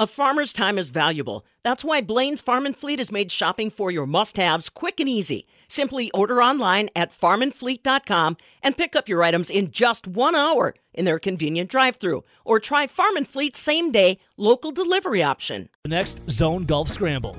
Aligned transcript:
A 0.00 0.06
farmer's 0.06 0.52
time 0.52 0.78
is 0.78 0.90
valuable. 0.90 1.44
That's 1.64 1.82
why 1.82 2.02
Blaine's 2.02 2.40
Farm 2.40 2.66
and 2.66 2.76
Fleet 2.76 3.00
has 3.00 3.10
made 3.10 3.32
shopping 3.32 3.68
for 3.68 3.90
your 3.90 4.06
must 4.06 4.36
haves 4.36 4.68
quick 4.68 5.00
and 5.00 5.08
easy. 5.08 5.44
Simply 5.66 6.08
order 6.12 6.40
online 6.40 6.88
at 6.94 7.10
farmandfleet.com 7.10 8.36
and 8.62 8.76
pick 8.76 8.94
up 8.94 9.08
your 9.08 9.24
items 9.24 9.50
in 9.50 9.72
just 9.72 10.06
one 10.06 10.36
hour 10.36 10.76
in 10.94 11.04
their 11.04 11.18
convenient 11.18 11.68
drive 11.68 11.96
through. 11.96 12.22
Or 12.44 12.60
try 12.60 12.86
Farm 12.86 13.16
and 13.16 13.26
Fleet's 13.26 13.58
same 13.58 13.90
day 13.90 14.20
local 14.36 14.70
delivery 14.70 15.24
option. 15.24 15.68
The 15.82 15.88
next 15.88 16.20
Zone 16.30 16.62
Golf 16.62 16.88
Scramble. 16.90 17.36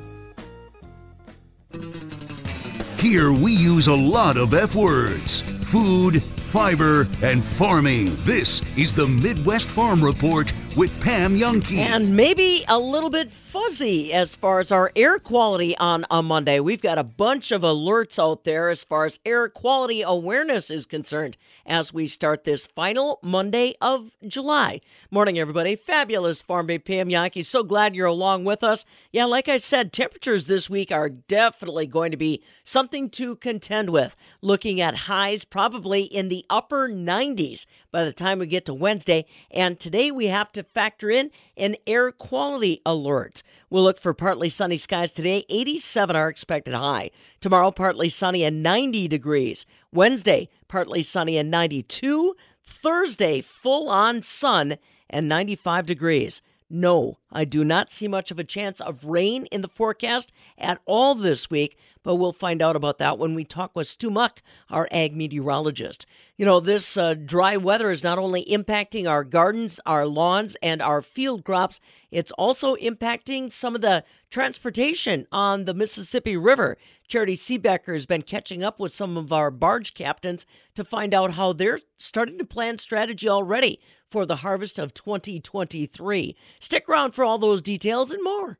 Here 2.97 3.31
we 3.31 3.53
use 3.53 3.87
a 3.87 3.95
lot 3.95 4.35
of 4.35 4.53
F 4.53 4.75
words 4.75 5.43
food, 5.43 6.21
fiber, 6.21 7.07
and 7.21 7.41
farming. 7.41 8.17
This 8.25 8.61
is 8.75 8.93
the 8.93 9.07
Midwest 9.07 9.69
Farm 9.69 10.03
Report 10.03 10.51
with 10.79 11.01
Pam 11.01 11.35
Jahnke. 11.35 11.77
And 11.77 12.15
maybe 12.15 12.63
a 12.69 12.79
little 12.79 13.09
bit 13.09 13.29
fuzzy 13.29 14.13
as 14.13 14.37
far 14.37 14.61
as 14.61 14.71
our 14.71 14.93
air 14.95 15.19
quality 15.19 15.75
on 15.75 16.05
a 16.09 16.23
Monday. 16.23 16.61
We've 16.61 16.81
got 16.81 16.97
a 16.97 17.03
bunch 17.03 17.51
of 17.51 17.63
alerts 17.63 18.17
out 18.17 18.45
there 18.45 18.69
as 18.69 18.81
far 18.81 19.03
as 19.03 19.19
air 19.25 19.49
quality 19.49 20.01
awareness 20.01 20.71
is 20.71 20.85
concerned 20.85 21.35
as 21.65 21.93
we 21.93 22.07
start 22.07 22.45
this 22.45 22.65
final 22.65 23.19
Monday 23.21 23.75
of 23.81 24.15
July. 24.25 24.79
Morning, 25.11 25.37
everybody. 25.37 25.75
Fabulous 25.75 26.41
Farm 26.41 26.67
Babe 26.67 26.85
Pam 26.85 27.09
Jahnke. 27.09 27.45
So 27.45 27.61
glad 27.61 27.93
you're 27.93 28.07
along 28.07 28.45
with 28.45 28.63
us. 28.63 28.85
Yeah, 29.11 29.25
like 29.25 29.49
I 29.49 29.59
said, 29.59 29.91
temperatures 29.91 30.47
this 30.47 30.69
week 30.69 30.93
are 30.93 31.09
definitely 31.09 31.87
going 31.87 32.11
to 32.11 32.17
be 32.17 32.41
something 32.63 33.09
to 33.09 33.35
contend 33.35 33.89
with. 33.89 34.15
Looking 34.41 34.79
at 34.79 34.95
highs 34.95 35.43
probably 35.43 36.03
in 36.03 36.29
the 36.29 36.45
upper 36.49 36.87
90s 36.87 37.65
by 37.91 38.05
the 38.05 38.13
time 38.13 38.39
we 38.39 38.47
get 38.47 38.65
to 38.67 38.73
Wednesday. 38.73 39.25
And 39.51 39.77
today 39.77 40.09
we 40.09 40.27
have 40.27 40.53
to 40.53 40.68
factor 40.73 41.09
in 41.09 41.31
an 41.57 41.75
air 41.87 42.11
quality 42.11 42.81
alert. 42.85 43.43
We'll 43.69 43.83
look 43.83 43.99
for 43.99 44.13
partly 44.13 44.49
sunny 44.49 44.77
skies 44.77 45.11
today. 45.11 45.45
87 45.49 46.15
are 46.15 46.29
expected 46.29 46.73
high. 46.73 47.11
Tomorrow, 47.41 47.71
partly 47.71 48.09
sunny 48.09 48.43
and 48.43 48.63
90 48.63 49.07
degrees. 49.07 49.65
Wednesday, 49.91 50.49
partly 50.67 51.03
sunny 51.03 51.37
and 51.37 51.51
92. 51.51 52.35
Thursday, 52.63 53.41
full 53.41 53.89
on 53.89 54.21
sun 54.21 54.77
and 55.09 55.27
95 55.27 55.85
degrees. 55.85 56.41
No, 56.69 57.17
I 57.31 57.45
do 57.45 57.63
not 57.63 57.91
see 57.91 58.07
much 58.07 58.29
of 58.29 58.37
a 58.37 58.43
chance 58.43 58.79
of 58.79 59.05
rain 59.05 59.47
in 59.47 59.61
the 59.61 59.67
forecast 59.67 60.31
at 60.55 60.79
all 60.85 61.15
this 61.15 61.49
week, 61.49 61.77
but 62.09 62.15
we'll 62.15 62.33
find 62.33 62.59
out 62.59 62.75
about 62.75 62.97
that 62.97 63.19
when 63.19 63.35
we 63.35 63.43
talk 63.43 63.75
with 63.75 63.85
Stu 63.87 64.09
Muck, 64.09 64.41
our 64.71 64.87
ag 64.89 65.15
meteorologist. 65.15 66.07
You 66.37 66.45
know, 66.47 66.59
this 66.59 66.97
uh, 66.97 67.13
dry 67.13 67.55
weather 67.55 67.91
is 67.91 68.03
not 68.03 68.17
only 68.17 68.43
impacting 68.45 69.07
our 69.07 69.23
gardens, 69.23 69.79
our 69.85 70.07
lawns, 70.07 70.57
and 70.63 70.81
our 70.81 71.03
field 71.03 71.45
crops, 71.45 71.79
it's 72.09 72.31
also 72.31 72.75
impacting 72.77 73.51
some 73.51 73.75
of 73.75 73.81
the 73.81 74.03
transportation 74.31 75.27
on 75.31 75.65
the 75.65 75.73
Mississippi 75.75 76.35
River. 76.35 76.79
Charitee 77.07 77.33
Seebecker 77.37 77.93
has 77.93 78.07
been 78.07 78.23
catching 78.23 78.63
up 78.63 78.79
with 78.79 78.91
some 78.91 79.15
of 79.15 79.31
our 79.31 79.51
barge 79.51 79.93
captains 79.93 80.47
to 80.73 80.83
find 80.83 81.13
out 81.13 81.33
how 81.33 81.53
they're 81.53 81.79
starting 81.97 82.39
to 82.39 82.43
plan 82.43 82.79
strategy 82.79 83.29
already 83.29 83.79
for 84.09 84.25
the 84.25 84.37
harvest 84.37 84.79
of 84.79 84.95
2023. 84.95 86.35
Stick 86.59 86.89
around 86.89 87.11
for 87.11 87.23
all 87.23 87.37
those 87.37 87.61
details 87.61 88.09
and 88.09 88.23
more. 88.23 88.57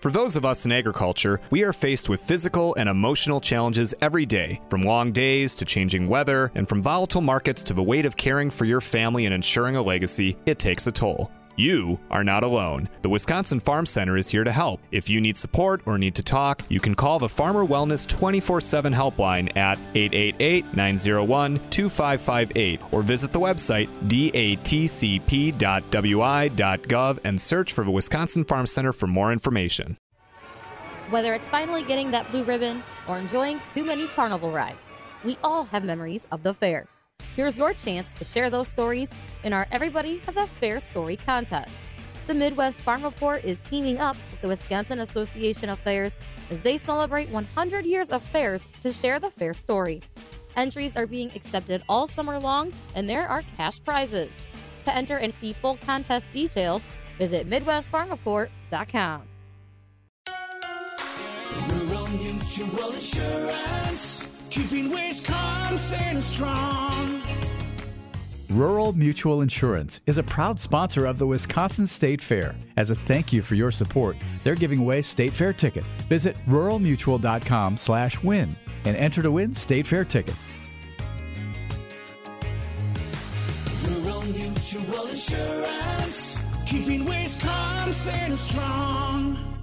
For 0.00 0.10
those 0.10 0.34
of 0.34 0.46
us 0.46 0.64
in 0.64 0.72
agriculture, 0.72 1.42
we 1.50 1.62
are 1.62 1.74
faced 1.74 2.08
with 2.08 2.22
physical 2.22 2.74
and 2.76 2.88
emotional 2.88 3.38
challenges 3.38 3.94
every 4.00 4.24
day, 4.24 4.58
from 4.70 4.80
long 4.80 5.12
days 5.12 5.54
to 5.56 5.66
changing 5.66 6.08
weather, 6.08 6.50
and 6.54 6.66
from 6.66 6.82
volatile 6.82 7.20
markets 7.20 7.62
to 7.64 7.74
the 7.74 7.82
weight 7.82 8.06
of 8.06 8.16
caring 8.16 8.48
for 8.48 8.64
your 8.64 8.80
family 8.80 9.26
and 9.26 9.34
ensuring 9.34 9.76
a 9.76 9.82
legacy, 9.82 10.38
it 10.46 10.58
takes 10.58 10.86
a 10.86 10.92
toll. 10.92 11.30
You 11.56 11.98
are 12.10 12.24
not 12.24 12.42
alone. 12.42 12.88
The 13.02 13.08
Wisconsin 13.08 13.60
Farm 13.60 13.86
Center 13.86 14.16
is 14.16 14.28
here 14.28 14.44
to 14.44 14.52
help. 14.52 14.80
If 14.90 15.10
you 15.10 15.20
need 15.20 15.36
support 15.36 15.82
or 15.86 15.98
need 15.98 16.14
to 16.14 16.22
talk, 16.22 16.62
you 16.68 16.80
can 16.80 16.94
call 16.94 17.18
the 17.18 17.28
Farmer 17.28 17.66
Wellness 17.66 18.06
24 18.08 18.60
7 18.60 18.92
helpline 18.92 19.56
at 19.56 19.78
888 19.94 20.74
901 20.74 21.60
2558 21.70 22.80
or 22.92 23.02
visit 23.02 23.32
the 23.32 23.40
website 23.40 23.88
datcp.wi.gov 24.08 24.38
and 27.24 27.40
search 27.40 27.72
for 27.72 27.84
the 27.84 27.90
Wisconsin 27.90 28.44
Farm 28.44 28.66
Center 28.66 28.92
for 28.92 29.06
more 29.06 29.32
information. 29.32 29.96
Whether 31.10 31.34
it's 31.34 31.48
finally 31.48 31.82
getting 31.82 32.12
that 32.12 32.30
blue 32.30 32.44
ribbon 32.44 32.84
or 33.08 33.18
enjoying 33.18 33.60
too 33.74 33.84
many 33.84 34.06
carnival 34.06 34.52
rides, 34.52 34.92
we 35.24 35.36
all 35.42 35.64
have 35.64 35.84
memories 35.84 36.26
of 36.30 36.42
the 36.42 36.54
fair. 36.54 36.86
Here's 37.36 37.58
your 37.58 37.72
chance 37.72 38.12
to 38.12 38.24
share 38.24 38.50
those 38.50 38.68
stories 38.68 39.14
in 39.44 39.52
our 39.52 39.66
Everybody 39.72 40.18
Has 40.26 40.36
a 40.36 40.46
Fair 40.46 40.80
Story 40.80 41.16
contest. 41.16 41.76
The 42.26 42.34
Midwest 42.34 42.82
Farm 42.82 43.02
Report 43.02 43.44
is 43.44 43.60
teaming 43.60 43.98
up 43.98 44.16
with 44.30 44.40
the 44.40 44.48
Wisconsin 44.48 45.00
Association 45.00 45.68
of 45.68 45.78
Fairs 45.80 46.16
as 46.50 46.60
they 46.60 46.78
celebrate 46.78 47.28
100 47.30 47.84
years 47.84 48.10
of 48.10 48.22
fairs 48.22 48.68
to 48.82 48.92
share 48.92 49.18
the 49.18 49.30
fair 49.30 49.52
story. 49.52 50.02
Entries 50.56 50.96
are 50.96 51.06
being 51.06 51.30
accepted 51.34 51.82
all 51.88 52.06
summer 52.06 52.38
long, 52.38 52.72
and 52.94 53.08
there 53.08 53.26
are 53.26 53.42
cash 53.56 53.82
prizes. 53.82 54.42
To 54.84 54.94
enter 54.94 55.16
and 55.16 55.34
see 55.34 55.52
full 55.52 55.76
contest 55.78 56.32
details, 56.32 56.86
visit 57.18 57.48
MidwestFarmReport.com. 57.50 59.22
Rural 61.68 62.08
Mutual 62.08 62.92
Insurance, 62.92 64.29
keeping 64.50 64.90
Wisconsin 64.90 66.20
strong. 66.20 67.22
Rural 68.48 68.92
Mutual 68.94 69.42
Insurance 69.42 70.00
is 70.06 70.18
a 70.18 70.24
proud 70.24 70.58
sponsor 70.58 71.06
of 71.06 71.20
the 71.20 71.26
Wisconsin 71.26 71.86
State 71.86 72.20
Fair. 72.20 72.56
As 72.76 72.90
a 72.90 72.96
thank 72.96 73.32
you 73.32 73.42
for 73.42 73.54
your 73.54 73.70
support, 73.70 74.16
they're 74.42 74.56
giving 74.56 74.80
away 74.80 75.02
State 75.02 75.32
Fair 75.32 75.52
tickets. 75.52 76.02
Visit 76.06 76.36
ruralmutual.com/win 76.48 78.56
and 78.86 78.96
enter 78.96 79.22
to 79.22 79.30
win 79.30 79.54
State 79.54 79.86
Fair 79.86 80.04
tickets. 80.04 80.36
Rural 83.86 84.22
Mutual 84.22 85.06
Insurance, 85.06 86.42
keeping 86.66 87.04
Wisconsin 87.04 88.36
strong. 88.36 89.59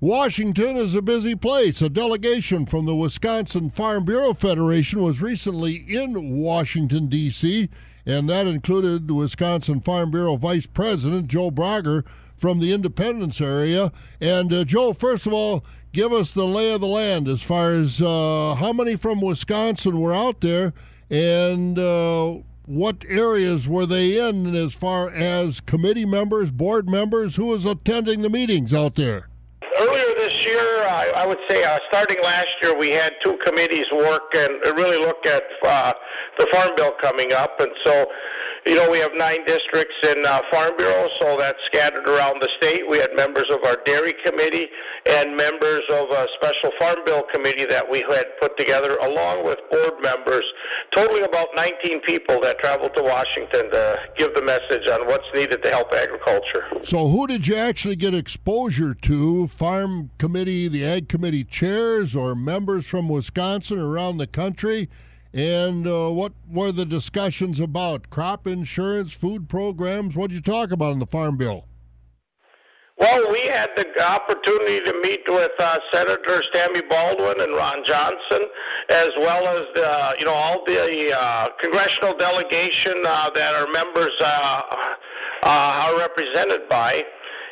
Washington 0.00 0.76
is 0.76 0.94
a 0.94 1.02
busy 1.02 1.34
place. 1.34 1.82
A 1.82 1.88
delegation 1.88 2.66
from 2.66 2.86
the 2.86 2.94
Wisconsin 2.94 3.68
Farm 3.68 4.04
Bureau 4.04 4.32
Federation 4.32 5.02
was 5.02 5.20
recently 5.20 5.74
in 5.74 6.38
Washington, 6.38 7.08
D.C., 7.08 7.68
and 8.06 8.30
that 8.30 8.46
included 8.46 9.10
Wisconsin 9.10 9.80
Farm 9.80 10.12
Bureau 10.12 10.36
Vice 10.36 10.66
President 10.66 11.26
Joe 11.26 11.50
Bragger 11.50 12.04
from 12.36 12.60
the 12.60 12.72
Independence 12.72 13.40
area. 13.40 13.90
And 14.20 14.52
uh, 14.52 14.62
Joe, 14.62 14.92
first 14.92 15.26
of 15.26 15.32
all, 15.32 15.64
give 15.92 16.12
us 16.12 16.32
the 16.32 16.46
lay 16.46 16.72
of 16.72 16.80
the 16.80 16.86
land 16.86 17.26
as 17.26 17.42
far 17.42 17.72
as 17.72 18.00
uh, 18.00 18.54
how 18.54 18.72
many 18.72 18.94
from 18.94 19.20
Wisconsin 19.20 20.00
were 20.00 20.14
out 20.14 20.42
there 20.42 20.74
and 21.10 21.76
uh, 21.76 22.36
what 22.66 23.04
areas 23.08 23.66
were 23.66 23.84
they 23.84 24.16
in 24.16 24.54
as 24.54 24.74
far 24.74 25.10
as 25.10 25.58
committee 25.58 26.06
members, 26.06 26.52
board 26.52 26.88
members, 26.88 27.34
who 27.34 27.46
was 27.46 27.64
attending 27.64 28.22
the 28.22 28.30
meetings 28.30 28.72
out 28.72 28.94
there? 28.94 29.28
Earlier 29.80 30.14
this 30.16 30.44
year, 30.44 30.84
I, 30.84 31.12
I 31.16 31.26
would 31.26 31.38
say 31.48 31.62
uh, 31.64 31.78
starting 31.88 32.16
last 32.22 32.54
year, 32.62 32.76
we 32.76 32.90
had 32.90 33.14
two 33.22 33.38
committees 33.44 33.86
work 33.92 34.34
and 34.34 34.60
really 34.76 34.98
look 34.98 35.24
at 35.26 35.44
uh, 35.62 35.92
the 36.38 36.46
Farm 36.46 36.74
Bill 36.76 36.92
coming 37.00 37.32
up. 37.32 37.60
And 37.60 37.70
so, 37.84 38.06
you 38.66 38.74
know, 38.74 38.90
we 38.90 38.98
have 38.98 39.12
nine 39.14 39.44
districts 39.46 39.94
in 40.02 40.24
uh, 40.26 40.40
Farm 40.50 40.76
Bureau, 40.76 41.08
so 41.20 41.36
that's 41.38 41.58
scattered 41.64 42.08
around 42.08 42.42
the 42.42 42.48
state. 42.60 42.88
We 42.88 42.98
had 42.98 43.14
members 43.14 43.46
of 43.50 43.64
our 43.64 43.76
Dairy 43.84 44.14
Committee 44.24 44.68
and 45.06 45.36
members 45.36 45.82
of 45.90 46.10
a 46.10 46.26
special 46.34 46.70
Farm 46.78 46.98
Bill 47.04 47.22
Committee 47.32 47.64
that 47.66 47.88
we 47.88 48.00
had 48.10 48.26
put 48.40 48.56
together, 48.58 48.96
along 48.96 49.44
with 49.44 49.58
board 49.70 50.02
members, 50.02 50.44
totaling 50.90 51.24
about 51.24 51.48
19 51.56 52.00
people 52.00 52.40
that 52.40 52.58
traveled 52.58 52.94
to 52.96 53.02
Washington 53.02 53.70
to 53.70 53.98
give 54.16 54.34
the 54.34 54.42
message 54.42 54.88
on 54.88 55.06
what's 55.06 55.26
needed 55.34 55.62
to 55.62 55.70
help 55.70 55.92
agriculture. 55.92 56.64
So, 56.84 57.08
who 57.08 57.26
did 57.26 57.46
you 57.46 57.56
actually 57.56 57.96
get 57.96 58.14
exposure 58.14 58.94
to? 58.94 59.48
Farm 59.48 60.10
Committee, 60.18 60.68
the 60.68 60.84
Ag 60.84 61.08
Committee 61.08 61.44
chairs, 61.44 62.14
or 62.14 62.34
members 62.34 62.86
from 62.86 63.08
Wisconsin 63.08 63.78
around 63.78 64.18
the 64.18 64.26
country? 64.26 64.88
And 65.34 65.86
uh, 65.86 66.10
what 66.10 66.32
were 66.50 66.72
the 66.72 66.86
discussions 66.86 67.60
about? 67.60 68.08
Crop 68.10 68.46
insurance, 68.46 69.12
food 69.12 69.48
programs? 69.48 70.16
What 70.16 70.30
did 70.30 70.36
you 70.36 70.42
talk 70.42 70.70
about 70.70 70.92
in 70.92 70.98
the 70.98 71.06
Farm 71.06 71.36
Bill? 71.36 71.64
Well, 72.98 73.30
we 73.30 73.42
had 73.42 73.70
the 73.76 73.86
opportunity 74.02 74.80
to 74.80 75.00
meet 75.04 75.22
with 75.28 75.52
uh, 75.60 75.78
Senators 75.92 76.48
Baldwin 76.90 77.40
and 77.40 77.54
Ron 77.54 77.84
Johnson, 77.84 78.40
as 78.90 79.10
well 79.18 79.46
as 79.46 79.66
the, 79.74 80.16
you 80.18 80.24
know 80.24 80.32
all 80.32 80.64
the 80.64 81.12
uh, 81.16 81.48
congressional 81.60 82.14
delegation 82.14 82.94
uh, 83.06 83.30
that 83.30 83.54
our 83.54 83.70
members 83.70 84.14
uh, 84.20 84.62
uh, 85.44 85.86
are 85.86 85.98
represented 85.98 86.68
by. 86.68 87.04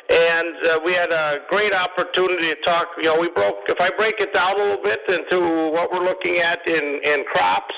And 0.09 0.55
uh, 0.65 0.79
we 0.85 0.93
had 0.93 1.11
a 1.11 1.39
great 1.49 1.73
opportunity 1.73 2.47
to 2.47 2.55
talk. 2.61 2.87
You 2.97 3.09
know, 3.13 3.19
we 3.19 3.29
broke. 3.29 3.67
If 3.67 3.81
I 3.81 3.89
break 3.97 4.21
it 4.21 4.33
down 4.33 4.55
a 4.55 4.57
little 4.57 4.83
bit 4.83 5.01
into 5.09 5.71
what 5.71 5.91
we're 5.91 6.03
looking 6.03 6.37
at 6.37 6.65
in 6.67 7.01
in 7.03 7.25
crops, 7.25 7.75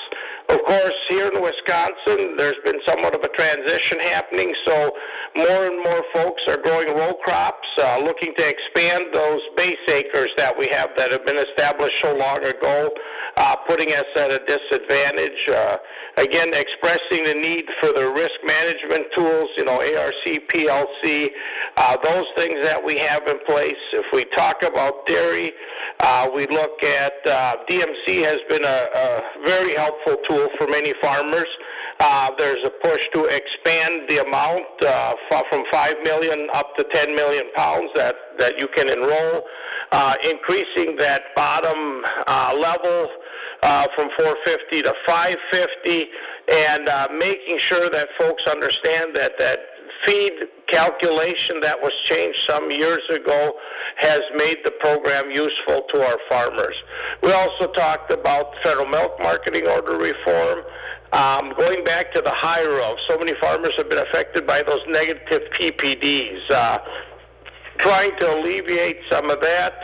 Of 0.50 0.64
course, 0.64 0.94
here 1.08 1.30
in 1.32 1.40
Wisconsin, 1.40 2.36
there's 2.36 2.58
been 2.64 2.80
somewhat 2.84 3.14
of 3.14 3.22
a 3.22 3.28
transition 3.28 4.00
happening, 4.00 4.52
so 4.66 4.92
more 5.36 5.66
and 5.66 5.76
more 5.84 6.02
folks 6.12 6.42
are 6.48 6.56
growing 6.56 6.88
row 6.88 7.14
crops, 7.22 7.68
uh, 7.78 8.00
looking 8.02 8.34
to 8.34 8.48
expand 8.48 9.06
those 9.12 9.40
base 9.56 9.78
acres 9.88 10.30
that 10.36 10.58
we 10.58 10.66
have 10.68 10.90
that 10.96 11.12
have 11.12 11.24
been 11.24 11.36
established 11.36 12.00
so 12.00 12.16
long 12.16 12.42
ago, 12.42 12.90
uh, 13.36 13.54
putting 13.68 13.92
us 13.92 14.04
at 14.16 14.32
a 14.32 14.40
disadvantage. 14.44 15.48
Uh, 15.48 15.76
again, 16.16 16.48
expressing 16.52 17.22
the 17.22 17.34
need 17.34 17.66
for 17.80 17.92
the 17.92 18.10
risk 18.10 18.34
management 18.44 19.06
tools, 19.14 19.50
you 19.56 19.64
know, 19.64 19.78
ARC, 19.78 20.24
PLC, 20.24 21.30
uh, 21.76 21.96
those 22.02 22.26
things 22.36 22.60
that 22.64 22.82
we 22.84 22.98
have 22.98 23.26
in 23.28 23.38
place. 23.46 23.78
If 23.92 24.06
we 24.12 24.24
talk 24.24 24.64
about 24.64 25.06
dairy, 25.06 25.52
uh, 26.00 26.28
we 26.34 26.46
look 26.48 26.82
at 26.82 27.12
uh, 27.26 27.56
DMC 27.68 28.24
has 28.24 28.38
been 28.48 28.64
a, 28.64 28.88
a 28.94 29.22
very 29.44 29.74
helpful 29.74 30.16
tool 30.28 30.39
for 30.58 30.66
many 30.68 30.92
farmers. 31.00 31.48
Uh, 31.98 32.30
there's 32.38 32.64
a 32.64 32.70
push 32.70 33.06
to 33.12 33.24
expand 33.24 34.08
the 34.08 34.24
amount 34.24 34.64
uh, 34.86 35.14
from 35.50 35.64
5 35.70 35.94
million 36.02 36.48
up 36.54 36.74
to 36.76 36.84
10 36.94 37.14
million 37.14 37.44
pounds 37.54 37.90
that, 37.94 38.14
that 38.38 38.58
you 38.58 38.68
can 38.68 38.88
enroll, 38.88 39.42
uh, 39.92 40.14
increasing 40.24 40.96
that 40.96 41.22
bottom 41.36 42.02
uh, 42.26 42.54
level 42.58 43.08
uh, 43.62 43.86
from 43.94 44.08
450 44.16 44.82
to 44.82 44.94
550, 45.06 46.06
and 46.52 46.88
uh, 46.88 47.08
making 47.18 47.58
sure 47.58 47.90
that 47.90 48.08
folks 48.18 48.44
understand 48.46 49.14
that 49.14 49.38
that 49.38 49.58
feed 50.04 50.32
calculation 50.70 51.60
that 51.60 51.80
was 51.80 51.92
changed 52.04 52.40
some 52.48 52.70
years 52.70 53.02
ago 53.10 53.54
has 53.96 54.20
made 54.34 54.58
the 54.64 54.70
program 54.80 55.30
useful 55.30 55.82
to 55.90 56.02
our 56.02 56.18
farmers. 56.28 56.76
We 57.22 57.32
also 57.32 57.66
talked 57.72 58.10
about 58.10 58.54
federal 58.62 58.86
milk 58.86 59.18
marketing 59.20 59.66
order 59.66 59.96
reform. 59.96 60.60
Um, 61.12 61.52
going 61.58 61.82
back 61.84 62.14
to 62.14 62.22
the 62.22 62.30
high 62.30 62.64
row, 62.64 62.96
so 63.08 63.18
many 63.18 63.34
farmers 63.40 63.74
have 63.76 63.90
been 63.90 63.98
affected 63.98 64.46
by 64.46 64.62
those 64.62 64.80
negative 64.88 65.42
PPDs. 65.52 66.50
Uh, 66.50 66.78
trying 67.78 68.16
to 68.18 68.34
alleviate 68.34 68.98
some 69.10 69.30
of 69.30 69.40
that. 69.40 69.74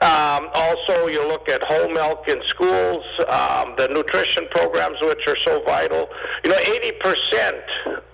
Um, 0.00 0.48
also, 0.54 1.06
you 1.08 1.26
look 1.26 1.48
at 1.48 1.60
whole 1.62 1.90
milk 1.90 2.28
in 2.28 2.40
schools, 2.46 3.04
um, 3.28 3.74
the 3.78 3.88
nutrition 3.90 4.46
programs, 4.50 4.98
which 5.02 5.26
are 5.26 5.36
so 5.36 5.62
vital. 5.64 6.08
You 6.44 6.50
know, 6.50 6.56
80% 6.56 7.52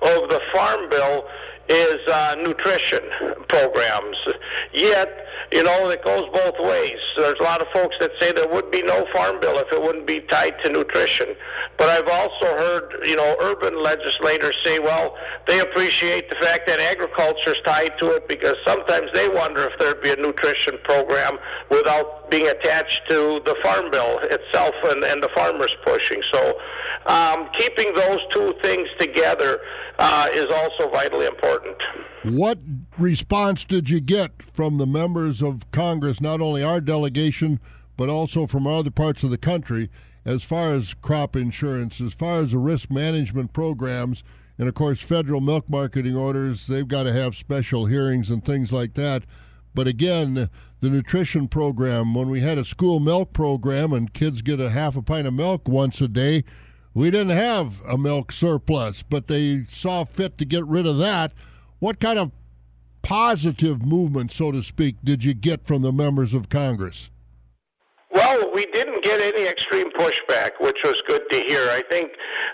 of 0.00 0.30
the 0.30 0.40
farm 0.52 0.88
bill 0.88 1.26
is 1.68 1.98
uh, 2.08 2.36
nutrition 2.42 3.00
programs. 3.48 4.16
Yet, 4.72 5.26
you 5.52 5.62
know, 5.62 5.88
it 5.90 6.04
goes 6.04 6.28
both 6.32 6.58
ways. 6.58 6.98
There's 7.16 7.38
a 7.38 7.42
lot 7.42 7.60
of 7.60 7.68
folks 7.68 7.96
that 8.00 8.10
say 8.20 8.32
there 8.32 8.48
would 8.48 8.70
be 8.70 8.82
no 8.82 9.06
farm 9.12 9.40
bill 9.40 9.58
if 9.58 9.72
it 9.72 9.80
wouldn't 9.80 10.06
be 10.06 10.20
tied 10.20 10.54
to 10.64 10.70
nutrition. 10.70 11.28
But 11.78 11.88
I've 11.88 12.08
also 12.08 12.46
heard, 12.56 12.94
you 13.04 13.16
know, 13.16 13.36
urban 13.40 13.82
legislators 13.82 14.56
say, 14.64 14.78
well, 14.78 15.16
they 15.46 15.60
appreciate 15.60 16.28
the 16.30 16.36
fact 16.36 16.66
that 16.66 16.80
agriculture 16.80 17.52
is 17.52 17.60
tied 17.64 17.98
to 17.98 18.10
it 18.12 18.28
because 18.28 18.56
sometimes 18.66 19.10
they 19.12 19.28
wonder 19.28 19.68
if 19.68 19.78
there'd 19.78 20.02
be 20.02 20.10
a 20.10 20.16
nutrition 20.16 20.78
program 20.84 21.38
without 21.70 22.23
being 22.30 22.46
attached 22.46 23.02
to 23.08 23.40
the 23.44 23.56
farm 23.62 23.90
bill 23.90 24.18
itself 24.22 24.74
and, 24.84 25.04
and 25.04 25.22
the 25.22 25.28
farmers 25.34 25.74
pushing. 25.84 26.22
So 26.32 26.58
um, 27.06 27.48
keeping 27.56 27.94
those 27.94 28.20
two 28.30 28.54
things 28.62 28.88
together 28.98 29.60
uh, 29.98 30.28
is 30.32 30.46
also 30.46 30.90
vitally 30.90 31.26
important. 31.26 31.76
What 32.24 32.58
response 32.98 33.64
did 33.64 33.90
you 33.90 34.00
get 34.00 34.42
from 34.42 34.78
the 34.78 34.86
members 34.86 35.42
of 35.42 35.70
Congress, 35.70 36.20
not 36.20 36.40
only 36.40 36.62
our 36.62 36.80
delegation, 36.80 37.60
but 37.96 38.08
also 38.08 38.46
from 38.46 38.66
other 38.66 38.90
parts 38.90 39.22
of 39.22 39.30
the 39.30 39.38
country, 39.38 39.90
as 40.24 40.42
far 40.42 40.72
as 40.72 40.94
crop 40.94 41.36
insurance, 41.36 42.00
as 42.00 42.14
far 42.14 42.40
as 42.40 42.52
the 42.52 42.58
risk 42.58 42.90
management 42.90 43.52
programs, 43.52 44.24
and 44.58 44.68
of 44.68 44.74
course, 44.74 45.02
federal 45.02 45.40
milk 45.40 45.68
marketing 45.68 46.16
orders? 46.16 46.66
They've 46.66 46.88
got 46.88 47.02
to 47.02 47.12
have 47.12 47.36
special 47.36 47.86
hearings 47.86 48.30
and 48.30 48.44
things 48.44 48.72
like 48.72 48.94
that. 48.94 49.24
But 49.74 49.88
again, 49.88 50.48
the 50.84 50.90
nutrition 50.90 51.48
program, 51.48 52.12
when 52.14 52.28
we 52.28 52.40
had 52.40 52.58
a 52.58 52.64
school 52.64 53.00
milk 53.00 53.32
program 53.32 53.90
and 53.90 54.12
kids 54.12 54.42
get 54.42 54.60
a 54.60 54.68
half 54.68 54.96
a 54.96 55.02
pint 55.02 55.26
of 55.26 55.32
milk 55.32 55.66
once 55.66 55.98
a 56.02 56.08
day, 56.08 56.44
we 56.92 57.10
didn't 57.10 57.34
have 57.34 57.80
a 57.88 57.96
milk 57.96 58.30
surplus, 58.30 59.02
but 59.02 59.26
they 59.26 59.64
saw 59.66 60.04
fit 60.04 60.36
to 60.36 60.44
get 60.44 60.62
rid 60.66 60.86
of 60.86 60.98
that. 60.98 61.32
What 61.78 62.00
kind 62.00 62.18
of 62.18 62.32
positive 63.00 63.82
movement, 63.82 64.30
so 64.30 64.52
to 64.52 64.62
speak, 64.62 64.96
did 65.02 65.24
you 65.24 65.32
get 65.32 65.66
from 65.66 65.80
the 65.80 65.90
members 65.90 66.34
of 66.34 66.50
Congress? 66.50 67.08
Well, 68.10 68.52
we 68.52 68.66
didn't 68.66 69.02
get 69.02 69.22
any 69.22 69.48
extreme 69.48 69.90
pushback, 69.92 70.50
which 70.60 70.78
was 70.84 71.02
good 71.08 71.22
to 71.30 71.36
hear. 71.36 71.62
I 71.70 71.82
think 71.90 72.10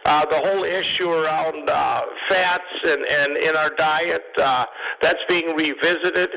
uh, 0.07 0.25
the 0.27 0.39
whole 0.39 0.63
issue 0.63 1.11
around 1.11 1.69
uh, 1.69 2.03
fats 2.29 2.63
and, 2.89 3.05
and 3.05 3.37
in 3.37 3.57
our 3.57 3.71
diet, 3.71 4.25
uh, 4.39 4.67
that's 5.03 5.23
being 5.29 5.57
revisited. 5.57 6.31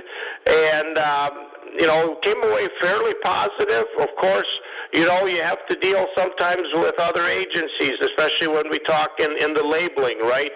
And 0.48 0.98
um, 0.98 1.53
you 1.80 1.88
know, 1.88 2.16
came 2.22 2.42
away 2.44 2.68
fairly 2.80 3.14
positive. 3.24 3.86
Of 4.00 4.10
course, 4.18 4.60
you 4.94 5.06
know, 5.08 5.26
you 5.26 5.42
have 5.42 5.66
to 5.68 5.76
deal 5.76 6.08
sometimes 6.16 6.64
with 6.74 6.96
other 7.00 7.26
agencies, 7.26 7.94
especially 8.02 8.48
when 8.48 8.70
we 8.70 8.80
talk 8.80 9.20
in, 9.20 9.36
in 9.38 9.54
the 9.54 9.64
labeling, 9.64 10.20
right? 10.20 10.52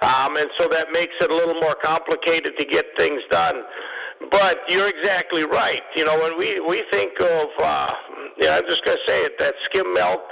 Um, 0.00 0.36
and 0.36 0.48
so 0.58 0.68
that 0.68 0.88
makes 0.92 1.14
it 1.20 1.30
a 1.30 1.34
little 1.34 1.60
more 1.60 1.74
complicated 1.74 2.56
to 2.58 2.64
get 2.64 2.86
things 2.96 3.22
done. 3.30 3.62
But 4.30 4.60
you're 4.68 4.88
exactly 4.88 5.44
right. 5.44 5.82
You 5.96 6.04
know, 6.06 6.18
when 6.18 6.38
we, 6.38 6.60
we 6.60 6.82
think 6.90 7.20
of, 7.20 7.48
uh, 7.58 7.92
yeah, 8.40 8.56
I'm 8.56 8.66
just 8.66 8.84
going 8.84 8.96
to 8.96 9.10
say 9.10 9.24
it, 9.24 9.38
that 9.38 9.54
skim 9.64 9.92
milk 9.92 10.22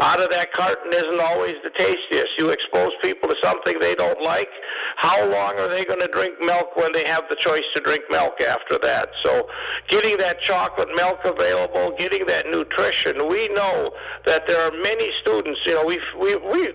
out 0.00 0.20
of 0.20 0.30
that 0.30 0.52
carton 0.52 0.92
isn't 0.92 1.20
always 1.20 1.56
the 1.64 1.70
tastiest. 1.70 2.38
You 2.38 2.50
expose 2.50 2.92
people 3.02 3.28
to 3.28 3.36
something 3.42 3.78
they 3.80 3.96
don't 3.96 4.22
like. 4.22 4.48
How 4.96 5.28
long 5.28 5.58
are 5.58 5.68
they 5.68 5.84
going 5.84 6.00
to 6.00 6.08
drink 6.08 6.40
milk 6.40 6.76
when 6.76 6.92
they 6.92 7.04
have 7.06 7.24
the 7.28 7.36
choice 7.36 7.64
to 7.74 7.80
drink 7.80 8.04
milk 8.10 8.40
after 8.40 8.78
that? 8.78 9.10
So 9.24 9.48
getting 9.88 10.16
that 10.18 10.40
chocolate 10.40 10.88
milk 10.94 11.20
available, 11.24 11.96
getting 11.98 12.26
that 12.26 12.46
nutrition, 12.46 13.28
we 13.28 13.48
know 13.48 13.90
that 14.24 14.46
there 14.46 14.60
are 14.60 14.72
many 14.82 15.12
students, 15.20 15.60
you 15.66 15.74
know, 15.74 15.84
we 15.84 15.98
we 16.18 16.36
we 16.36 16.72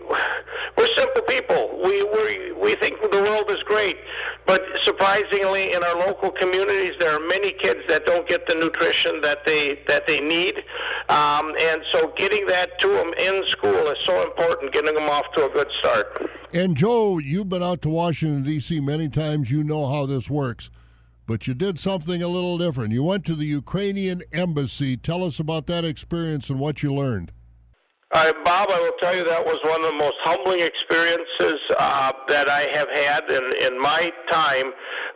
we're 0.78 0.88
simple 0.88 1.22
people. 1.22 1.80
We 1.84 2.04
we 2.04 2.52
we 2.54 2.76
think 2.76 3.00
the 3.10 3.22
world 3.22 3.50
is 3.50 3.64
great, 3.64 3.98
but 4.46 4.62
surprisingly 4.82 5.74
in 5.74 5.84
our 5.84 5.96
local 5.96 6.32
communities 6.32 6.94
there 7.00 7.16
are 7.16 7.26
many 7.28 7.52
kids 7.52 7.82
that 7.88 8.06
don't 8.06 8.28
get 8.28 8.48
the 8.48 8.56
nutrition 8.56 9.22
that 9.22 9.46
they 9.46 9.80
that 9.88 10.08
they 10.08 10.20
need. 10.20 10.64
Um, 11.10 11.54
and 11.60 11.82
so 11.92 12.14
getting 12.18 12.46
that 12.48 12.80
to 12.80 12.88
them 12.88 13.13
in 13.20 13.46
school 13.48 13.88
is 13.88 13.98
so 14.06 14.24
important, 14.24 14.72
getting 14.74 14.96
them 14.96 15.10
off 15.10 15.26
to 15.36 15.46
a 15.46 15.50
good 15.50 15.70
start. 15.80 16.30
And 16.54 16.78
Joe, 16.78 17.18
you've 17.18 17.50
been 17.50 17.64
out 17.64 17.82
to 17.84 17.90
Washington, 17.90 18.44
D.C. 18.44 18.80
many 18.80 19.10
times. 19.10 19.50
You 19.50 19.64
know 19.64 19.88
how 19.88 20.06
this 20.06 20.30
works. 20.30 20.70
But 21.26 21.48
you 21.48 21.54
did 21.54 21.80
something 21.80 22.22
a 22.22 22.28
little 22.28 22.58
different. 22.58 22.94
You 22.94 23.04
went 23.04 23.26
to 23.26 23.36
the 23.36 23.46
Ukrainian 23.46 24.22
embassy. 24.34 24.98
Tell 24.98 25.24
us 25.24 25.40
about 25.40 25.68
that 25.68 25.86
experience 25.86 26.50
and 26.50 26.60
what 26.60 26.84
you 26.84 26.94
learned. 26.94 27.32
Uh, 28.14 28.32
Bob, 28.46 28.70
I 28.70 28.80
will 28.80 28.96
tell 29.00 29.16
you 29.16 29.24
that 29.24 29.44
was 29.44 29.58
one 29.64 29.84
of 29.84 29.88
the 29.88 29.98
most 29.98 30.18
humbling 30.22 30.60
experiences 30.60 31.60
uh, 31.80 32.12
that 32.28 32.48
I 32.48 32.62
have 32.62 32.88
had 32.90 33.30
in, 33.32 33.74
in 33.74 33.82
my 33.82 34.14
time. 34.30 34.72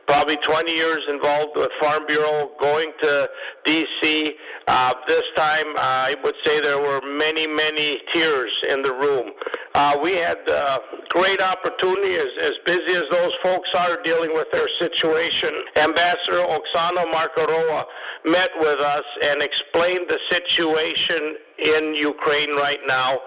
Probably 0.07 0.37
20 0.37 0.71
years 0.71 1.01
involved 1.07 1.57
with 1.57 1.69
Farm 1.79 2.07
Bureau, 2.07 2.49
going 2.59 2.93
to 3.03 3.29
D.C. 3.65 4.33
Uh, 4.67 4.93
this 5.07 5.21
time, 5.35 5.65
I 5.77 6.15
would 6.23 6.33
say 6.43 6.59
there 6.59 6.79
were 6.79 7.01
many, 7.05 7.45
many 7.45 8.01
tears 8.11 8.63
in 8.67 8.81
the 8.81 8.93
room. 8.93 9.31
Uh, 9.75 9.99
we 10.01 10.15
had 10.15 10.39
uh, 10.49 10.79
great 11.09 11.39
opportunity, 11.39 12.15
as, 12.15 12.31
as 12.41 12.53
busy 12.65 12.95
as 12.95 13.03
those 13.11 13.33
folks 13.43 13.69
are 13.77 14.01
dealing 14.01 14.33
with 14.33 14.49
their 14.51 14.67
situation. 14.69 15.51
Ambassador 15.75 16.41
Oksana 16.49 17.05
Markarova 17.13 17.85
met 18.25 18.49
with 18.59 18.79
us 18.79 19.05
and 19.21 19.43
explained 19.43 20.07
the 20.09 20.19
situation 20.31 21.35
in 21.59 21.95
Ukraine 21.95 22.55
right 22.55 22.79
now, 22.87 23.19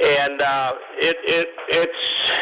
and 0.00 0.42
uh, 0.42 0.74
it, 0.98 1.16
it 1.24 1.48
it's 1.68 2.32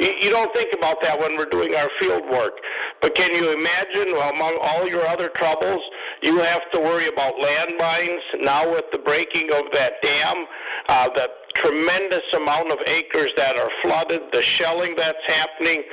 you, 0.00 0.30
don't 0.30 0.52
think 0.54 0.74
about 0.74 1.00
that 1.02 1.18
when 1.18 1.36
we're 1.36 1.46
doing 1.46 1.74
our 1.76 1.88
field 2.00 2.28
work. 2.28 2.58
But 3.00 3.14
can 3.14 3.32
you 3.32 3.52
imagine, 3.52 4.08
among 4.12 4.58
all 4.60 4.88
your 4.88 5.06
other 5.06 5.28
troubles, 5.28 5.82
you 6.22 6.38
have 6.38 6.68
to 6.72 6.80
worry 6.80 7.06
about 7.06 7.34
landmines. 7.36 8.20
Now 8.40 8.70
with 8.70 8.84
the 8.92 8.98
breaking 8.98 9.52
of 9.52 9.70
that 9.72 10.02
dam, 10.02 10.46
uh, 10.88 11.08
the 11.10 11.30
tremendous 11.54 12.24
amount 12.34 12.72
of 12.72 12.78
acres 12.86 13.32
that 13.36 13.56
are 13.56 13.70
flooded, 13.82 14.22
the 14.32 14.42
shelling 14.42 14.94
that's 14.96 15.24
happening. 15.26 15.84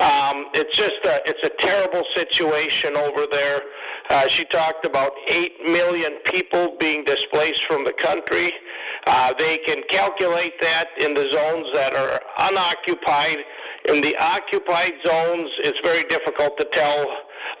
Um, 0.00 0.46
it's 0.54 0.74
just 0.76 1.04
a, 1.04 1.20
it's 1.26 1.44
a 1.44 1.50
terrible 1.58 2.04
situation 2.14 2.96
over 2.96 3.26
there. 3.30 3.60
Uh, 4.10 4.26
she 4.26 4.44
talked 4.44 4.84
about 4.84 5.12
8 5.28 5.52
million 5.66 6.18
people 6.24 6.76
being 6.80 7.04
displaced 7.04 7.64
from 7.66 7.84
the 7.84 7.92
country. 7.92 8.50
Uh, 9.06 9.32
they 9.38 9.58
can 9.58 9.84
calculate 9.88 10.60
that 10.60 10.88
in 11.00 11.14
the 11.14 11.30
zones 11.30 11.68
that 11.72 11.94
are 11.94 12.20
unoccupied. 12.40 13.38
In 13.88 14.00
the 14.00 14.16
occupied 14.18 14.94
zones, 15.06 15.48
it's 15.58 15.78
very 15.80 16.02
difficult 16.08 16.58
to 16.58 16.64
tell. 16.72 17.06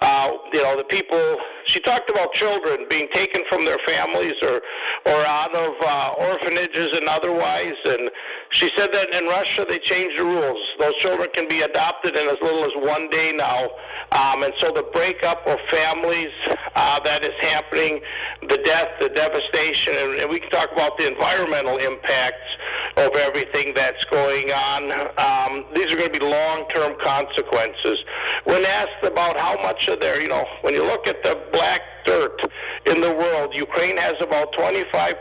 Uh, 0.00 0.30
you 0.52 0.62
know, 0.62 0.76
the 0.76 0.84
people 0.84 1.38
she 1.66 1.78
talked 1.80 2.10
about 2.10 2.32
children 2.32 2.86
being 2.88 3.08
taken 3.12 3.42
from 3.48 3.64
their 3.64 3.78
families 3.86 4.34
or 4.42 4.60
or 5.06 5.20
out 5.26 5.54
of 5.54 5.74
uh, 5.82 6.14
orphanages 6.18 6.90
and 6.96 7.08
otherwise. 7.08 7.74
And 7.86 8.10
she 8.50 8.70
said 8.76 8.92
that 8.92 9.14
in 9.14 9.26
Russia 9.26 9.64
they 9.68 9.78
changed 9.78 10.18
the 10.18 10.24
rules. 10.24 10.58
Those 10.78 10.94
children 10.96 11.28
can 11.32 11.48
be 11.48 11.62
adopted 11.62 12.16
in 12.16 12.28
as 12.28 12.36
little 12.42 12.64
as 12.64 12.72
one 12.76 13.08
day 13.10 13.32
now. 13.34 13.68
Um, 14.12 14.42
and 14.42 14.52
so 14.58 14.72
the 14.72 14.82
breakup 14.92 15.46
of 15.46 15.58
families 15.68 16.32
uh, 16.74 16.98
that 17.00 17.24
is 17.24 17.34
happening, 17.38 18.00
the 18.42 18.58
death, 18.64 18.88
the 18.98 19.08
devastation, 19.08 19.94
and, 19.96 20.18
and 20.18 20.28
we 20.28 20.40
can 20.40 20.50
talk 20.50 20.72
about 20.72 20.98
the 20.98 21.06
environmental 21.06 21.76
impacts 21.76 22.50
of 22.96 23.14
everything 23.16 23.72
that's 23.74 24.04
going 24.06 24.50
on. 24.50 24.90
Um, 25.16 25.64
these 25.74 25.92
are 25.92 25.96
going 25.96 26.12
to 26.12 26.18
be 26.18 26.26
long-term 26.26 26.96
consequences. 26.98 28.04
When 28.44 28.64
asked 28.64 29.04
about 29.04 29.38
how 29.38 29.54
much 29.62 29.69
of 29.88 30.00
their, 30.00 30.20
you 30.20 30.28
know, 30.28 30.46
when 30.62 30.74
you 30.74 30.84
look 30.84 31.06
at 31.06 31.22
the 31.22 31.40
black 31.52 31.82
dirt 32.04 32.40
in 32.86 33.00
the 33.00 33.12
world, 33.12 33.54
Ukraine 33.54 33.96
has 33.96 34.14
about 34.20 34.52
25% 34.52 35.14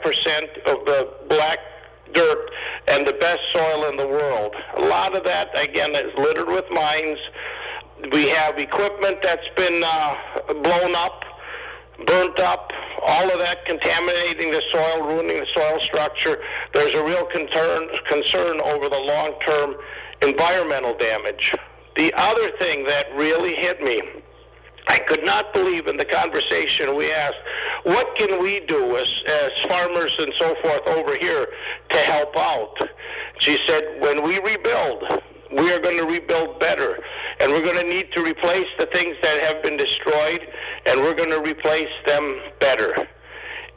of 0.65 0.85
the 0.85 1.13
black 1.29 1.59
dirt 2.13 2.49
and 2.87 3.05
the 3.05 3.13
best 3.13 3.39
soil 3.51 3.89
in 3.89 3.97
the 3.97 4.07
world. 4.07 4.55
A 4.77 4.81
lot 4.81 5.15
of 5.15 5.23
that, 5.25 5.49
again, 5.61 5.91
is 5.95 6.13
littered 6.17 6.47
with 6.47 6.65
mines. 6.71 7.19
We 8.11 8.29
have 8.29 8.57
equipment 8.57 9.17
that's 9.21 9.47
been 9.55 9.83
uh, 9.85 10.15
blown 10.63 10.95
up, 10.95 11.25
burnt 12.05 12.39
up, 12.39 12.71
all 13.05 13.29
of 13.29 13.39
that 13.39 13.65
contaminating 13.65 14.51
the 14.51 14.63
soil, 14.71 15.05
ruining 15.05 15.37
the 15.37 15.47
soil 15.53 15.79
structure. 15.79 16.39
There's 16.73 16.95
a 16.95 17.03
real 17.03 17.25
concern, 17.25 17.89
concern 18.07 18.61
over 18.61 18.89
the 18.89 18.99
long-term 18.99 19.75
environmental 20.21 20.97
damage. 20.97 21.53
The 21.97 22.13
other 22.15 22.51
thing 22.59 22.85
that 22.85 23.07
really 23.15 23.55
hit 23.55 23.81
me 23.81 24.01
I 24.89 24.97
could 24.97 25.23
not 25.23 25.53
believe 25.53 25.87
in 25.87 25.97
the 25.97 26.05
conversation 26.05 26.95
we 26.95 27.11
asked, 27.11 27.37
what 27.83 28.15
can 28.15 28.41
we 28.41 28.59
do 28.61 28.97
as, 28.97 29.23
as 29.43 29.51
farmers 29.69 30.15
and 30.19 30.33
so 30.35 30.55
forth 30.63 30.87
over 30.87 31.15
here 31.15 31.47
to 31.89 31.97
help 31.97 32.35
out? 32.35 32.75
She 33.37 33.59
said, 33.67 33.83
when 33.99 34.23
we 34.23 34.39
rebuild, 34.39 35.03
we 35.51 35.71
are 35.71 35.79
going 35.79 35.99
to 35.99 36.05
rebuild 36.05 36.59
better. 36.59 36.99
And 37.39 37.51
we're 37.51 37.63
going 37.63 37.79
to 37.79 37.87
need 37.87 38.11
to 38.13 38.23
replace 38.23 38.67
the 38.79 38.87
things 38.87 39.15
that 39.21 39.41
have 39.43 39.63
been 39.63 39.77
destroyed, 39.77 40.41
and 40.87 40.99
we're 40.99 41.13
going 41.13 41.29
to 41.29 41.41
replace 41.41 41.93
them 42.05 42.41
better. 42.59 43.07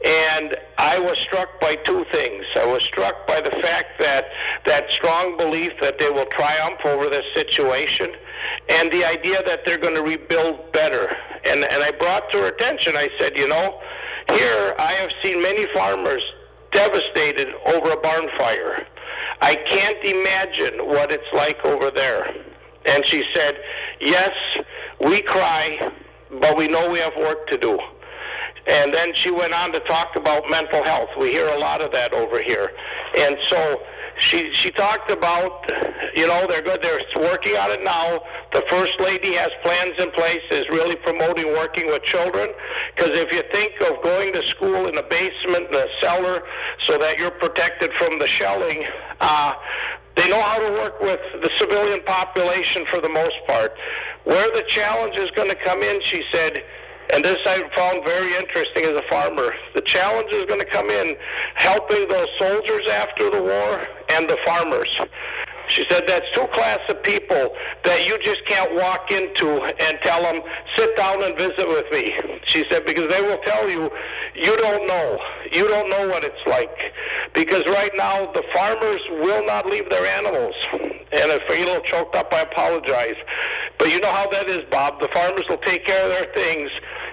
And 0.03 0.55
I 0.77 0.99
was 0.99 1.17
struck 1.17 1.61
by 1.61 1.75
two 1.75 2.05
things. 2.11 2.45
I 2.57 2.65
was 2.65 2.83
struck 2.83 3.25
by 3.25 3.39
the 3.39 3.51
fact 3.51 3.99
that 3.99 4.25
that 4.65 4.91
strong 4.91 5.37
belief 5.37 5.71
that 5.81 5.97
they 5.97 6.09
will 6.09 6.25
triumph 6.25 6.79
over 6.83 7.09
this 7.09 7.25
situation 7.33 8.11
and 8.69 8.91
the 8.91 9.05
idea 9.05 9.41
that 9.45 9.65
they're 9.65 9.77
going 9.77 9.95
to 9.95 10.03
rebuild 10.03 10.71
better. 10.73 11.15
And, 11.45 11.63
and 11.71 11.83
I 11.83 11.91
brought 11.91 12.29
to 12.31 12.39
her 12.39 12.47
attention, 12.47 12.97
I 12.97 13.07
said, 13.17 13.37
you 13.37 13.47
know, 13.47 13.79
here 14.29 14.75
I 14.77 14.93
have 14.93 15.11
seen 15.23 15.41
many 15.41 15.65
farmers 15.73 16.23
devastated 16.71 17.49
over 17.65 17.91
a 17.91 17.97
barn 17.97 18.27
fire. 18.37 18.85
I 19.41 19.55
can't 19.55 20.03
imagine 20.03 20.85
what 20.87 21.11
it's 21.11 21.31
like 21.33 21.63
over 21.63 21.91
there. 21.91 22.33
And 22.85 23.05
she 23.05 23.23
said, 23.33 23.57
yes, 24.01 24.31
we 24.99 25.21
cry, 25.21 25.91
but 26.41 26.57
we 26.57 26.67
know 26.67 26.89
we 26.89 26.99
have 26.99 27.15
work 27.15 27.47
to 27.47 27.57
do. 27.57 27.79
And 28.67 28.93
then 28.93 29.13
she 29.13 29.29
went 29.29 29.53
on 29.53 29.71
to 29.73 29.79
talk 29.81 30.15
about 30.15 30.49
mental 30.49 30.83
health. 30.83 31.09
We 31.19 31.31
hear 31.31 31.47
a 31.49 31.57
lot 31.57 31.81
of 31.81 31.91
that 31.91 32.13
over 32.13 32.41
here. 32.41 32.71
And 33.17 33.37
so 33.41 33.81
she 34.19 34.53
she 34.53 34.69
talked 34.69 35.09
about 35.09 35.69
you 36.15 36.27
know 36.27 36.45
they're 36.47 36.61
good 36.61 36.81
they're 36.83 37.01
working 37.19 37.55
on 37.57 37.71
it 37.71 37.83
now 37.83 38.21
the 38.53 38.63
first 38.69 38.99
lady 38.99 39.33
has 39.33 39.49
plans 39.63 39.93
in 39.97 40.11
place 40.11 40.41
is 40.51 40.69
really 40.69 40.95
promoting 40.95 41.47
working 41.47 41.87
with 41.87 42.03
children 42.03 42.47
because 42.95 43.09
if 43.17 43.31
you 43.31 43.41
think 43.51 43.73
of 43.81 44.01
going 44.03 44.31
to 44.31 44.43
school 44.43 44.87
in 44.87 44.97
a 44.97 45.03
basement 45.03 45.67
in 45.67 45.75
a 45.75 45.87
cellar 45.99 46.43
so 46.83 46.97
that 46.99 47.17
you're 47.17 47.31
protected 47.31 47.91
from 47.93 48.19
the 48.19 48.27
shelling 48.27 48.85
uh 49.19 49.53
they 50.15 50.29
know 50.29 50.41
how 50.41 50.59
to 50.59 50.71
work 50.73 51.01
with 51.01 51.19
the 51.41 51.49
civilian 51.57 52.01
population 52.03 52.85
for 52.85 53.01
the 53.01 53.09
most 53.09 53.35
part. 53.47 53.75
Where 54.25 54.49
the 54.51 54.63
challenge 54.67 55.17
is 55.17 55.31
going 55.31 55.49
to 55.49 55.55
come 55.55 55.81
in, 55.81 56.01
she 56.01 56.23
said, 56.31 56.63
and 57.13 57.23
this 57.23 57.37
I 57.45 57.61
found 57.75 58.03
very 58.03 58.33
interesting 58.35 58.85
as 58.85 58.97
a 58.97 59.03
farmer. 59.07 59.53
The 59.75 59.81
challenge 59.81 60.33
is 60.33 60.45
going 60.45 60.59
to 60.59 60.65
come 60.65 60.89
in 60.89 61.15
helping 61.53 62.07
those 62.09 62.27
soldiers 62.39 62.87
after 62.87 63.29
the 63.29 63.41
war 63.41 63.87
and 64.09 64.27
the 64.27 64.37
farmers. 64.43 64.99
She 65.69 65.85
said 65.89 66.03
that's 66.07 66.29
two 66.33 66.47
class 66.47 66.79
of 66.89 67.01
people 67.03 67.55
that 67.83 68.07
you 68.07 68.17
just 68.19 68.45
can't 68.45 68.73
walk 68.75 69.11
into 69.11 69.63
and 69.63 69.97
tell 70.01 70.21
them, 70.21 70.41
sit 70.75 70.95
down 70.95 71.23
and 71.23 71.37
visit 71.37 71.67
with 71.67 71.85
me. 71.91 72.13
She 72.45 72.65
said, 72.69 72.85
because 72.85 73.11
they 73.13 73.21
will 73.21 73.39
tell 73.45 73.69
you, 73.69 73.89
you 74.35 74.55
don't 74.57 74.87
know. 74.87 75.19
You 75.51 75.67
don't 75.67 75.89
know 75.89 76.07
what 76.07 76.23
it's 76.23 76.45
like. 76.45 76.93
Because 77.33 77.65
right 77.67 77.91
now, 77.95 78.31
the 78.31 78.43
farmers 78.53 79.01
will 79.09 79.45
not 79.45 79.65
leave 79.65 79.89
their 79.89 80.05
animals. 80.05 80.55
And 80.71 81.31
if 81.31 81.43
I 81.49 81.57
get 81.57 81.67
a 81.67 81.71
little 81.71 81.83
choked 81.83 82.15
up, 82.15 82.33
I 82.33 82.41
apologize. 82.41 83.15
But 83.77 83.91
you 83.91 83.99
know 83.99 84.11
how 84.11 84.27
that 84.29 84.49
is, 84.49 84.63
Bob. 84.69 84.99
The 84.99 85.09
farmers 85.09 85.45
will 85.47 85.57
take 85.57 85.85
care 85.85 86.03
of 86.03 86.09
their 86.09 86.33
things, 86.33 86.71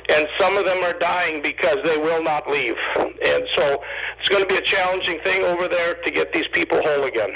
and 0.09 0.27
some 0.39 0.57
of 0.57 0.65
them 0.65 0.83
are 0.85 0.99
dying 0.99 1.43
because 1.43 1.79
they 1.85 1.99
will 1.99 2.23
not 2.23 2.49
leave. 2.49 2.77
And 2.97 3.45
so 3.55 3.83
it's 4.19 4.29
going 4.29 4.43
to 4.43 4.49
be 4.49 4.57
a 4.57 4.63
challenging 4.63 5.21
thing 5.21 5.43
over 5.43 5.69
there 5.69 5.95
to 5.95 6.11
get 6.11 6.33
these 6.33 6.49
people 6.49 6.81
whole 6.83 7.05
again. 7.05 7.35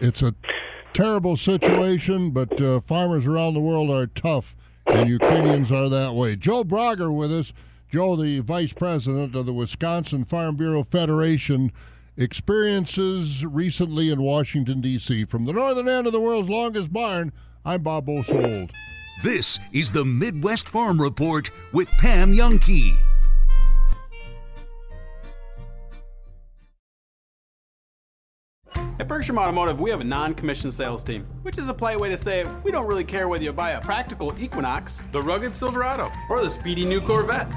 It's 0.00 0.22
a 0.22 0.34
terrible 0.92 1.36
situation, 1.36 2.30
but 2.30 2.60
uh, 2.60 2.80
farmers 2.80 3.26
around 3.26 3.54
the 3.54 3.60
world 3.60 3.90
are 3.90 4.06
tough, 4.06 4.54
and 4.86 5.08
Ukrainians 5.08 5.72
are 5.72 5.88
that 5.88 6.14
way. 6.14 6.36
Joe 6.36 6.64
Bragger 6.64 7.10
with 7.10 7.32
us. 7.32 7.52
Joe, 7.88 8.16
the 8.16 8.40
vice 8.40 8.72
president 8.72 9.34
of 9.36 9.46
the 9.46 9.52
Wisconsin 9.52 10.24
Farm 10.24 10.56
Bureau 10.56 10.82
Federation, 10.82 11.70
experiences 12.16 13.46
recently 13.46 14.10
in 14.10 14.20
Washington, 14.20 14.80
D.C. 14.80 15.24
From 15.26 15.44
the 15.44 15.52
northern 15.52 15.88
end 15.88 16.06
of 16.06 16.12
the 16.12 16.20
world's 16.20 16.48
longest 16.48 16.92
barn, 16.92 17.32
I'm 17.64 17.82
Bob 17.82 18.06
Bosold. 18.06 18.72
This 19.22 19.58
is 19.72 19.92
the 19.92 20.04
Midwest 20.04 20.68
Farm 20.68 21.00
Report 21.00 21.50
with 21.72 21.88
Pam 21.92 22.34
Jahnke. 22.34 22.98
At 28.98 29.08
Bergstrom 29.08 29.38
Automotive, 29.38 29.78
we 29.78 29.90
have 29.90 30.00
a 30.00 30.04
non 30.04 30.34
commissioned 30.34 30.72
sales 30.72 31.02
team, 31.02 31.26
which 31.42 31.58
is 31.58 31.68
a 31.68 31.74
polite 31.74 32.00
way 32.00 32.08
to 32.08 32.16
say 32.16 32.44
we 32.64 32.70
don't 32.70 32.86
really 32.86 33.04
care 33.04 33.28
whether 33.28 33.44
you 33.44 33.52
buy 33.52 33.72
a 33.72 33.80
practical 33.80 34.34
Equinox, 34.38 35.02
the 35.12 35.20
rugged 35.20 35.54
Silverado, 35.54 36.10
or 36.30 36.42
the 36.42 36.48
speedy 36.48 36.84
new 36.84 37.00
Corvette. 37.00 37.48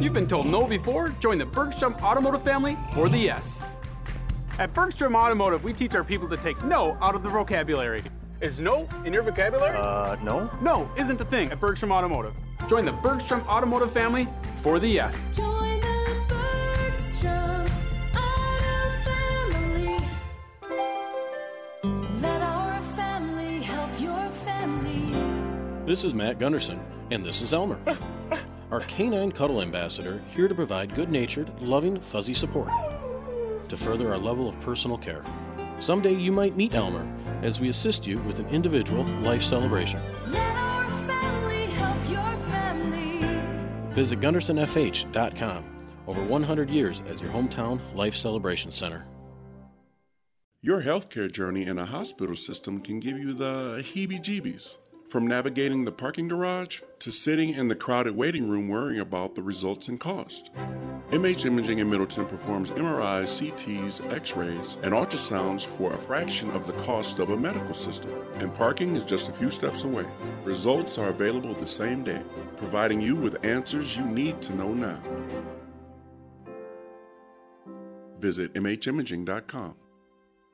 You've 0.00 0.12
been 0.12 0.26
told 0.26 0.46
no 0.46 0.62
before? 0.64 1.10
Join 1.20 1.38
the 1.38 1.46
Bergstrom 1.46 1.94
Automotive 2.02 2.42
family 2.42 2.76
for 2.94 3.08
the 3.08 3.18
yes. 3.18 3.76
At 4.58 4.74
Bergstrom 4.74 5.14
Automotive, 5.14 5.62
we 5.64 5.72
teach 5.72 5.94
our 5.94 6.04
people 6.04 6.28
to 6.28 6.36
take 6.36 6.62
no 6.64 6.96
out 7.00 7.14
of 7.14 7.22
the 7.22 7.28
vocabulary. 7.28 8.02
Is 8.40 8.60
no 8.60 8.88
in 9.04 9.12
your 9.12 9.22
vocabulary? 9.22 9.76
Uh, 9.78 10.16
no. 10.22 10.50
No 10.60 10.90
isn't 10.96 11.20
a 11.20 11.24
thing 11.24 11.50
at 11.52 11.60
Bergstrom 11.60 11.92
Automotive. 11.92 12.34
Join 12.68 12.84
the 12.84 12.92
Bergstrom 12.92 13.42
Automotive 13.42 13.92
family 13.92 14.28
for 14.62 14.78
the 14.78 14.88
yes. 14.88 15.28
This 25.86 26.02
is 26.02 26.12
Matt 26.12 26.40
Gunderson, 26.40 26.84
and 27.12 27.24
this 27.24 27.40
is 27.40 27.52
Elmer, 27.52 27.80
our 28.72 28.80
canine 28.80 29.30
cuddle 29.30 29.62
ambassador, 29.62 30.20
here 30.26 30.48
to 30.48 30.54
provide 30.54 30.96
good 30.96 31.12
natured, 31.12 31.48
loving, 31.62 32.00
fuzzy 32.00 32.34
support 32.34 32.70
to 33.68 33.76
further 33.76 34.10
our 34.10 34.18
level 34.18 34.48
of 34.48 34.60
personal 34.60 34.98
care. 34.98 35.24
Someday 35.78 36.12
you 36.12 36.32
might 36.32 36.56
meet 36.56 36.74
Elmer 36.74 37.06
as 37.42 37.60
we 37.60 37.68
assist 37.68 38.04
you 38.04 38.18
with 38.22 38.40
an 38.40 38.48
individual 38.48 39.04
life 39.22 39.44
celebration. 39.44 40.00
Let 40.26 40.56
our 40.56 40.90
family 41.06 41.66
help 41.66 42.10
your 42.10 42.36
family. 42.48 43.20
Visit 43.94 44.18
GundersonFH.com. 44.18 45.86
Over 46.08 46.24
100 46.24 46.68
years 46.68 47.00
as 47.06 47.20
your 47.22 47.30
hometown 47.30 47.80
life 47.94 48.16
celebration 48.16 48.72
center. 48.72 49.06
Your 50.62 50.82
healthcare 50.82 51.30
journey 51.30 51.64
in 51.64 51.78
a 51.78 51.86
hospital 51.86 52.34
system 52.34 52.80
can 52.80 52.98
give 52.98 53.16
you 53.18 53.34
the 53.34 53.76
heebie 53.82 54.20
jeebies. 54.20 54.78
From 55.08 55.24
navigating 55.24 55.84
the 55.84 55.92
parking 55.92 56.26
garage 56.26 56.80
to 56.98 57.12
sitting 57.12 57.50
in 57.50 57.68
the 57.68 57.76
crowded 57.76 58.16
waiting 58.16 58.50
room 58.50 58.68
worrying 58.68 58.98
about 58.98 59.36
the 59.36 59.42
results 59.42 59.86
and 59.86 60.00
cost. 60.00 60.50
MH 61.12 61.46
Imaging 61.46 61.78
in 61.78 61.88
Middleton 61.88 62.26
performs 62.26 62.72
MRIs, 62.72 63.40
CTs, 63.40 64.12
x 64.12 64.36
rays, 64.36 64.78
and 64.82 64.92
ultrasounds 64.92 65.64
for 65.64 65.92
a 65.92 65.96
fraction 65.96 66.50
of 66.50 66.66
the 66.66 66.72
cost 66.72 67.20
of 67.20 67.30
a 67.30 67.36
medical 67.36 67.72
system. 67.72 68.12
And 68.40 68.52
parking 68.52 68.96
is 68.96 69.04
just 69.04 69.28
a 69.28 69.32
few 69.32 69.48
steps 69.48 69.84
away. 69.84 70.06
Results 70.42 70.98
are 70.98 71.10
available 71.10 71.54
the 71.54 71.68
same 71.68 72.02
day, 72.02 72.22
providing 72.56 73.00
you 73.00 73.14
with 73.14 73.44
answers 73.46 73.96
you 73.96 74.04
need 74.04 74.42
to 74.42 74.56
know 74.56 74.74
now. 74.74 75.00
Visit 78.18 78.54
MHimaging.com. 78.54 79.85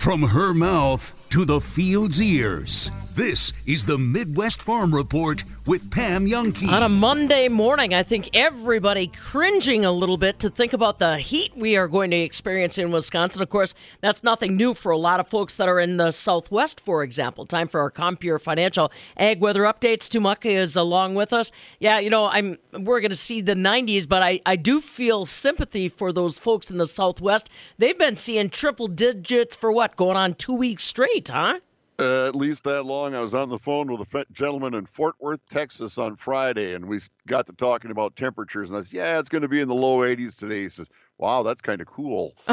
From 0.00 0.22
her 0.22 0.54
mouth 0.54 1.19
to 1.30 1.44
the 1.44 1.60
field's 1.60 2.20
ears, 2.20 2.90
this 3.14 3.52
is 3.66 3.84
the 3.84 3.98
Midwest 3.98 4.62
Farm 4.62 4.94
Report 4.94 5.44
with 5.66 5.90
Pam 5.90 6.26
Jahnke. 6.26 6.68
On 6.68 6.82
a 6.82 6.88
Monday 6.88 7.48
morning, 7.48 7.92
I 7.92 8.02
think 8.02 8.30
everybody 8.34 9.08
cringing 9.08 9.84
a 9.84 9.92
little 9.92 10.16
bit 10.16 10.38
to 10.40 10.50
think 10.50 10.72
about 10.72 10.98
the 10.98 11.18
heat 11.18 11.56
we 11.56 11.76
are 11.76 11.86
going 11.86 12.10
to 12.12 12.16
experience 12.16 12.78
in 12.78 12.90
Wisconsin. 12.90 13.42
Of 13.42 13.48
course, 13.48 13.74
that's 14.00 14.24
nothing 14.24 14.56
new 14.56 14.74
for 14.74 14.90
a 14.90 14.96
lot 14.96 15.20
of 15.20 15.28
folks 15.28 15.56
that 15.56 15.68
are 15.68 15.78
in 15.78 15.96
the 15.96 16.12
Southwest, 16.12 16.80
for 16.80 17.02
example. 17.02 17.46
Time 17.46 17.68
for 17.68 17.80
our 17.80 17.90
Compeer 17.90 18.40
Financial 18.40 18.90
Ag 19.16 19.40
Weather 19.40 19.62
Updates. 19.62 20.04
Stu 20.04 20.20
Muck 20.20 20.46
is 20.46 20.74
along 20.74 21.14
with 21.14 21.32
us. 21.32 21.52
Yeah, 21.78 21.98
you 21.98 22.10
know, 22.10 22.26
I'm 22.26 22.58
we're 22.72 23.00
going 23.00 23.10
to 23.10 23.16
see 23.16 23.40
the 23.40 23.54
90s, 23.54 24.08
but 24.08 24.22
I, 24.22 24.40
I 24.46 24.56
do 24.56 24.80
feel 24.80 25.26
sympathy 25.26 25.88
for 25.88 26.12
those 26.12 26.38
folks 26.38 26.70
in 26.70 26.78
the 26.78 26.86
Southwest. 26.86 27.50
They've 27.78 27.98
been 27.98 28.16
seeing 28.16 28.50
triple 28.50 28.88
digits 28.88 29.56
for 29.56 29.70
what, 29.70 29.96
going 29.96 30.16
on 30.16 30.34
two 30.34 30.54
weeks 30.54 30.84
straight, 30.84 31.19
huh? 31.28 31.60
Uh, 31.98 32.26
at 32.26 32.34
least 32.34 32.64
that 32.64 32.84
long. 32.84 33.14
I 33.14 33.20
was 33.20 33.34
on 33.34 33.50
the 33.50 33.58
phone 33.58 33.92
with 33.92 34.14
a 34.14 34.24
gentleman 34.32 34.72
in 34.74 34.86
Fort 34.86 35.16
Worth, 35.20 35.40
Texas 35.50 35.98
on 35.98 36.16
Friday, 36.16 36.74
and 36.74 36.86
we 36.86 36.98
got 37.26 37.46
to 37.46 37.52
talking 37.52 37.90
about 37.90 38.16
temperatures. 38.16 38.70
And 38.70 38.78
I 38.78 38.82
said, 38.82 38.92
Yeah, 38.94 39.18
it's 39.18 39.28
going 39.28 39.42
to 39.42 39.48
be 39.48 39.60
in 39.60 39.68
the 39.68 39.74
low 39.74 39.98
80s 39.98 40.36
today. 40.36 40.62
He 40.62 40.68
says, 40.70 40.88
Wow, 41.18 41.42
that's 41.42 41.60
kind 41.60 41.80
of 41.80 41.86
cool. 41.86 42.34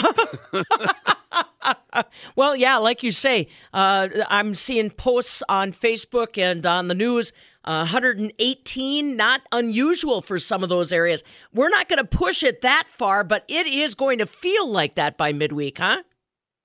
Well, 2.35 2.55
yeah, 2.55 2.77
like 2.77 3.03
you 3.03 3.11
say, 3.11 3.47
uh, 3.73 4.09
I'm 4.29 4.53
seeing 4.53 4.89
posts 4.91 5.41
on 5.49 5.71
Facebook 5.71 6.37
and 6.37 6.65
on 6.65 6.87
the 6.87 6.93
news. 6.93 7.33
Uh, 7.63 7.79
118, 7.79 9.17
not 9.17 9.41
unusual 9.51 10.21
for 10.21 10.39
some 10.39 10.63
of 10.63 10.69
those 10.69 10.93
areas. 10.93 11.23
We're 11.53 11.69
not 11.69 11.89
going 11.89 11.97
to 11.97 12.05
push 12.05 12.43
it 12.43 12.61
that 12.61 12.87
far, 12.87 13.23
but 13.23 13.43
it 13.47 13.67
is 13.67 13.93
going 13.93 14.19
to 14.19 14.25
feel 14.25 14.69
like 14.69 14.95
that 14.95 15.17
by 15.17 15.33
midweek, 15.33 15.79
huh? 15.79 16.03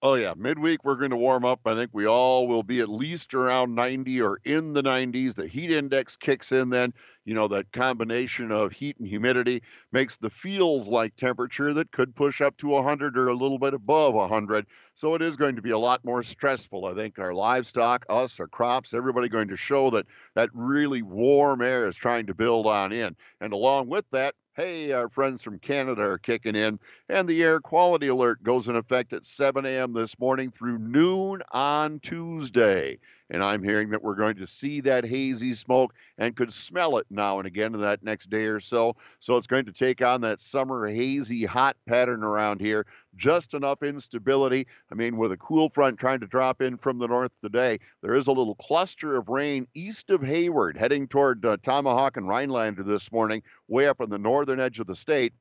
Oh, 0.05 0.15
yeah. 0.15 0.35
Midweek, 0.37 0.83
we're 0.85 0.97
going 0.97 1.13
to 1.13 1.17
warm 1.17 1.45
up. 1.45 1.61
I 1.65 1.75
think 1.77 1.91
we 1.95 2.07
all 2.09 2.49
will 2.49 2.65
be 2.65 2.81
at 2.81 2.89
least 2.89 3.35
around 3.35 3.75
90 3.77 4.21
or 4.21 4.41
in 4.45 4.73
the 4.73 4.83
90s. 4.83 5.37
The 5.37 5.47
heat 5.47 5.71
index 5.71 6.17
kicks 6.17 6.51
in 6.51 6.71
then. 6.71 6.93
You 7.25 7.35
know, 7.35 7.47
that 7.49 7.71
combination 7.71 8.51
of 8.51 8.73
heat 8.73 8.97
and 8.99 9.07
humidity 9.07 9.63
makes 9.93 10.17
the 10.17 10.29
feels 10.29 10.89
like 10.89 11.15
temperature 11.15 11.73
that 11.75 11.93
could 11.93 12.17
push 12.17 12.41
up 12.41 12.57
to 12.59 12.69
100 12.69 13.17
or 13.17 13.29
a 13.29 13.35
little 13.35 13.61
bit 13.61 13.75
above 13.75 14.15
100. 14.15 14.67
So 14.97 15.15
it 15.15 15.23
is 15.23 15.37
going 15.37 15.55
to 15.55 15.63
be 15.63 15.71
a 15.71 15.79
lot 15.79 16.05
more 16.05 16.25
stressful. 16.25 16.85
I 16.87 16.95
think 16.95 17.21
our 17.21 17.33
livestock, 17.33 18.05
us, 18.09 18.41
our 18.41 18.49
crops, 18.49 18.95
everybody 18.95 19.29
going 19.29 19.49
to 19.49 19.57
show 19.57 19.89
that 19.91 20.07
that 20.35 20.51
really 20.53 21.03
warm 21.03 21.63
air 21.63 21.87
is 21.87 21.95
trying 21.95 22.27
to 22.27 22.35
build 22.35 22.67
on 22.67 22.91
in. 22.93 23.15
And 23.41 23.53
along 23.53 23.87
with 23.87 24.05
that, 24.11 24.35
hey, 24.55 24.93
our 24.93 25.09
friends 25.09 25.43
from 25.43 25.59
Canada 25.59 26.03
are 26.03 26.19
kicking 26.19 26.55
in, 26.57 26.79
and 27.09 27.29
the 27.29 27.43
air 27.43 27.61
quality 27.61 28.09
alert 28.09 28.43
goes 28.43 28.69
in 28.69 28.77
effect 28.77 29.13
at 29.13 29.25
7 29.25 29.65
a.m. 29.65 29.93
this 29.93 30.19
morning 30.19 30.51
through 30.51 30.79
noon 30.79 31.43
on 31.53 32.01
Tuesday. 32.01 32.99
And 33.33 33.43
I'm 33.43 33.63
hearing 33.63 33.89
that 33.91 34.03
we're 34.05 34.15
going 34.15 34.37
to 34.37 34.47
see 34.47 34.83
that 34.83 35.05
hazy 35.05 35.53
smoke 35.53 35.95
and 36.19 36.37
could 36.37 36.53
smell 36.53 36.99
it 36.99 37.07
now 37.11 37.39
and 37.39 37.47
again 37.47 37.75
in 37.75 37.81
that 37.81 38.05
next 38.05 38.29
day 38.29 38.45
or 38.45 38.61
so. 38.61 38.95
So 39.21 39.39
it's 39.39 39.47
going 39.47 39.65
to 39.65 39.73
take 39.73 40.03
on 40.03 40.21
that 40.21 40.39
summer 40.39 40.87
hazy 40.87 41.45
hot 41.47 41.77
pattern 41.89 42.23
around 42.23 42.61
here. 42.61 42.87
Just 43.17 43.55
enough 43.55 43.83
instability. 43.83 44.67
I 44.91 44.95
mean, 44.95 45.17
with 45.17 45.33
a 45.33 45.37
cool 45.39 45.71
front 45.71 45.99
trying 45.99 46.21
to 46.21 46.27
drop 46.27 46.61
in 46.61 46.77
from 46.77 46.99
the 46.99 47.09
north 47.09 47.33
today, 47.41 47.79
there 48.03 48.15
is 48.15 48.27
a 48.27 48.33
little 48.33 48.55
cluster 48.55 49.17
of 49.17 49.31
rain 49.31 49.67
east 49.75 50.11
of 50.11 50.23
Hayward 50.23 50.77
heading 50.77 51.09
toward 51.09 51.45
uh, 51.45 51.57
Tomahawk 51.63 52.19
and 52.19 52.29
Rhinelander 52.29 52.83
this 52.83 53.11
morning, 53.11 53.43
way 53.67 53.89
up 53.89 54.03
on 54.03 54.11
the 54.11 54.19
northern 54.19 54.61
edge 54.61 54.79
of 54.79 54.87
the 54.87 54.95
state. 54.95 55.33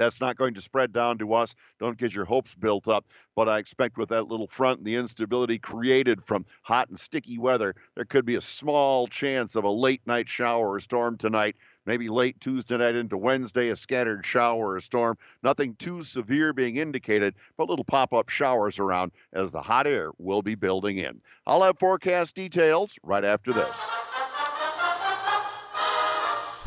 That's 0.00 0.18
not 0.18 0.38
going 0.38 0.54
to 0.54 0.62
spread 0.62 0.94
down 0.94 1.18
to 1.18 1.34
us. 1.34 1.54
Don't 1.78 1.98
get 1.98 2.14
your 2.14 2.24
hopes 2.24 2.54
built 2.54 2.88
up. 2.88 3.04
But 3.36 3.50
I 3.50 3.58
expect 3.58 3.98
with 3.98 4.08
that 4.08 4.28
little 4.28 4.46
front 4.46 4.78
and 4.78 4.86
the 4.86 4.94
instability 4.94 5.58
created 5.58 6.24
from 6.24 6.46
hot 6.62 6.88
and 6.88 6.98
sticky 6.98 7.36
weather, 7.36 7.74
there 7.96 8.06
could 8.06 8.24
be 8.24 8.36
a 8.36 8.40
small 8.40 9.06
chance 9.08 9.56
of 9.56 9.64
a 9.64 9.70
late 9.70 10.00
night 10.06 10.26
shower 10.26 10.72
or 10.72 10.80
storm 10.80 11.18
tonight. 11.18 11.56
Maybe 11.84 12.08
late 12.08 12.40
Tuesday 12.40 12.78
night 12.78 12.94
into 12.94 13.18
Wednesday, 13.18 13.68
a 13.68 13.76
scattered 13.76 14.24
shower 14.24 14.72
or 14.72 14.80
storm. 14.80 15.18
Nothing 15.42 15.74
too 15.74 16.00
severe 16.00 16.54
being 16.54 16.76
indicated, 16.76 17.34
but 17.58 17.68
little 17.68 17.84
pop 17.84 18.14
up 18.14 18.30
showers 18.30 18.78
around 18.78 19.12
as 19.34 19.52
the 19.52 19.60
hot 19.60 19.86
air 19.86 20.12
will 20.16 20.40
be 20.40 20.54
building 20.54 20.96
in. 20.96 21.20
I'll 21.46 21.62
have 21.62 21.78
forecast 21.78 22.34
details 22.34 22.98
right 23.02 23.24
after 23.24 23.52
this. 23.52 23.78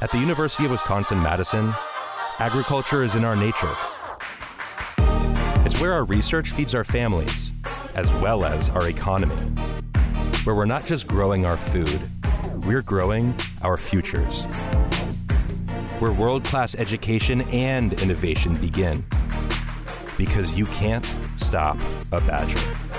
At 0.01 0.12
the 0.12 0.19
University 0.19 0.65
of 0.65 0.71
Wisconsin 0.71 1.19
Madison, 1.23 1.73
agriculture 2.39 3.03
is 3.03 3.15
in 3.15 3.23
our 3.23 3.35
nature. 3.35 3.73
It's 5.65 5.79
where 5.79 5.93
our 5.93 6.03
research 6.03 6.51
feeds 6.51 6.73
our 6.73 6.83
families, 6.83 7.53
as 7.95 8.11
well 8.15 8.43
as 8.43 8.69
our 8.69 8.89
economy. 8.89 9.35
Where 10.43 10.55
we're 10.55 10.65
not 10.65 10.85
just 10.85 11.07
growing 11.07 11.45
our 11.45 11.57
food, 11.57 12.01
we're 12.65 12.81
growing 12.81 13.33
our 13.61 13.77
futures. 13.77 14.45
Where 15.99 16.11
world 16.11 16.43
class 16.43 16.75
education 16.75 17.41
and 17.51 17.93
innovation 18.01 18.55
begin. 18.55 19.03
Because 20.17 20.57
you 20.57 20.65
can't 20.65 21.05
stop 21.37 21.77
a 22.11 22.19
badger. 22.21 22.92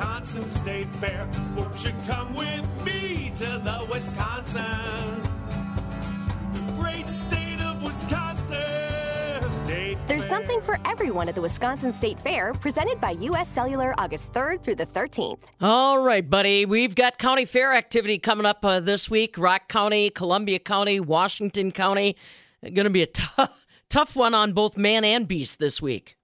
Wisconsin 0.00 0.48
State 0.48 0.88
Fair? 0.94 1.28
Won't 1.54 1.84
you 1.84 1.92
come 2.06 2.32
with 2.34 2.86
me 2.86 3.30
to 3.36 3.44
the 3.44 3.86
Wisconsin? 3.92 4.62
The 6.54 6.72
great 6.78 7.06
state 7.06 7.60
of 7.60 7.84
Wisconsin. 7.84 9.46
State 9.50 9.98
There's 10.06 10.24
Fair. 10.24 10.30
something 10.30 10.62
for 10.62 10.78
everyone 10.86 11.28
at 11.28 11.34
the 11.34 11.42
Wisconsin 11.42 11.92
State 11.92 12.18
Fair, 12.18 12.54
presented 12.54 12.98
by 12.98 13.10
U.S. 13.10 13.46
Cellular 13.50 13.94
August 13.98 14.32
3rd 14.32 14.62
through 14.62 14.76
the 14.76 14.86
13th. 14.86 15.42
All 15.60 16.00
right, 16.00 16.28
buddy. 16.28 16.64
We've 16.64 16.94
got 16.94 17.18
county 17.18 17.44
fair 17.44 17.74
activity 17.74 18.18
coming 18.18 18.46
up 18.46 18.64
uh, 18.64 18.80
this 18.80 19.10
week. 19.10 19.36
Rock 19.36 19.68
County, 19.68 20.08
Columbia 20.08 20.60
County, 20.60 20.98
Washington 20.98 21.72
County. 21.72 22.16
Going 22.62 22.84
to 22.84 22.90
be 22.90 23.02
a 23.02 23.06
tough, 23.06 23.66
tough 23.90 24.16
one 24.16 24.32
on 24.32 24.54
both 24.54 24.78
man 24.78 25.04
and 25.04 25.28
beast 25.28 25.58
this 25.58 25.82
week. 25.82 26.16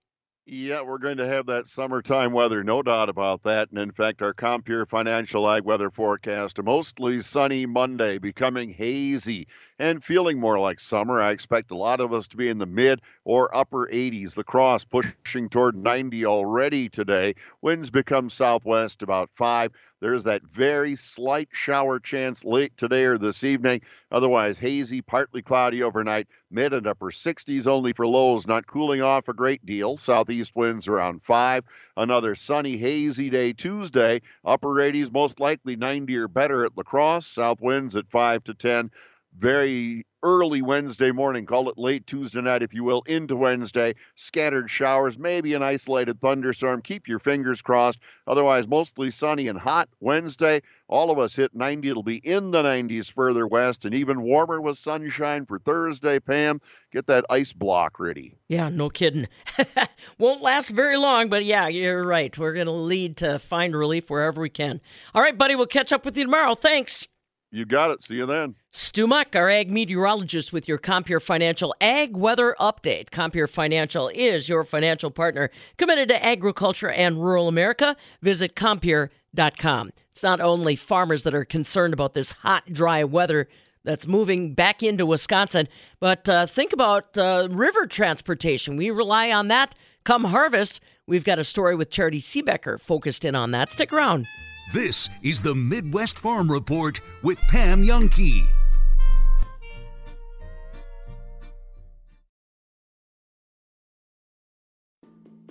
Yeah, 0.48 0.82
we're 0.82 0.98
going 0.98 1.16
to 1.16 1.26
have 1.26 1.46
that 1.46 1.66
summertime 1.66 2.32
weather, 2.32 2.62
no 2.62 2.80
doubt 2.80 3.08
about 3.08 3.42
that. 3.42 3.68
And 3.70 3.80
in 3.80 3.90
fact, 3.90 4.22
our 4.22 4.32
Compeer 4.32 4.86
Financial 4.86 5.48
Ag 5.50 5.64
weather 5.64 5.90
forecast 5.90 6.62
mostly 6.62 7.18
sunny 7.18 7.66
Monday, 7.66 8.18
becoming 8.18 8.70
hazy 8.70 9.48
and 9.78 10.02
feeling 10.02 10.40
more 10.40 10.58
like 10.58 10.80
summer. 10.80 11.20
I 11.20 11.30
expect 11.30 11.70
a 11.70 11.76
lot 11.76 12.00
of 12.00 12.12
us 12.12 12.26
to 12.28 12.36
be 12.36 12.48
in 12.48 12.58
the 12.58 12.66
mid 12.66 13.00
or 13.24 13.54
upper 13.54 13.88
80s. 13.92 14.36
La 14.36 14.42
Crosse 14.42 14.84
pushing 14.84 15.48
toward 15.48 15.76
90 15.76 16.24
already 16.26 16.88
today. 16.88 17.34
Winds 17.60 17.90
become 17.90 18.30
southwest 18.30 19.02
about 19.02 19.30
5. 19.34 19.72
There's 20.00 20.24
that 20.24 20.42
very 20.42 20.94
slight 20.94 21.48
shower 21.52 21.98
chance 21.98 22.44
late 22.44 22.76
today 22.76 23.04
or 23.04 23.16
this 23.16 23.42
evening. 23.42 23.80
Otherwise, 24.12 24.58
hazy, 24.58 25.00
partly 25.00 25.42
cloudy 25.42 25.82
overnight. 25.82 26.28
Mid 26.50 26.74
and 26.74 26.86
upper 26.86 27.06
60s 27.06 27.66
only 27.66 27.92
for 27.92 28.06
lows, 28.06 28.46
not 28.46 28.66
cooling 28.66 29.02
off 29.02 29.28
a 29.28 29.32
great 29.32 29.64
deal. 29.64 29.96
Southeast 29.96 30.54
winds 30.54 30.86
around 30.86 31.22
5. 31.22 31.64
Another 31.96 32.34
sunny, 32.34 32.76
hazy 32.76 33.30
day 33.30 33.52
Tuesday. 33.52 34.20
Upper 34.44 34.68
80s, 34.68 35.12
most 35.12 35.40
likely 35.40 35.76
90 35.76 36.14
or 36.16 36.28
better 36.28 36.64
at 36.64 36.76
La 36.76 36.82
Crosse. 36.82 37.26
South 37.26 37.60
winds 37.60 37.96
at 37.96 38.08
5 38.10 38.44
to 38.44 38.54
10. 38.54 38.90
Very 39.38 40.06
early 40.22 40.60
Wednesday 40.60 41.12
morning, 41.12 41.46
call 41.46 41.68
it 41.68 41.78
late 41.78 42.04
Tuesday 42.06 42.40
night, 42.40 42.62
if 42.62 42.74
you 42.74 42.82
will, 42.82 43.02
into 43.06 43.36
Wednesday. 43.36 43.94
Scattered 44.16 44.68
showers, 44.68 45.18
maybe 45.18 45.54
an 45.54 45.62
isolated 45.62 46.20
thunderstorm. 46.20 46.82
Keep 46.82 47.06
your 47.06 47.20
fingers 47.20 47.62
crossed. 47.62 48.00
Otherwise, 48.26 48.66
mostly 48.66 49.10
sunny 49.10 49.46
and 49.46 49.58
hot 49.58 49.88
Wednesday. 50.00 50.62
All 50.88 51.12
of 51.12 51.18
us 51.18 51.36
hit 51.36 51.54
90. 51.54 51.88
It'll 51.88 52.02
be 52.02 52.16
in 52.16 52.50
the 52.50 52.62
90s 52.62 53.10
further 53.10 53.46
west 53.46 53.84
and 53.84 53.94
even 53.94 54.22
warmer 54.22 54.60
with 54.60 54.78
sunshine 54.78 55.46
for 55.46 55.58
Thursday. 55.58 56.18
Pam, 56.18 56.60
get 56.92 57.06
that 57.06 57.24
ice 57.30 57.52
block 57.52 58.00
ready. 58.00 58.34
Yeah, 58.48 58.68
no 58.68 58.90
kidding. 58.90 59.28
Won't 60.18 60.42
last 60.42 60.70
very 60.70 60.96
long, 60.96 61.28
but 61.28 61.44
yeah, 61.44 61.68
you're 61.68 62.04
right. 62.04 62.36
We're 62.36 62.54
going 62.54 62.66
to 62.66 62.72
lead 62.72 63.16
to 63.18 63.38
find 63.38 63.76
relief 63.76 64.10
wherever 64.10 64.40
we 64.40 64.50
can. 64.50 64.80
All 65.14 65.22
right, 65.22 65.36
buddy, 65.36 65.54
we'll 65.54 65.66
catch 65.66 65.92
up 65.92 66.04
with 66.04 66.16
you 66.16 66.24
tomorrow. 66.24 66.54
Thanks. 66.54 67.06
You 67.50 67.64
got 67.64 67.90
it. 67.90 68.02
See 68.02 68.16
you 68.16 68.26
then. 68.26 68.56
Stu 68.70 69.06
Muck, 69.06 69.34
our 69.34 69.48
ag 69.48 69.70
meteorologist 69.70 70.52
with 70.52 70.68
your 70.68 70.78
Compeer 70.78 71.20
Financial 71.20 71.74
Ag 71.80 72.16
Weather 72.16 72.56
Update. 72.60 73.10
Compeer 73.10 73.48
Financial 73.48 74.08
is 74.08 74.48
your 74.48 74.64
financial 74.64 75.10
partner 75.10 75.50
committed 75.78 76.08
to 76.08 76.24
agriculture 76.24 76.90
and 76.90 77.22
rural 77.22 77.48
America. 77.48 77.96
Visit 78.20 78.56
Compeer.com. 78.56 79.90
It's 80.10 80.22
not 80.22 80.40
only 80.40 80.76
farmers 80.76 81.24
that 81.24 81.34
are 81.34 81.44
concerned 81.44 81.94
about 81.94 82.14
this 82.14 82.32
hot, 82.32 82.72
dry 82.72 83.04
weather 83.04 83.48
that's 83.84 84.06
moving 84.06 84.52
back 84.52 84.82
into 84.82 85.06
Wisconsin, 85.06 85.68
but 86.00 86.28
uh, 86.28 86.44
think 86.46 86.72
about 86.72 87.16
uh, 87.16 87.46
river 87.50 87.86
transportation. 87.86 88.76
We 88.76 88.90
rely 88.90 89.30
on 89.30 89.48
that 89.48 89.74
come 90.06 90.24
harvest. 90.24 90.80
We've 91.06 91.24
got 91.24 91.38
a 91.38 91.44
story 91.44 91.76
with 91.76 91.90
Charitee 91.90 92.22
Seebecker 92.22 92.80
focused 92.80 93.24
in 93.24 93.34
on 93.34 93.50
that. 93.50 93.70
Stick 93.70 93.92
around. 93.92 94.26
This 94.72 95.08
is 95.22 95.40
the 95.40 95.54
Midwest 95.54 96.18
Farm 96.18 96.50
Report 96.50 97.00
with 97.22 97.38
Pam 97.42 97.84
Jahnke. 97.84 98.48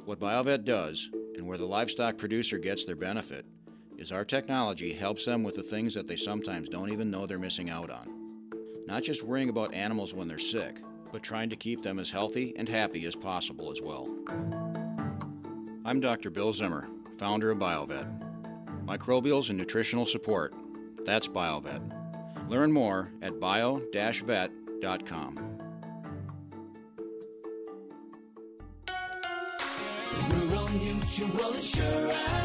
What 0.04 0.20
BioVet 0.20 0.66
does, 0.66 1.10
and 1.36 1.48
where 1.48 1.58
the 1.58 1.66
livestock 1.66 2.18
producer 2.18 2.58
gets 2.58 2.84
their 2.84 2.98
benefit, 2.98 3.46
is 3.98 4.12
our 4.12 4.26
technology 4.26 4.94
helps 4.94 5.24
them 5.24 5.44
with 5.44 5.56
the 5.56 5.64
things 5.64 5.94
that 5.94 6.08
they 6.08 6.18
sometimes 6.18 6.68
don't 6.68 6.92
even 6.92 7.10
know 7.10 7.26
they're 7.26 7.40
missing 7.40 7.70
out 7.70 7.90
on. 7.90 8.50
Not 8.86 9.04
just 9.04 9.24
worrying 9.24 9.50
about 9.50 9.74
animals 9.74 10.14
when 10.14 10.28
they're 10.28 10.38
sick, 10.38 10.82
but 11.14 11.24
trying 11.24 11.50
to 11.50 11.56
keep 11.56 11.82
them 11.82 12.00
as 12.00 12.12
healthy 12.12 12.54
and 12.58 12.68
happy 12.68 13.06
as 13.06 13.16
possible 13.16 13.72
as 13.72 13.82
well. 13.82 14.10
I'm 15.86 16.02
Dr. 16.02 16.30
Bill 16.30 16.52
Zimmer, 16.52 16.90
founder 17.18 17.52
of 17.52 17.60
BioVet. 17.60 18.25
Microbials 18.86 19.50
and 19.50 19.58
nutritional 19.58 20.06
support. 20.06 20.54
That's 21.06 21.28
BioVet. 21.28 22.50
Learn 22.50 22.72
more 22.72 23.12
at 23.22 23.40
bio-vet.com. 23.40 24.50
Rural 30.30 30.70
Mutual 30.70 31.54
Insurance, 31.54 32.45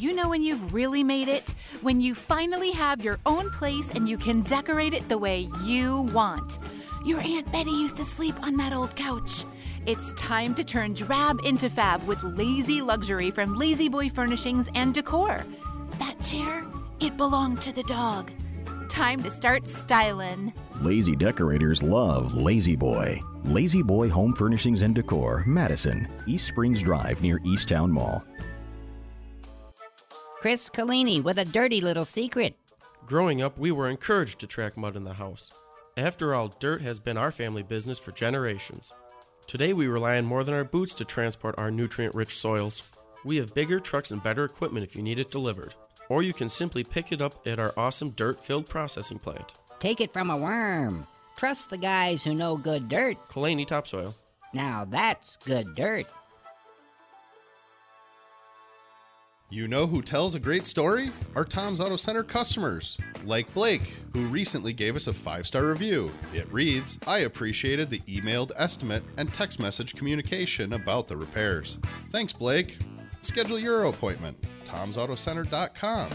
You 0.00 0.14
know 0.14 0.30
when 0.30 0.42
you've 0.42 0.72
really 0.72 1.04
made 1.04 1.28
it? 1.28 1.54
When 1.82 2.00
you 2.00 2.14
finally 2.14 2.70
have 2.70 3.04
your 3.04 3.18
own 3.26 3.50
place 3.50 3.90
and 3.90 4.08
you 4.08 4.16
can 4.16 4.40
decorate 4.40 4.94
it 4.94 5.06
the 5.10 5.18
way 5.18 5.46
you 5.62 6.08
want. 6.14 6.58
Your 7.04 7.20
Aunt 7.20 7.52
Betty 7.52 7.70
used 7.70 7.96
to 7.96 8.04
sleep 8.06 8.34
on 8.42 8.56
that 8.56 8.72
old 8.72 8.96
couch. 8.96 9.44
It's 9.84 10.14
time 10.14 10.54
to 10.54 10.64
turn 10.64 10.94
drab 10.94 11.40
into 11.44 11.68
fab 11.68 12.02
with 12.06 12.22
lazy 12.22 12.80
luxury 12.80 13.30
from 13.30 13.54
La-Z-Boy 13.56 14.08
Furnishings 14.08 14.70
and 14.74 14.94
Decor. 14.94 15.44
That 15.98 16.18
chair, 16.22 16.64
it 17.00 17.18
belonged 17.18 17.60
to 17.60 17.72
the 17.72 17.82
dog. 17.82 18.32
Time 18.88 19.22
to 19.22 19.30
start 19.30 19.68
styling. 19.68 20.54
Lazy 20.80 21.14
decorators 21.14 21.82
love 21.82 22.32
La-Z-Boy. 22.32 23.20
Lazy 23.44 23.82
Boy 23.82 24.08
Home 24.08 24.34
Furnishings 24.34 24.80
and 24.80 24.94
Decor, 24.94 25.44
Madison, 25.46 26.08
East 26.26 26.46
Springs 26.46 26.80
Drive 26.80 27.20
near 27.20 27.38
East 27.44 27.68
Towne 27.68 27.90
Mall. 27.90 28.24
Chris 30.40 30.70
Collini 30.70 31.22
with 31.22 31.36
a 31.36 31.44
dirty 31.44 31.82
little 31.82 32.06
secret. 32.06 32.54
Growing 33.04 33.42
up, 33.42 33.58
we 33.58 33.70
were 33.70 33.90
encouraged 33.90 34.38
to 34.38 34.46
track 34.46 34.74
mud 34.74 34.96
in 34.96 35.04
the 35.04 35.12
house. 35.12 35.52
After 35.98 36.34
all, 36.34 36.48
dirt 36.58 36.80
has 36.80 36.98
been 36.98 37.18
our 37.18 37.30
family 37.30 37.62
business 37.62 37.98
for 37.98 38.12
generations. 38.12 38.90
Today, 39.46 39.74
we 39.74 39.86
rely 39.86 40.16
on 40.16 40.24
more 40.24 40.42
than 40.42 40.54
our 40.54 40.64
boots 40.64 40.94
to 40.94 41.04
transport 41.04 41.56
our 41.58 41.70
nutrient 41.70 42.14
rich 42.14 42.38
soils. 42.38 42.84
We 43.22 43.36
have 43.36 43.52
bigger 43.52 43.78
trucks 43.78 44.12
and 44.12 44.22
better 44.22 44.46
equipment 44.46 44.82
if 44.82 44.96
you 44.96 45.02
need 45.02 45.18
it 45.18 45.30
delivered. 45.30 45.74
Or 46.08 46.22
you 46.22 46.32
can 46.32 46.48
simply 46.48 46.84
pick 46.84 47.12
it 47.12 47.20
up 47.20 47.46
at 47.46 47.58
our 47.58 47.74
awesome 47.76 48.08
dirt 48.10 48.42
filled 48.42 48.66
processing 48.66 49.18
plant. 49.18 49.52
Take 49.78 50.00
it 50.00 50.10
from 50.10 50.30
a 50.30 50.38
worm. 50.38 51.06
Trust 51.36 51.68
the 51.68 51.76
guys 51.76 52.24
who 52.24 52.34
know 52.34 52.56
good 52.56 52.88
dirt. 52.88 53.18
Kalani 53.28 53.66
Topsoil. 53.66 54.14
Now 54.54 54.86
that's 54.88 55.36
good 55.44 55.74
dirt. 55.74 56.06
You 59.52 59.66
know 59.66 59.88
who 59.88 60.00
tells 60.00 60.36
a 60.36 60.38
great 60.38 60.64
story? 60.64 61.10
Our 61.34 61.44
Tom's 61.44 61.80
Auto 61.80 61.96
Center 61.96 62.22
customers, 62.22 62.96
like 63.24 63.52
Blake, 63.52 63.94
who 64.12 64.20
recently 64.26 64.72
gave 64.72 64.94
us 64.94 65.08
a 65.08 65.12
five 65.12 65.44
star 65.44 65.64
review. 65.64 66.12
It 66.32 66.50
reads 66.52 66.96
I 67.04 67.18
appreciated 67.20 67.90
the 67.90 67.98
emailed 68.00 68.52
estimate 68.54 69.02
and 69.16 69.34
text 69.34 69.58
message 69.58 69.96
communication 69.96 70.74
about 70.74 71.08
the 71.08 71.16
repairs. 71.16 71.78
Thanks, 72.12 72.32
Blake. 72.32 72.78
Schedule 73.22 73.58
your 73.58 73.86
appointment. 73.86 74.36
Tom'sAutoCenter.com. 74.66 76.10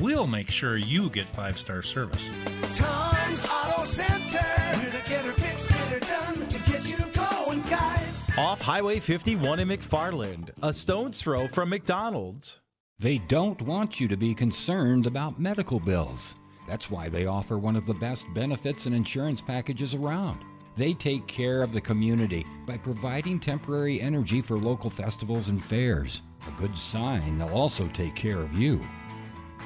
We'll 0.00 0.26
make 0.26 0.50
sure 0.50 0.78
you 0.78 1.10
get 1.10 1.28
five 1.28 1.58
star 1.58 1.82
service. 1.82 2.26
Tom's 2.74 3.44
Auto 3.44 3.84
Center, 3.84 4.40
we're 4.78 4.90
the 4.90 5.02
getter 5.06 5.32
fix, 5.32 5.70
getter 5.70 6.00
done 6.00 6.48
to 6.48 6.58
get 6.60 6.88
you 6.88 6.96
going, 7.12 7.60
guys. 7.68 8.24
Off 8.38 8.62
Highway 8.62 8.98
51 8.98 9.60
in 9.60 9.68
McFarland, 9.68 10.52
a 10.62 10.72
stone's 10.72 11.20
throw 11.20 11.48
from 11.48 11.68
McDonald's. 11.68 12.60
They 13.00 13.18
don't 13.18 13.62
want 13.62 14.00
you 14.00 14.08
to 14.08 14.16
be 14.16 14.34
concerned 14.34 15.06
about 15.06 15.38
medical 15.38 15.78
bills. 15.78 16.34
That's 16.66 16.90
why 16.90 17.08
they 17.08 17.26
offer 17.26 17.56
one 17.56 17.76
of 17.76 17.86
the 17.86 17.94
best 17.94 18.26
benefits 18.34 18.86
and 18.86 18.94
insurance 18.94 19.40
packages 19.40 19.94
around. 19.94 20.40
They 20.74 20.94
take 20.94 21.24
care 21.28 21.62
of 21.62 21.72
the 21.72 21.80
community 21.80 22.44
by 22.66 22.76
providing 22.76 23.38
temporary 23.38 24.00
energy 24.00 24.40
for 24.40 24.58
local 24.58 24.90
festivals 24.90 25.48
and 25.48 25.62
fairs. 25.62 26.22
A 26.48 26.60
good 26.60 26.76
sign 26.76 27.38
they'll 27.38 27.50
also 27.50 27.86
take 27.86 28.16
care 28.16 28.40
of 28.40 28.52
you. 28.52 28.84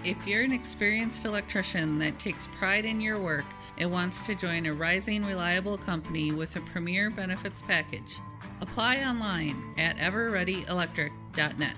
If 0.04 0.26
you're 0.26 0.42
an 0.42 0.52
experienced 0.52 1.24
electrician 1.24 1.98
that 2.00 2.18
takes 2.18 2.48
pride 2.58 2.84
in 2.84 3.00
your 3.00 3.18
work 3.18 3.46
and 3.78 3.90
wants 3.90 4.26
to 4.26 4.34
join 4.34 4.66
a 4.66 4.74
rising, 4.74 5.24
reliable 5.24 5.78
company 5.78 6.32
with 6.32 6.56
a 6.56 6.60
premier 6.60 7.08
benefits 7.08 7.62
package, 7.62 8.18
apply 8.60 9.04
online 9.04 9.72
at 9.78 9.96
everreadyelectric.net. 9.96 11.76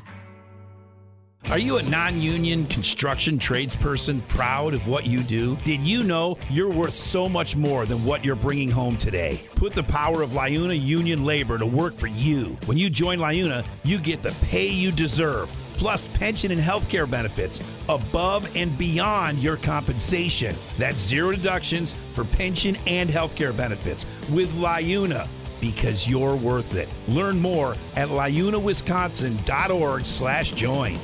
Are 1.51 1.59
you 1.59 1.77
a 1.77 1.83
non 1.85 2.21
union 2.21 2.65
construction 2.67 3.39
tradesperson 3.39 4.27
proud 4.29 4.73
of 4.73 4.89
what 4.89 5.05
you 5.07 5.23
do? 5.23 5.57
Did 5.57 5.83
you 5.83 6.03
know 6.03 6.39
you're 6.49 6.71
worth 6.71 6.95
so 6.95 7.29
much 7.29 7.55
more 7.55 7.85
than 7.85 8.03
what 8.05 8.25
you're 8.25 8.35
bringing 8.35 8.71
home 8.71 8.97
today? 8.97 9.41
Put 9.55 9.75
the 9.75 9.83
power 9.83 10.23
of 10.23 10.31
Liuna 10.31 10.81
Union 10.81 11.25
Labor 11.25 11.59
to 11.59 11.67
work 11.67 11.93
for 11.93 12.07
you. 12.07 12.57
When 12.65 12.79
you 12.79 12.89
join 12.89 13.19
Liuna, 13.19 13.65
you 13.85 13.99
get 13.99 14.23
the 14.23 14.35
pay 14.47 14.67
you 14.67 14.91
deserve, 14.91 15.49
plus 15.77 16.09
pension 16.09 16.51
and 16.51 16.61
health 16.61 16.89
care 16.89 17.07
benefits 17.07 17.61
above 17.91 18.57
and 18.57 18.77
beyond 18.79 19.39
your 19.39 19.59
compensation. 19.59 20.57
That's 20.79 20.99
zero 20.99 21.33
deductions 21.33 21.93
for 21.93 22.25
pension 22.25 22.75
and 22.87 23.11
health 23.11 23.37
care 23.37 23.53
benefits 23.53 24.07
with 24.31 24.51
Liuna 24.55 25.29
because 25.61 26.09
you're 26.09 26.37
worth 26.37 26.75
it. 26.75 26.89
Learn 27.07 27.39
more 27.39 27.77
at 27.97 28.09
liunawisconsin.org 28.09 30.05
slash 30.05 30.53
join. 30.53 30.99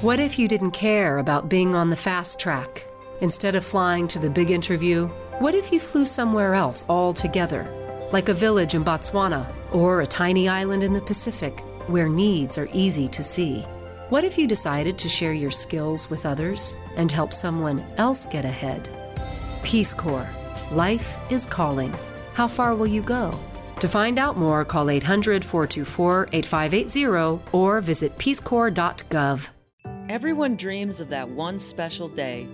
What 0.00 0.20
if 0.20 0.38
you 0.38 0.46
didn't 0.46 0.70
care 0.70 1.18
about 1.18 1.48
being 1.48 1.74
on 1.74 1.90
the 1.90 1.96
fast 1.96 2.38
track? 2.38 2.86
Instead 3.20 3.56
of 3.56 3.64
flying 3.64 4.06
to 4.06 4.20
the 4.20 4.30
big 4.30 4.52
interview, 4.52 5.08
what 5.40 5.56
if 5.56 5.72
you 5.72 5.80
flew 5.80 6.06
somewhere 6.06 6.54
else 6.54 6.84
altogether? 6.88 7.66
Like 8.12 8.28
a 8.28 8.32
village 8.32 8.74
in 8.74 8.84
Botswana 8.84 9.52
or 9.72 10.02
a 10.02 10.06
tiny 10.06 10.48
island 10.48 10.84
in 10.84 10.92
the 10.92 11.00
Pacific 11.00 11.58
where 11.88 12.08
needs 12.08 12.58
are 12.58 12.68
easy 12.72 13.08
to 13.08 13.24
see? 13.24 13.62
What 14.08 14.22
if 14.22 14.38
you 14.38 14.46
decided 14.46 14.98
to 14.98 15.08
share 15.08 15.32
your 15.32 15.50
skills 15.50 16.08
with 16.08 16.26
others 16.26 16.76
and 16.94 17.10
help 17.10 17.34
someone 17.34 17.84
else 17.96 18.24
get 18.24 18.44
ahead? 18.44 18.88
Peace 19.64 19.92
Corps. 19.92 20.30
Life 20.70 21.18
is 21.28 21.44
calling. 21.44 21.92
How 22.34 22.46
far 22.46 22.76
will 22.76 22.86
you 22.86 23.02
go? 23.02 23.36
To 23.80 23.88
find 23.88 24.16
out 24.20 24.36
more, 24.36 24.64
call 24.64 24.90
800 24.90 25.44
424 25.44 26.28
8580 26.32 27.42
or 27.50 27.80
visit 27.80 28.16
peacecorps.gov. 28.16 29.48
Everyone 30.08 30.56
dreams 30.56 31.00
of 31.00 31.10
that 31.10 31.28
one 31.28 31.58
special 31.58 32.08
day. 32.08 32.48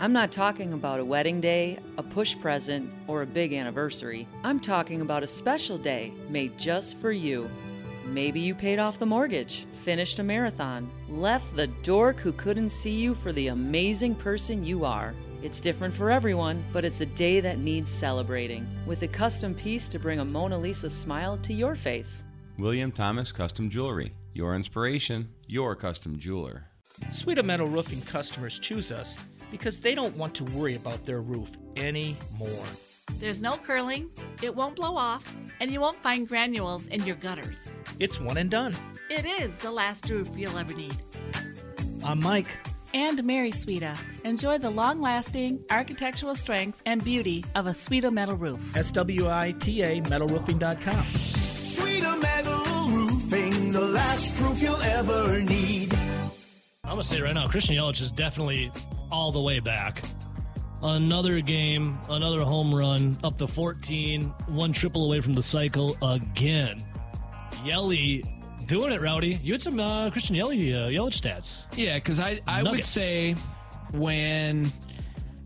I'm 0.00 0.12
not 0.12 0.32
talking 0.32 0.72
about 0.72 0.98
a 0.98 1.04
wedding 1.04 1.40
day, 1.40 1.78
a 1.96 2.02
push 2.02 2.36
present, 2.40 2.90
or 3.06 3.22
a 3.22 3.26
big 3.26 3.52
anniversary. 3.52 4.26
I'm 4.42 4.58
talking 4.58 5.00
about 5.00 5.22
a 5.22 5.28
special 5.28 5.78
day 5.78 6.12
made 6.28 6.58
just 6.58 6.98
for 6.98 7.12
you. 7.12 7.48
Maybe 8.06 8.40
you 8.40 8.56
paid 8.56 8.80
off 8.80 8.98
the 8.98 9.06
mortgage, 9.06 9.66
finished 9.72 10.18
a 10.18 10.24
marathon, 10.24 10.90
left 11.08 11.54
the 11.54 11.68
dork 11.68 12.18
who 12.18 12.32
couldn't 12.32 12.70
see 12.70 12.96
you 12.96 13.14
for 13.14 13.30
the 13.30 13.48
amazing 13.48 14.16
person 14.16 14.64
you 14.64 14.84
are. 14.84 15.14
It's 15.44 15.60
different 15.60 15.94
for 15.94 16.10
everyone, 16.10 16.64
but 16.72 16.84
it's 16.84 17.00
a 17.02 17.06
day 17.06 17.38
that 17.38 17.60
needs 17.60 17.92
celebrating, 17.92 18.66
with 18.84 19.02
a 19.02 19.08
custom 19.08 19.54
piece 19.54 19.88
to 19.90 20.00
bring 20.00 20.18
a 20.18 20.24
Mona 20.24 20.58
Lisa 20.58 20.90
smile 20.90 21.38
to 21.42 21.52
your 21.52 21.76
face. 21.76 22.24
William 22.58 22.90
Thomas 22.90 23.30
Custom 23.30 23.70
Jewelry. 23.70 24.12
Your 24.34 24.56
inspiration, 24.56 25.28
your 25.46 25.76
custom 25.76 26.18
jeweler. 26.18 26.69
Swita 27.08 27.42
Metal 27.44 27.68
Roofing 27.68 28.02
customers 28.02 28.58
choose 28.58 28.92
us 28.92 29.18
because 29.50 29.78
they 29.78 29.94
don't 29.94 30.16
want 30.16 30.34
to 30.36 30.44
worry 30.44 30.74
about 30.74 31.04
their 31.06 31.22
roof 31.22 31.50
anymore. 31.76 32.64
There's 33.18 33.40
no 33.40 33.56
curling, 33.56 34.10
it 34.42 34.54
won't 34.54 34.76
blow 34.76 34.96
off, 34.96 35.34
and 35.60 35.70
you 35.70 35.80
won't 35.80 36.00
find 36.02 36.28
granules 36.28 36.86
in 36.88 37.04
your 37.04 37.16
gutters. 37.16 37.78
It's 37.98 38.20
one 38.20 38.36
and 38.36 38.50
done. 38.50 38.74
It 39.10 39.24
is 39.24 39.58
the 39.58 39.70
last 39.70 40.08
roof 40.08 40.28
you'll 40.36 40.56
ever 40.56 40.74
need. 40.74 40.94
I'm 42.04 42.20
Mike. 42.20 42.48
And 42.92 43.22
Mary 43.24 43.50
Swita. 43.52 43.96
Enjoy 44.24 44.58
the 44.58 44.70
long 44.70 45.00
lasting 45.00 45.62
architectural 45.70 46.34
strength 46.34 46.80
and 46.86 47.04
beauty 47.04 47.44
of 47.54 47.66
a 47.66 47.70
Swita 47.70 48.12
metal 48.12 48.36
roof. 48.36 48.76
S 48.76 48.90
W 48.92 49.28
I 49.28 49.52
T 49.58 49.82
A 49.82 50.00
metalroofing.com. 50.02 51.06
Swita 51.14 52.20
Metal 52.20 52.86
Roofing, 52.88 53.72
the 53.72 53.80
last 53.80 54.40
roof 54.40 54.60
you'll 54.60 54.82
ever 54.82 55.40
need. 55.42 55.94
I'm 56.90 56.96
gonna 56.96 57.04
say 57.04 57.22
right 57.22 57.32
now, 57.32 57.46
Christian 57.46 57.76
Yelich 57.76 58.00
is 58.00 58.10
definitely 58.10 58.72
all 59.12 59.30
the 59.30 59.40
way 59.40 59.60
back. 59.60 60.02
Another 60.82 61.40
game, 61.40 61.96
another 62.08 62.40
home 62.40 62.74
run, 62.74 63.16
up 63.22 63.38
to 63.38 63.46
14, 63.46 64.24
one 64.48 64.72
triple 64.72 65.04
away 65.04 65.20
from 65.20 65.34
the 65.34 65.42
cycle 65.42 65.96
again. 66.02 66.78
Yelly 67.64 68.24
doing 68.66 68.90
it, 68.90 69.00
Rowdy. 69.00 69.38
You 69.40 69.52
had 69.52 69.62
some 69.62 69.78
uh, 69.78 70.10
Christian 70.10 70.34
Yelich, 70.34 70.76
uh, 70.76 70.86
Yelich 70.86 71.20
stats. 71.20 71.66
Yeah, 71.78 71.94
because 71.94 72.18
I, 72.18 72.40
I 72.48 72.64
would 72.64 72.82
say 72.82 73.36
when 73.92 74.68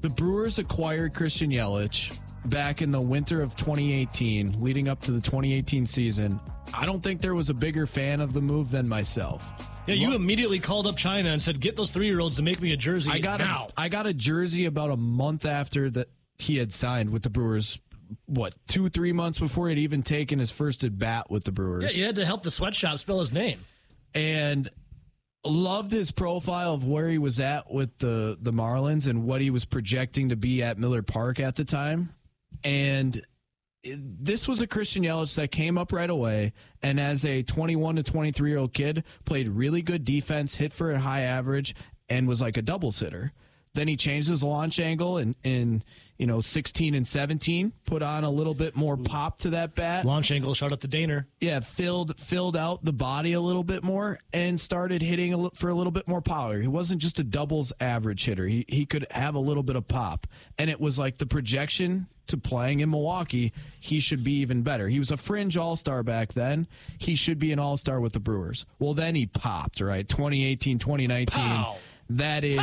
the 0.00 0.08
Brewers 0.08 0.58
acquired 0.58 1.12
Christian 1.12 1.50
Yelich 1.50 2.18
back 2.46 2.80
in 2.80 2.90
the 2.90 3.02
winter 3.02 3.42
of 3.42 3.54
2018, 3.54 4.62
leading 4.62 4.88
up 4.88 5.02
to 5.02 5.10
the 5.10 5.20
2018 5.20 5.84
season, 5.84 6.40
I 6.72 6.86
don't 6.86 7.02
think 7.02 7.20
there 7.20 7.34
was 7.34 7.50
a 7.50 7.54
bigger 7.54 7.86
fan 7.86 8.22
of 8.22 8.32
the 8.32 8.40
move 8.40 8.70
than 8.70 8.88
myself. 8.88 9.73
Yeah, 9.86 9.94
you 9.94 10.14
immediately 10.14 10.60
called 10.60 10.86
up 10.86 10.96
China 10.96 11.30
and 11.30 11.42
said, 11.42 11.60
"Get 11.60 11.76
those 11.76 11.90
three-year-olds 11.90 12.36
to 12.36 12.42
make 12.42 12.60
me 12.60 12.72
a 12.72 12.76
jersey 12.76 13.10
I 13.10 13.18
got 13.18 13.40
now." 13.40 13.68
a 13.76 13.80
I 13.82 13.88
got 13.88 14.06
a 14.06 14.14
jersey 14.14 14.64
about 14.64 14.90
a 14.90 14.96
month 14.96 15.44
after 15.44 15.90
that 15.90 16.08
he 16.38 16.56
had 16.56 16.72
signed 16.72 17.10
with 17.10 17.22
the 17.22 17.30
Brewers. 17.30 17.78
What 18.26 18.54
two 18.66 18.88
three 18.88 19.12
months 19.12 19.38
before 19.38 19.68
he'd 19.68 19.78
even 19.78 20.02
taken 20.02 20.38
his 20.38 20.50
first 20.50 20.84
at 20.84 20.98
bat 20.98 21.30
with 21.30 21.44
the 21.44 21.52
Brewers? 21.52 21.84
yeah, 21.84 21.90
you 21.90 22.04
had 22.04 22.14
to 22.16 22.24
help 22.24 22.42
the 22.42 22.50
sweatshop 22.50 22.98
spell 22.98 23.18
his 23.20 23.32
name. 23.32 23.60
and 24.14 24.70
loved 25.46 25.92
his 25.92 26.10
profile 26.10 26.72
of 26.72 26.84
where 26.84 27.08
he 27.08 27.18
was 27.18 27.38
at 27.38 27.70
with 27.70 27.90
the 27.98 28.38
the 28.40 28.52
Marlins 28.52 29.06
and 29.06 29.24
what 29.24 29.42
he 29.42 29.50
was 29.50 29.64
projecting 29.66 30.30
to 30.30 30.36
be 30.36 30.62
at 30.62 30.78
Miller 30.78 31.02
Park 31.02 31.38
at 31.40 31.56
the 31.56 31.64
time. 31.64 32.14
And 32.62 33.20
this 33.84 34.48
was 34.48 34.60
a 34.60 34.66
Christian 34.66 35.04
Yelich 35.04 35.34
that 35.34 35.50
came 35.50 35.76
up 35.76 35.92
right 35.92 36.08
away 36.08 36.52
and 36.82 36.98
as 36.98 37.24
a 37.24 37.42
21 37.42 37.96
to 37.96 38.02
23 38.02 38.50
year 38.50 38.58
old 38.58 38.72
kid 38.72 39.04
played 39.24 39.48
really 39.48 39.82
good 39.82 40.04
defense, 40.04 40.54
hit 40.54 40.72
for 40.72 40.90
a 40.92 41.00
high 41.00 41.22
average 41.22 41.74
and 42.08 42.26
was 42.26 42.40
like 42.40 42.56
a 42.56 42.62
doubles 42.62 42.98
hitter. 42.98 43.32
Then 43.74 43.88
he 43.88 43.96
changed 43.96 44.28
his 44.28 44.42
launch 44.42 44.78
angle 44.78 45.18
and, 45.18 45.34
in 45.42 45.82
you 46.18 46.26
know 46.26 46.40
16 46.40 46.94
and 46.94 47.06
17, 47.06 47.72
put 47.86 48.02
on 48.02 48.24
a 48.24 48.30
little 48.30 48.54
bit 48.54 48.76
more 48.76 48.96
pop 48.96 49.40
to 49.40 49.50
that 49.50 49.74
bat. 49.74 50.04
Launch 50.04 50.30
angle, 50.30 50.54
shout 50.54 50.72
out 50.72 50.80
to 50.80 50.88
Daner. 50.88 51.26
Yeah, 51.40 51.60
filled 51.60 52.18
filled 52.18 52.56
out 52.56 52.84
the 52.84 52.92
body 52.92 53.32
a 53.32 53.40
little 53.40 53.64
bit 53.64 53.82
more 53.82 54.18
and 54.32 54.60
started 54.60 55.02
hitting 55.02 55.32
a 55.32 55.36
li- 55.36 55.50
for 55.54 55.68
a 55.68 55.74
little 55.74 55.90
bit 55.92 56.06
more 56.08 56.20
power. 56.22 56.60
He 56.60 56.68
wasn't 56.68 57.00
just 57.02 57.18
a 57.18 57.24
doubles 57.24 57.72
average 57.80 58.24
hitter. 58.24 58.46
He 58.46 58.64
he 58.68 58.86
could 58.86 59.06
have 59.10 59.34
a 59.34 59.40
little 59.40 59.62
bit 59.62 59.76
of 59.76 59.88
pop, 59.88 60.26
and 60.58 60.70
it 60.70 60.80
was 60.80 60.98
like 60.98 61.18
the 61.18 61.26
projection 61.26 62.06
to 62.26 62.38
playing 62.38 62.80
in 62.80 62.88
Milwaukee. 62.90 63.52
He 63.80 64.00
should 64.00 64.24
be 64.24 64.32
even 64.40 64.62
better. 64.62 64.88
He 64.88 64.98
was 64.98 65.10
a 65.10 65.16
fringe 65.18 65.56
All 65.58 65.76
Star 65.76 66.02
back 66.02 66.32
then. 66.32 66.66
He 66.96 67.16
should 67.16 67.38
be 67.38 67.52
an 67.52 67.58
All 67.58 67.76
Star 67.76 68.00
with 68.00 68.14
the 68.14 68.20
Brewers. 68.20 68.64
Well, 68.78 68.94
then 68.94 69.14
he 69.14 69.26
popped 69.26 69.80
right 69.80 70.08
2018, 70.08 70.78
2019. 70.78 71.42
That 72.10 72.44
is 72.44 72.60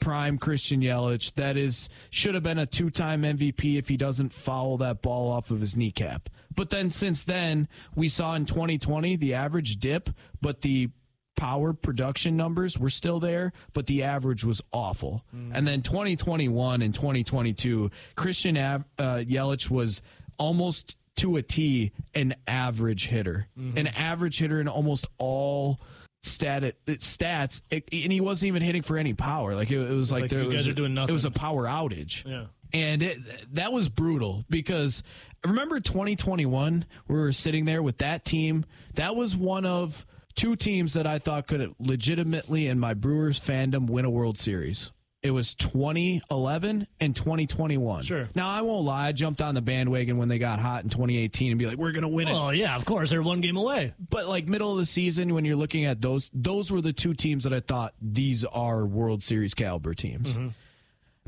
prime 0.00 0.38
Christian 0.38 0.80
Yelich. 0.80 1.34
That 1.34 1.56
is 1.56 1.88
should 2.10 2.34
have 2.34 2.42
been 2.42 2.58
a 2.58 2.66
two-time 2.66 3.22
MVP 3.22 3.78
if 3.78 3.88
he 3.88 3.96
doesn't 3.96 4.32
foul 4.32 4.76
that 4.78 5.02
ball 5.02 5.30
off 5.30 5.50
of 5.50 5.60
his 5.60 5.76
kneecap. 5.76 6.28
But 6.54 6.70
then 6.70 6.90
since 6.90 7.24
then, 7.24 7.68
we 7.94 8.08
saw 8.08 8.34
in 8.34 8.46
2020 8.46 9.16
the 9.16 9.34
average 9.34 9.76
dip, 9.76 10.10
but 10.40 10.62
the 10.62 10.90
power 11.36 11.72
production 11.72 12.36
numbers 12.36 12.78
were 12.78 12.90
still 12.90 13.18
there, 13.20 13.52
but 13.72 13.86
the 13.86 14.02
average 14.02 14.44
was 14.44 14.60
awful. 14.72 15.24
And 15.32 15.66
then 15.66 15.80
2021 15.80 16.82
and 16.82 16.92
2022, 16.94 17.90
Christian 18.14 18.58
Av- 18.58 18.84
uh, 18.98 19.22
Yelich 19.26 19.70
was 19.70 20.02
almost 20.38 20.96
to 21.16 21.36
a 21.36 21.42
T 21.42 21.92
an 22.14 22.34
average 22.46 23.06
hitter, 23.08 23.46
an 23.56 23.86
average 23.88 24.38
hitter 24.38 24.60
in 24.60 24.68
almost 24.68 25.06
all 25.18 25.80
stat 26.22 26.74
stats, 26.86 27.62
it, 27.70 27.88
and 27.92 28.12
he 28.12 28.20
wasn't 28.20 28.48
even 28.48 28.62
hitting 28.62 28.82
for 28.82 28.96
any 28.96 29.14
power. 29.14 29.54
Like 29.54 29.70
it, 29.70 29.78
it 29.78 29.94
was 29.94 30.12
like, 30.12 30.22
like 30.22 30.30
there 30.30 30.44
was 30.44 30.66
it 30.66 30.78
was 31.10 31.24
a 31.24 31.30
power 31.30 31.64
outage. 31.64 32.24
Yeah. 32.26 32.46
And 32.72 33.02
it, 33.02 33.18
that 33.54 33.72
was 33.72 33.88
brutal 33.88 34.44
because 34.48 35.02
remember 35.44 35.80
2021, 35.80 36.84
we 37.08 37.14
were 37.14 37.32
sitting 37.32 37.64
there 37.64 37.82
with 37.82 37.98
that 37.98 38.24
team. 38.24 38.64
That 38.94 39.16
was 39.16 39.34
one 39.34 39.66
of 39.66 40.06
two 40.34 40.56
teams 40.56 40.94
that 40.94 41.06
I 41.06 41.18
thought 41.18 41.46
could 41.48 41.74
legitimately, 41.78 42.68
in 42.68 42.78
my 42.78 42.94
Brewers 42.94 43.40
fandom, 43.40 43.88
win 43.88 44.04
a 44.04 44.10
World 44.10 44.38
Series. 44.38 44.92
It 45.22 45.32
was 45.32 45.54
2011 45.54 46.86
and 46.98 47.14
2021. 47.14 48.04
Sure. 48.04 48.30
Now, 48.34 48.48
I 48.48 48.62
won't 48.62 48.86
lie. 48.86 49.08
I 49.08 49.12
jumped 49.12 49.42
on 49.42 49.54
the 49.54 49.60
bandwagon 49.60 50.16
when 50.16 50.28
they 50.28 50.38
got 50.38 50.58
hot 50.58 50.82
in 50.82 50.88
2018 50.88 51.52
and 51.52 51.58
be 51.58 51.66
like, 51.66 51.76
we're 51.76 51.92
going 51.92 52.02
to 52.02 52.08
win 52.08 52.28
it. 52.28 52.32
Oh 52.32 52.48
yeah, 52.48 52.74
of 52.74 52.86
course. 52.86 53.10
They're 53.10 53.22
one 53.22 53.42
game 53.42 53.58
away. 53.58 53.92
But 54.08 54.28
like 54.28 54.48
middle 54.48 54.72
of 54.72 54.78
the 54.78 54.86
season, 54.86 55.34
when 55.34 55.44
you're 55.44 55.56
looking 55.56 55.84
at 55.84 56.00
those, 56.00 56.30
those 56.32 56.70
were 56.70 56.80
the 56.80 56.94
two 56.94 57.12
teams 57.12 57.44
that 57.44 57.52
I 57.52 57.60
thought 57.60 57.92
these 58.00 58.46
are 58.46 58.86
World 58.86 59.22
Series 59.22 59.52
caliber 59.52 59.92
teams. 59.92 60.32
Mm-hmm. 60.32 60.48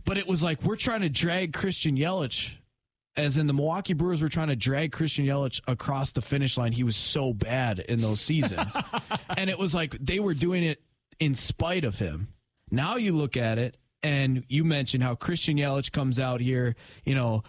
But 0.07 0.17
it 0.17 0.27
was 0.27 0.43
like 0.43 0.63
we're 0.63 0.77
trying 0.77 1.03
to 1.03 1.11
drag 1.11 1.53
Christian 1.53 1.97
Yelich, 1.97 2.55
as 3.17 3.37
in 3.37 3.47
the 3.47 3.53
Milwaukee 3.53 3.93
Brewers 3.93 4.23
were 4.23 4.31
trying 4.31 4.49
to 4.49 4.57
drag 4.57 4.93
Christian 4.93 5.27
Yelich 5.27 5.61
across 5.69 6.13
the 6.13 6.23
finish 6.23 6.57
line. 6.57 6.73
He 6.73 6.83
was 6.83 6.97
so 6.97 7.35
bad 7.35 7.79
in 7.79 8.01
those 8.01 8.21
seasons, 8.21 8.75
and 9.37 9.51
it 9.51 9.59
was 9.59 9.75
like 9.75 9.93
they 9.99 10.19
were 10.19 10.35
doing 10.35 10.65
it 10.65 10.83
in 11.21 11.35
spite 11.35 11.85
of 11.85 11.99
him. 11.99 12.29
Now 12.71 12.97
you 12.97 13.15
look 13.15 13.37
at 13.37 13.59
it, 13.59 13.77
and 14.03 14.45
you 14.49 14.65
mentioned 14.65 15.03
how 15.03 15.15
Christian 15.15 15.57
Yelich 15.57 15.93
comes 15.93 16.19
out 16.19 16.41
here, 16.41 16.75
you 17.05 17.15
know. 17.15 17.43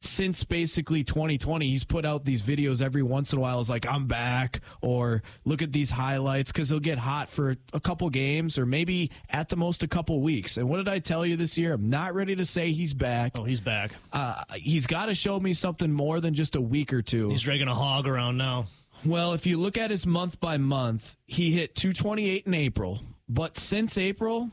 Since 0.00 0.44
basically 0.44 1.02
2020, 1.02 1.66
he's 1.66 1.82
put 1.82 2.04
out 2.06 2.24
these 2.24 2.40
videos 2.40 2.80
every 2.80 3.02
once 3.02 3.32
in 3.32 3.38
a 3.38 3.42
while. 3.42 3.58
It's 3.58 3.68
like 3.68 3.84
I'm 3.84 4.06
back, 4.06 4.60
or 4.80 5.24
look 5.44 5.60
at 5.60 5.72
these 5.72 5.90
highlights 5.90 6.52
because 6.52 6.68
he'll 6.68 6.78
get 6.78 6.98
hot 6.98 7.30
for 7.30 7.56
a 7.72 7.80
couple 7.80 8.08
games, 8.08 8.58
or 8.60 8.64
maybe 8.64 9.10
at 9.28 9.48
the 9.48 9.56
most 9.56 9.82
a 9.82 9.88
couple 9.88 10.20
weeks. 10.20 10.56
And 10.56 10.68
what 10.68 10.76
did 10.76 10.86
I 10.86 11.00
tell 11.00 11.26
you 11.26 11.34
this 11.34 11.58
year? 11.58 11.72
I'm 11.72 11.90
not 11.90 12.14
ready 12.14 12.36
to 12.36 12.44
say 12.44 12.70
he's 12.70 12.94
back. 12.94 13.32
Oh, 13.34 13.42
he's 13.42 13.60
back. 13.60 13.90
Uh, 14.12 14.40
he's 14.54 14.86
got 14.86 15.06
to 15.06 15.16
show 15.16 15.40
me 15.40 15.52
something 15.52 15.90
more 15.90 16.20
than 16.20 16.32
just 16.32 16.54
a 16.54 16.60
week 16.60 16.92
or 16.92 17.02
two. 17.02 17.30
He's 17.30 17.42
dragging 17.42 17.66
a 17.66 17.74
hog 17.74 18.06
around 18.06 18.36
now. 18.36 18.66
Well, 19.04 19.32
if 19.34 19.46
you 19.46 19.58
look 19.58 19.76
at 19.76 19.90
his 19.90 20.06
month 20.06 20.38
by 20.38 20.58
month, 20.58 21.16
he 21.26 21.50
hit 21.50 21.74
228 21.74 22.46
in 22.46 22.54
April, 22.54 23.00
but 23.28 23.56
since 23.56 23.98
April, 23.98 24.50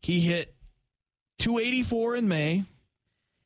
he 0.00 0.20
hit 0.20 0.54
284 1.42 2.16
in 2.16 2.28
May. 2.28 2.64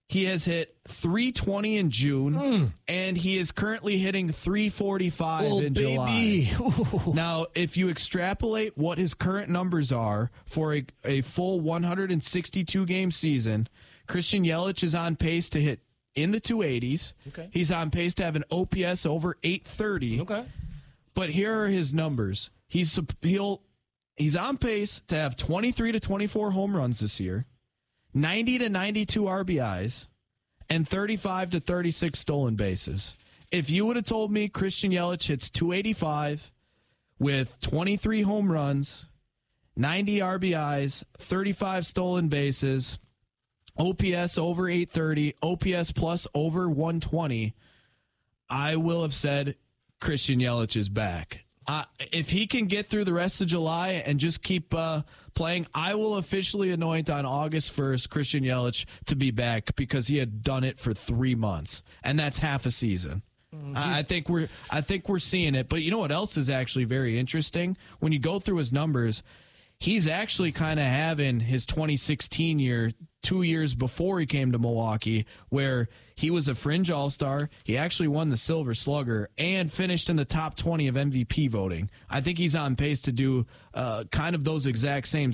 He 0.09 0.27
has 0.27 0.45
hit 0.45 0.77
320 0.87 1.79
in 1.79 1.91
June, 1.91 2.35
hmm. 2.35 2.65
and 2.87 3.17
he 3.19 3.39
is 3.39 3.51
currently 3.51 3.99
hitting 3.99 4.29
345 4.29 5.45
Oh, 5.53 5.59
in 5.59 5.73
baby. 5.73 6.49
July. 6.53 7.03
now, 7.15 7.47
if 7.57 7.77
you 7.77 7.89
extrapolate 7.89 8.79
what 8.79 8.99
his 8.99 9.15
current 9.15 9.49
numbers 9.51 9.91
are 9.91 10.31
for 10.45 10.75
a, 10.77 10.87
a 11.05 11.23
full 11.23 11.61
162 11.61 12.87
game 12.87 13.11
season, 13.11 13.67
Christian 14.07 14.45
Yelich 14.45 14.85
is 14.85 14.95
on 14.95 15.17
pace 15.17 15.51
to 15.51 15.61
hit 15.61 15.81
in 16.15 16.31
the 16.31 16.41
280s. 16.41 17.13
Okay. 17.29 17.49
He's 17.53 17.73
on 17.73 17.91
pace 17.91 18.15
to 18.15 18.25
have 18.25 18.37
an 18.37 18.45
OPS 18.51 19.07
over 19.07 19.37
830. 19.43 20.21
Okay. 20.21 20.45
But 21.15 21.31
here 21.31 21.63
are 21.63 21.67
his 21.67 21.93
numbers. 21.93 22.51
He's 22.69 22.99
he'll 23.23 23.63
he's 24.17 24.37
on 24.37 24.57
pace 24.57 25.01
to 25.09 25.17
have 25.17 25.35
23 25.35 25.91
to 25.93 25.99
24 26.01 26.53
home 26.53 26.77
runs 26.77 27.01
this 27.01 27.19
year, 27.19 27.47
90 28.17 28.59
to 28.61 28.69
92 28.71 29.23
RBIs, 29.23 30.07
and 30.71 30.89
35 30.89 31.51
to 31.51 31.61
36 31.61 32.19
stolen 32.19 32.57
bases. 32.57 33.15
If 33.53 33.69
you 33.69 33.85
would 33.85 33.97
have 33.97 34.07
told 34.07 34.33
me 34.33 34.49
Christian 34.49 34.91
Yelich 34.91 35.27
hits 35.27 35.51
285 35.51 36.51
with 37.19 37.61
23 37.61 38.23
home 38.23 38.51
runs, 38.51 39.07
90 39.77 40.19
RBIs, 40.21 41.05
35 41.19 41.87
stolen 41.87 42.29
bases, 42.29 42.99
OPS 43.79 44.39
over 44.39 44.67
830, 44.67 45.35
OPS 45.43 45.93
plus 45.93 46.27
over 46.35 46.71
120, 46.71 47.55
I 48.49 48.77
will 48.77 49.03
have 49.03 49.13
said 49.13 49.57
Christian 50.01 50.41
Yelich 50.41 50.75
is 50.75 50.89
back. 50.89 51.46
Uh, 51.69 51.85
if 52.13 52.31
he 52.31 52.47
can 52.47 52.67
get 52.67 52.89
through 52.89 53.05
the 53.05 53.13
rest 53.13 53.41
of 53.41 53.49
July 53.49 54.03
and 54.07 54.21
just 54.21 54.43
keep 54.43 54.73
uh, 54.73 55.03
playing, 55.35 55.67
I 55.75 55.95
will 55.95 56.17
officially 56.17 56.71
anoint 56.71 57.11
on 57.11 57.27
August 57.27 57.77
1st 57.77 58.09
Christian 58.09 58.45
Yelich 58.45 58.85
to 59.07 59.17
be 59.17 59.31
back 59.33 59.75
because 59.75 60.07
he 60.07 60.19
had 60.19 60.43
done 60.43 60.63
it 60.63 60.79
for 60.79 60.93
three 60.93 61.35
months, 61.35 61.83
and 62.05 62.19
that's 62.19 62.39
half 62.39 62.67
a 62.67 62.71
season. 62.71 63.23
I 63.75 63.99
I 63.99 64.03
think 64.03 64.29
we're 64.29 64.49
I 64.71 64.81
think 64.81 65.09
we're 65.09 65.19
seeing 65.19 65.55
it. 65.55 65.69
But 65.69 65.83
you 65.83 65.91
know 65.91 65.99
what 65.99 66.13
else 66.13 66.37
is 66.37 66.51
actually 66.51 66.85
very 66.85 67.19
interesting? 67.19 67.77
When 68.01 68.13
you 68.13 68.19
go 68.19 68.39
through 68.39 68.59
his 68.59 68.73
numbers, 68.73 69.23
he's 69.79 70.09
actually 70.09 70.53
kind 70.53 70.81
of 70.81 70.87
having 70.87 71.41
his 71.41 71.67
2016 71.67 72.59
year 72.59 72.93
two 73.27 73.43
years 73.43 73.75
before 73.75 74.21
he 74.21 74.27
came 74.27 74.53
to 74.53 74.59
Milwaukee, 74.59 75.27
where 75.49 75.89
he 76.15 76.31
was 76.31 76.47
a 76.47 76.55
fringe 76.55 76.93
all 76.93 77.11
star. 77.11 77.51
He 77.65 77.77
actually 77.77 78.07
won 78.07 78.31
the 78.31 78.37
Silver 78.37 78.73
Slugger 78.73 79.31
and 79.37 79.73
finished 79.73 80.09
in 80.09 80.15
the 80.15 80.25
top 80.25 80.57
20 80.57 80.87
of 80.87 80.95
MVP 80.95 81.51
voting. 81.51 81.91
I 82.09 82.21
think 82.21 82.39
he's 82.39 82.55
on 82.55 82.77
pace 82.77 83.01
to 83.01 83.12
do 83.12 83.45
uh, 83.75 84.05
kind 84.12 84.37
of 84.37 84.45
those 84.45 84.67
exact 84.67 85.09
same 85.09 85.33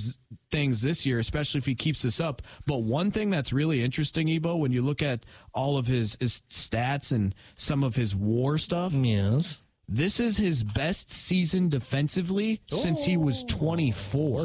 things 0.51 0.81
this 0.81 1.05
year, 1.05 1.19
especially 1.19 1.59
if 1.59 1.67
he 1.67 1.75
keeps 1.75 2.01
this 2.01 2.19
up. 2.19 2.41
But 2.65 2.77
one 2.81 3.11
thing 3.11 3.29
that's 3.29 3.53
really 3.53 3.83
interesting, 3.83 4.27
Ebo, 4.27 4.55
when 4.55 4.71
you 4.71 4.81
look 4.81 5.03
at 5.03 5.23
all 5.53 5.77
of 5.77 5.85
his, 5.85 6.17
his 6.19 6.41
stats 6.49 7.11
and 7.11 7.35
some 7.55 7.83
of 7.83 7.95
his 7.95 8.15
war 8.15 8.57
stuff. 8.57 8.91
Yes. 8.93 9.61
This 9.95 10.19
is 10.19 10.37
his 10.37 10.63
best 10.63 11.11
season 11.11 11.69
defensively 11.69 12.59
since 12.65 13.03
he 13.03 13.15
was 13.15 13.43
24. 13.43 14.43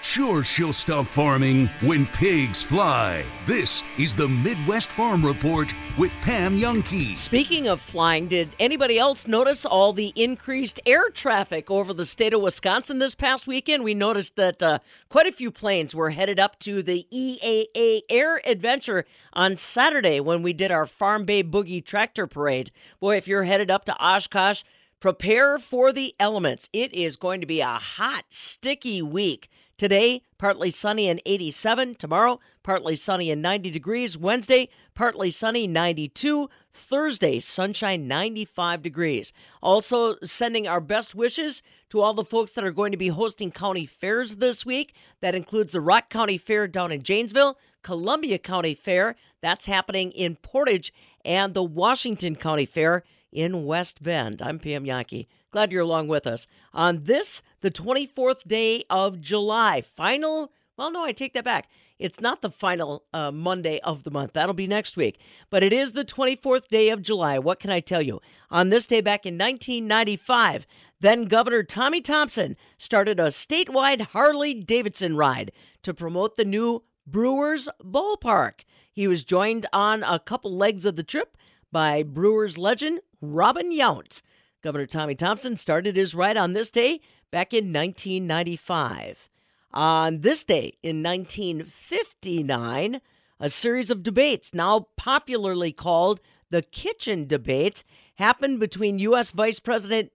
Sure, 0.00 0.44
she'll 0.44 0.72
stop 0.72 1.06
farming 1.06 1.68
when 1.82 2.06
pigs 2.06 2.62
fly. 2.62 3.24
This 3.46 3.82
is 3.98 4.14
the 4.14 4.28
Midwest 4.28 4.92
Farm 4.92 5.26
Report 5.26 5.74
with 5.98 6.12
Pam 6.22 6.56
Jahnke. 6.56 7.16
Speaking 7.16 7.66
of 7.66 7.80
flying, 7.80 8.28
did 8.28 8.48
anybody 8.60 8.96
else 8.96 9.26
notice 9.26 9.66
all 9.66 9.92
the 9.92 10.12
increased 10.14 10.78
air 10.86 11.10
traffic 11.10 11.68
over 11.68 11.92
the 11.92 12.06
state 12.06 12.32
of 12.32 12.40
Wisconsin 12.40 13.00
this 13.00 13.16
past 13.16 13.48
weekend? 13.48 13.82
We 13.82 13.94
noticed 13.94 14.36
that 14.36 14.62
uh, 14.62 14.78
quite 15.08 15.26
a 15.26 15.32
few 15.32 15.50
planes 15.50 15.96
were 15.96 16.10
headed 16.10 16.38
up 16.38 16.60
to 16.60 16.80
the 16.80 17.04
EAA 17.12 18.02
AirVenture 18.08 19.02
on 19.32 19.56
Saturday 19.56 20.20
when 20.20 20.42
we 20.42 20.52
did 20.52 20.70
our 20.70 20.86
Farm 20.86 21.24
Babe 21.24 21.52
Boogie 21.52 21.84
Tractor 21.84 22.28
Parade. 22.28 22.70
Boy, 23.00 23.16
if 23.16 23.26
you're 23.26 23.44
headed 23.44 23.70
up 23.70 23.84
to 23.86 23.96
Oshkosh, 24.00 24.62
prepare 25.00 25.58
for 25.58 25.92
the 25.92 26.14
elements. 26.20 26.68
It 26.72 26.92
is 26.94 27.16
going 27.16 27.40
to 27.40 27.46
be 27.46 27.60
a 27.60 27.66
hot, 27.66 28.26
sticky 28.28 29.02
week. 29.02 29.48
Today, 29.78 30.22
partly 30.38 30.70
sunny 30.70 31.08
and 31.08 31.22
87. 31.24 31.94
Tomorrow, 31.94 32.40
partly 32.64 32.96
sunny 32.96 33.30
and 33.30 33.40
90 33.40 33.70
degrees. 33.70 34.18
Wednesday, 34.18 34.68
partly 34.96 35.30
sunny, 35.30 35.68
92. 35.68 36.50
Thursday, 36.72 37.38
sunshine, 37.38 38.08
95 38.08 38.82
degrees. 38.82 39.32
Also, 39.62 40.16
sending 40.24 40.66
our 40.66 40.80
best 40.80 41.14
wishes 41.14 41.62
to 41.90 42.00
all 42.00 42.12
the 42.12 42.24
folks 42.24 42.50
that 42.52 42.64
are 42.64 42.72
going 42.72 42.90
to 42.90 42.98
be 42.98 43.06
hosting 43.06 43.52
county 43.52 43.86
fairs 43.86 44.38
this 44.38 44.66
week. 44.66 44.96
That 45.20 45.36
includes 45.36 45.74
the 45.74 45.80
Rock 45.80 46.10
County 46.10 46.38
Fair 46.38 46.66
down 46.66 46.90
in 46.90 47.04
Janesville, 47.04 47.56
Columbia 47.82 48.40
County 48.40 48.74
Fair, 48.74 49.14
that's 49.40 49.66
happening 49.66 50.10
in 50.10 50.34
Portage, 50.34 50.92
and 51.24 51.54
the 51.54 51.62
Washington 51.62 52.34
County 52.34 52.66
Fair 52.66 53.04
in 53.30 53.64
West 53.64 54.02
Bend. 54.02 54.42
I'm 54.42 54.58
Pam 54.58 54.84
Jahnke. 54.84 55.28
Glad 55.58 55.72
you're 55.72 55.82
along 55.82 56.06
with 56.06 56.24
us 56.24 56.46
on 56.72 57.02
this, 57.02 57.42
the 57.62 57.70
24th 57.72 58.46
day 58.46 58.84
of 58.88 59.20
July. 59.20 59.80
Final, 59.80 60.52
well, 60.76 60.92
no, 60.92 61.02
I 61.02 61.10
take 61.10 61.34
that 61.34 61.42
back. 61.42 61.68
It's 61.98 62.20
not 62.20 62.42
the 62.42 62.50
final 62.50 63.02
uh, 63.12 63.32
Monday 63.32 63.80
of 63.80 64.04
the 64.04 64.12
month. 64.12 64.34
That'll 64.34 64.54
be 64.54 64.68
next 64.68 64.96
week. 64.96 65.18
But 65.50 65.64
it 65.64 65.72
is 65.72 65.94
the 65.94 66.04
24th 66.04 66.68
day 66.68 66.90
of 66.90 67.02
July. 67.02 67.40
What 67.40 67.58
can 67.58 67.72
I 67.72 67.80
tell 67.80 68.00
you? 68.00 68.20
On 68.52 68.68
this 68.68 68.86
day 68.86 69.00
back 69.00 69.26
in 69.26 69.34
1995, 69.34 70.64
then 71.00 71.24
Governor 71.24 71.64
Tommy 71.64 72.02
Thompson 72.02 72.56
started 72.78 73.18
a 73.18 73.26
statewide 73.26 74.02
Harley 74.02 74.54
Davidson 74.54 75.16
ride 75.16 75.50
to 75.82 75.92
promote 75.92 76.36
the 76.36 76.44
new 76.44 76.84
Brewers 77.04 77.68
Ballpark. 77.82 78.60
He 78.92 79.08
was 79.08 79.24
joined 79.24 79.66
on 79.72 80.04
a 80.04 80.20
couple 80.20 80.56
legs 80.56 80.84
of 80.84 80.94
the 80.94 81.02
trip 81.02 81.36
by 81.72 82.04
Brewers 82.04 82.58
legend 82.58 83.00
Robin 83.20 83.72
Yount. 83.72 84.22
Governor 84.62 84.86
Tommy 84.86 85.14
Thompson 85.14 85.56
started 85.56 85.96
his 85.96 86.14
ride 86.14 86.36
on 86.36 86.52
this 86.52 86.70
day 86.70 87.00
back 87.30 87.54
in 87.54 87.72
1995. 87.72 89.28
On 89.72 90.20
this 90.20 90.44
day 90.44 90.78
in 90.82 91.02
1959, 91.02 93.00
a 93.38 93.50
series 93.50 93.90
of 93.90 94.02
debates, 94.02 94.52
now 94.52 94.88
popularly 94.96 95.72
called 95.72 96.20
the 96.50 96.62
Kitchen 96.62 97.26
Debate, 97.26 97.84
happened 98.16 98.58
between 98.58 98.98
U.S. 98.98 99.30
Vice 99.30 99.60
President 99.60 100.10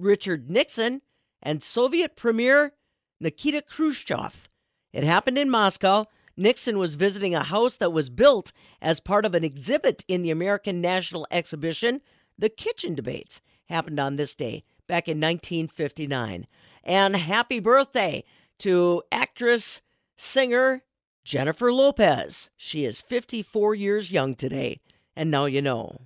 Richard 0.00 0.50
Nixon 0.50 1.02
and 1.42 1.62
Soviet 1.62 2.16
Premier 2.16 2.72
Nikita 3.20 3.62
Khrushchev. 3.62 4.48
It 4.92 5.04
happened 5.04 5.38
in 5.38 5.48
Moscow. 5.50 6.06
Nixon 6.36 6.78
was 6.78 6.96
visiting 6.96 7.34
a 7.34 7.44
house 7.44 7.76
that 7.76 7.92
was 7.92 8.10
built 8.10 8.50
as 8.82 8.98
part 8.98 9.24
of 9.24 9.34
an 9.36 9.44
exhibit 9.44 10.04
in 10.08 10.22
the 10.22 10.32
American 10.32 10.80
National 10.80 11.26
Exhibition. 11.30 12.00
The 12.38 12.48
Kitchen 12.48 12.94
Debates 12.94 13.40
happened 13.66 14.00
on 14.00 14.16
this 14.16 14.34
day 14.34 14.64
back 14.86 15.08
in 15.08 15.18
1959. 15.18 16.46
And 16.82 17.16
happy 17.16 17.60
birthday 17.60 18.24
to 18.58 19.02
actress, 19.10 19.82
singer 20.16 20.82
Jennifer 21.24 21.72
Lopez. 21.72 22.50
She 22.56 22.84
is 22.84 23.00
54 23.00 23.74
years 23.74 24.10
young 24.10 24.34
today, 24.34 24.80
and 25.16 25.30
now 25.30 25.46
you 25.46 25.62
know. 25.62 26.02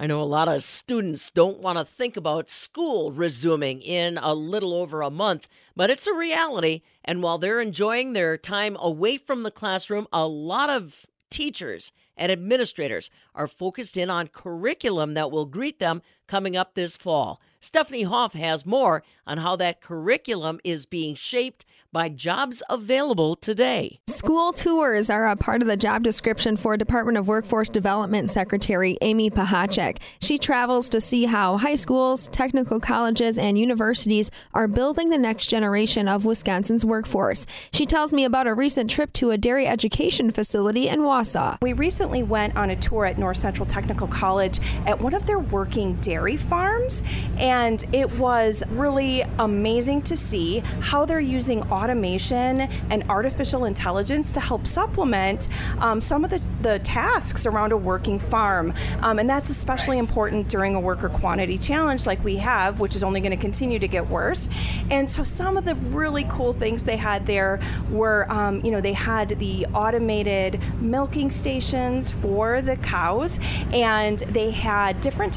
I 0.00 0.06
know 0.06 0.22
a 0.22 0.24
lot 0.24 0.48
of 0.48 0.62
students 0.62 1.28
don't 1.30 1.58
want 1.58 1.76
to 1.76 1.84
think 1.84 2.16
about 2.16 2.48
school 2.48 3.10
resuming 3.10 3.82
in 3.82 4.16
a 4.16 4.32
little 4.32 4.72
over 4.72 5.02
a 5.02 5.10
month, 5.10 5.48
but 5.74 5.90
it's 5.90 6.06
a 6.06 6.14
reality. 6.14 6.82
And 7.04 7.20
while 7.20 7.36
they're 7.36 7.60
enjoying 7.60 8.12
their 8.12 8.38
time 8.38 8.76
away 8.80 9.16
from 9.16 9.42
the 9.42 9.50
classroom, 9.50 10.06
a 10.12 10.26
lot 10.26 10.70
of 10.70 11.04
teachers 11.30 11.92
and 12.18 12.30
administrators 12.30 13.10
are 13.34 13.46
focused 13.46 13.96
in 13.96 14.10
on 14.10 14.28
curriculum 14.28 15.14
that 15.14 15.30
will 15.30 15.46
greet 15.46 15.78
them 15.78 16.02
coming 16.28 16.56
up 16.56 16.74
this 16.74 16.96
fall. 16.96 17.40
Stephanie 17.60 18.04
Hoff 18.04 18.34
has 18.34 18.64
more 18.64 19.02
on 19.26 19.38
how 19.38 19.56
that 19.56 19.80
curriculum 19.80 20.60
is 20.62 20.86
being 20.86 21.16
shaped 21.16 21.64
by 21.90 22.08
jobs 22.08 22.62
available 22.68 23.34
today. 23.34 23.98
School 24.06 24.52
tours 24.52 25.08
are 25.08 25.26
a 25.26 25.36
part 25.36 25.62
of 25.62 25.68
the 25.68 25.76
job 25.76 26.02
description 26.02 26.56
for 26.56 26.76
Department 26.76 27.16
of 27.16 27.26
Workforce 27.26 27.68
Development 27.68 28.30
Secretary 28.30 28.98
Amy 29.00 29.30
Pechacek. 29.30 29.98
She 30.20 30.36
travels 30.38 30.88
to 30.90 31.00
see 31.00 31.24
how 31.24 31.56
high 31.56 31.76
schools, 31.76 32.28
technical 32.28 32.78
colleges, 32.78 33.38
and 33.38 33.58
universities 33.58 34.30
are 34.52 34.68
building 34.68 35.08
the 35.08 35.18
next 35.18 35.46
generation 35.46 36.08
of 36.08 36.26
Wisconsin's 36.26 36.84
workforce. 36.84 37.46
She 37.72 37.86
tells 37.86 38.12
me 38.12 38.24
about 38.24 38.46
a 38.46 38.54
recent 38.54 38.90
trip 38.90 39.12
to 39.14 39.30
a 39.30 39.38
dairy 39.38 39.66
education 39.66 40.30
facility 40.30 40.88
in 40.88 41.00
Wausau. 41.00 41.56
We 41.62 41.72
recently 41.72 42.22
went 42.22 42.54
on 42.54 42.70
a 42.70 42.76
tour 42.76 43.06
at 43.06 43.16
North 43.18 43.38
Central 43.38 43.66
Technical 43.66 44.06
College 44.06 44.60
at 44.86 45.00
one 45.00 45.14
of 45.14 45.24
their 45.24 45.38
working 45.38 45.94
dairy 45.94 46.17
farms, 46.36 47.02
and 47.36 47.84
it 47.92 48.10
was 48.18 48.62
really 48.70 49.22
amazing 49.38 50.02
to 50.02 50.16
see 50.16 50.60
how 50.80 51.04
they're 51.04 51.20
using 51.20 51.62
automation 51.70 52.62
and 52.90 53.04
artificial 53.08 53.64
intelligence 53.64 54.32
to 54.32 54.40
help 54.40 54.66
supplement 54.66 55.48
um, 55.80 56.00
some 56.00 56.24
of 56.24 56.30
the, 56.30 56.42
the 56.62 56.78
tasks 56.80 57.46
around 57.46 57.72
a 57.72 57.76
working 57.76 58.18
farm. 58.18 58.72
Um, 59.00 59.18
and 59.18 59.28
that's 59.28 59.50
especially 59.50 59.98
important 59.98 60.48
during 60.48 60.74
a 60.74 60.80
worker 60.80 61.08
quantity 61.08 61.58
challenge 61.58 62.06
like 62.06 62.22
we 62.24 62.36
have, 62.36 62.80
which 62.80 62.96
is 62.96 63.02
only 63.02 63.20
going 63.20 63.30
to 63.30 63.36
continue 63.36 63.78
to 63.78 63.88
get 63.88 64.08
worse. 64.08 64.48
And 64.90 65.08
so 65.08 65.24
some 65.24 65.56
of 65.56 65.64
the 65.64 65.74
really 65.74 66.24
cool 66.24 66.52
things 66.52 66.82
they 66.82 66.96
had 66.96 67.26
there 67.26 67.60
were, 67.90 68.26
um, 68.30 68.64
you 68.64 68.70
know, 68.70 68.80
they 68.80 68.92
had 68.92 69.30
the 69.38 69.66
automated 69.74 70.60
milking 70.80 71.30
stations 71.30 72.10
for 72.10 72.62
the 72.62 72.76
cows, 72.76 73.38
and 73.72 74.18
they 74.20 74.50
had 74.50 75.00
different 75.00 75.32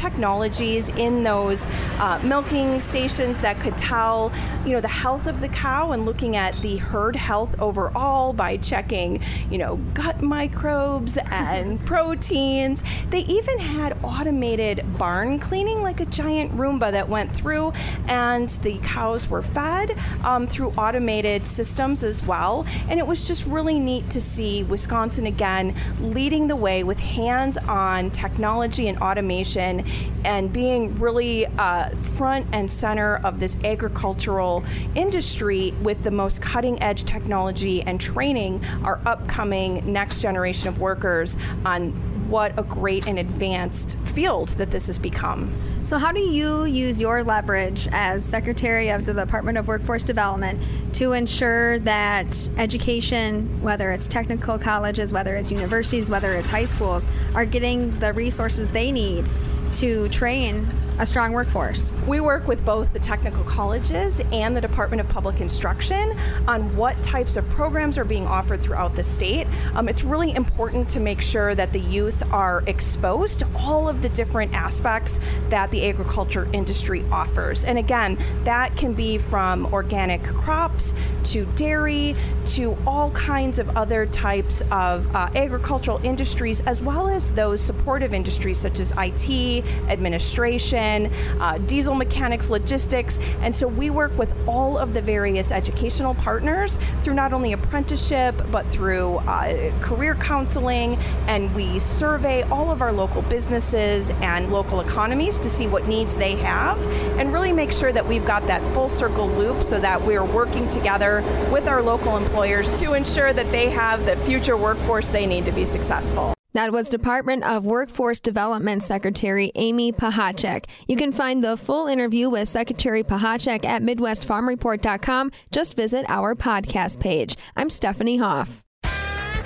technologies 0.71 0.89
in 0.97 1.23
those 1.23 1.67
uh, 1.99 2.19
milking 2.23 2.79
stations 2.79 3.41
that 3.41 3.59
could 3.59 3.77
tell, 3.77 4.31
you 4.65 4.71
know, 4.71 4.81
the 4.81 4.87
health 4.87 5.27
of 5.27 5.41
the 5.41 5.49
cow 5.49 5.91
and 5.91 6.05
looking 6.05 6.35
at 6.35 6.55
the 6.57 6.77
herd 6.77 7.15
health 7.15 7.59
overall 7.59 8.33
by 8.33 8.57
checking, 8.57 9.21
you 9.49 9.57
know, 9.57 9.77
gut 9.93 10.21
microbes 10.21 11.17
and 11.31 11.83
proteins. 11.85 12.83
They 13.09 13.21
even 13.21 13.59
had 13.59 13.97
automated 14.03 14.85
barn 14.97 15.39
cleaning, 15.39 15.81
like 15.81 15.99
a 15.99 16.05
giant 16.05 16.55
Roomba 16.55 16.91
that 16.91 17.07
went 17.07 17.31
through, 17.35 17.73
and 18.07 18.49
the 18.63 18.79
cows 18.83 19.29
were 19.29 19.41
fed 19.41 19.97
um, 20.23 20.47
through 20.47 20.69
automated 20.71 21.45
systems 21.45 22.03
as 22.03 22.23
well. 22.23 22.65
And 22.89 22.99
it 22.99 23.07
was 23.07 23.27
just 23.27 23.45
really 23.45 23.79
neat 23.79 24.09
to 24.11 24.21
see 24.21 24.63
Wisconsin 24.63 25.25
again 25.25 25.75
leading 25.99 26.47
the 26.47 26.55
way 26.55 26.83
with 26.83 26.99
hands 26.99 27.57
on 27.57 28.11
technology 28.11 28.87
and 28.87 28.97
automation 28.99 29.85
and 30.23 30.51
being 30.51 30.60
really 30.61 31.45
uh, 31.45 31.89
front 31.95 32.45
and 32.51 32.69
center 32.69 33.17
of 33.17 33.39
this 33.39 33.57
agricultural 33.63 34.63
industry 34.95 35.73
with 35.81 36.03
the 36.03 36.11
most 36.11 36.41
cutting 36.41 36.81
edge 36.81 37.03
technology 37.03 37.81
and 37.81 37.99
training 37.99 38.63
our 38.83 38.99
upcoming 39.05 39.91
next 39.91 40.21
generation 40.21 40.69
of 40.69 40.79
workers 40.79 41.35
on 41.65 41.91
what 42.29 42.57
a 42.57 42.63
great 42.63 43.07
and 43.07 43.19
advanced 43.19 43.99
field 44.05 44.49
that 44.49 44.71
this 44.71 44.87
has 44.87 44.97
become. 44.97 45.53
So, 45.83 45.97
how 45.97 46.13
do 46.13 46.21
you 46.21 46.63
use 46.63 47.01
your 47.01 47.23
leverage 47.23 47.89
as 47.91 48.23
Secretary 48.23 48.89
of 48.89 49.03
the 49.03 49.13
Department 49.13 49.57
of 49.57 49.67
Workforce 49.67 50.03
Development 50.03 50.61
to 50.93 51.11
ensure 51.11 51.79
that 51.79 52.49
education, 52.57 53.61
whether 53.61 53.91
it's 53.91 54.07
technical 54.07 54.57
colleges, 54.57 55.11
whether 55.11 55.35
it's 55.35 55.51
universities, 55.51 56.09
whether 56.09 56.33
it's 56.33 56.47
high 56.47 56.65
schools, 56.65 57.09
are 57.35 57.45
getting 57.45 57.99
the 57.99 58.13
resources 58.13 58.71
they 58.71 58.91
need 58.91 59.27
to 59.73 60.09
train 60.09 60.67
a 61.01 61.05
strong 61.05 61.31
workforce. 61.31 61.93
We 62.05 62.19
work 62.19 62.47
with 62.47 62.63
both 62.63 62.93
the 62.93 62.99
technical 62.99 63.43
colleges 63.45 64.21
and 64.31 64.55
the 64.55 64.61
Department 64.61 65.01
of 65.01 65.09
Public 65.09 65.41
Instruction 65.41 66.15
on 66.47 66.75
what 66.75 67.01
types 67.01 67.37
of 67.37 67.49
programs 67.49 67.97
are 67.97 68.05
being 68.05 68.27
offered 68.27 68.61
throughout 68.61 68.95
the 68.95 69.01
state. 69.01 69.47
Um, 69.73 69.89
it's 69.89 70.03
really 70.03 70.35
important 70.35 70.87
to 70.89 70.99
make 70.99 71.19
sure 71.19 71.55
that 71.55 71.73
the 71.73 71.79
youth 71.79 72.21
are 72.31 72.63
exposed 72.67 73.39
to 73.39 73.47
all 73.57 73.89
of 73.89 74.03
the 74.03 74.09
different 74.09 74.53
aspects 74.53 75.19
that 75.49 75.71
the 75.71 75.89
agriculture 75.89 76.47
industry 76.53 77.03
offers. 77.11 77.65
And 77.65 77.79
again, 77.79 78.19
that 78.43 78.77
can 78.77 78.93
be 78.93 79.17
from 79.17 79.73
organic 79.73 80.23
crops 80.23 80.93
to 81.31 81.45
dairy 81.55 82.15
to 82.45 82.77
all 82.85 83.09
kinds 83.11 83.57
of 83.57 83.69
other 83.75 84.05
types 84.05 84.61
of 84.69 85.07
uh, 85.15 85.31
agricultural 85.33 85.99
industries, 86.03 86.61
as 86.61 86.79
well 86.79 87.07
as 87.07 87.31
those 87.31 87.59
supportive 87.59 88.13
industries 88.13 88.59
such 88.59 88.79
as 88.79 88.93
IT, 88.99 89.65
administration 89.89 90.90
uh, 91.39 91.57
diesel 91.59 91.95
mechanics, 91.95 92.49
logistics. 92.49 93.19
And 93.41 93.55
so 93.55 93.67
we 93.67 93.89
work 93.89 94.17
with 94.17 94.35
all 94.47 94.77
of 94.77 94.93
the 94.93 95.01
various 95.01 95.51
educational 95.51 96.15
partners 96.15 96.77
through 97.01 97.13
not 97.13 97.33
only 97.33 97.53
apprenticeship, 97.53 98.35
but 98.51 98.67
through 98.67 99.17
uh, 99.19 99.71
career 99.81 100.15
counseling. 100.15 100.97
And 101.27 101.53
we 101.55 101.79
survey 101.79 102.43
all 102.43 102.71
of 102.71 102.81
our 102.81 102.91
local 102.91 103.21
businesses 103.23 104.11
and 104.21 104.51
local 104.51 104.81
economies 104.81 105.39
to 105.39 105.49
see 105.49 105.67
what 105.67 105.87
needs 105.87 106.15
they 106.15 106.35
have 106.37 106.85
and 107.17 107.31
really 107.31 107.53
make 107.53 107.71
sure 107.71 107.91
that 107.91 108.05
we've 108.05 108.25
got 108.25 108.45
that 108.47 108.61
full 108.73 108.89
circle 108.89 109.27
loop 109.27 109.61
so 109.61 109.79
that 109.79 110.01
we're 110.01 110.25
working 110.25 110.67
together 110.67 111.21
with 111.51 111.67
our 111.67 111.81
local 111.81 112.17
employers 112.17 112.79
to 112.81 112.93
ensure 112.93 113.33
that 113.33 113.51
they 113.51 113.69
have 113.69 114.05
the 114.05 114.15
future 114.17 114.57
workforce 114.57 115.09
they 115.09 115.25
need 115.25 115.45
to 115.45 115.51
be 115.51 115.65
successful. 115.65 116.33
That 116.53 116.71
was 116.71 116.89
Department 116.89 117.43
of 117.43 117.65
Workforce 117.65 118.19
Development 118.19 118.83
Secretary 118.83 119.51
Amy 119.55 119.93
Pechacek. 119.93 120.65
You 120.87 120.97
can 120.97 121.11
find 121.11 121.41
the 121.43 121.55
full 121.55 121.87
interview 121.87 122.29
with 122.29 122.49
Secretary 122.49 123.03
Pechacek 123.03 123.63
at 123.63 123.81
MidwestFarmReport.com. 123.81 125.31
Just 125.51 125.75
visit 125.75 126.05
our 126.09 126.35
podcast 126.35 126.99
page. 126.99 127.35
I'm 127.55 127.69
Stephanie 127.69 128.17
Hoff. 128.17 128.63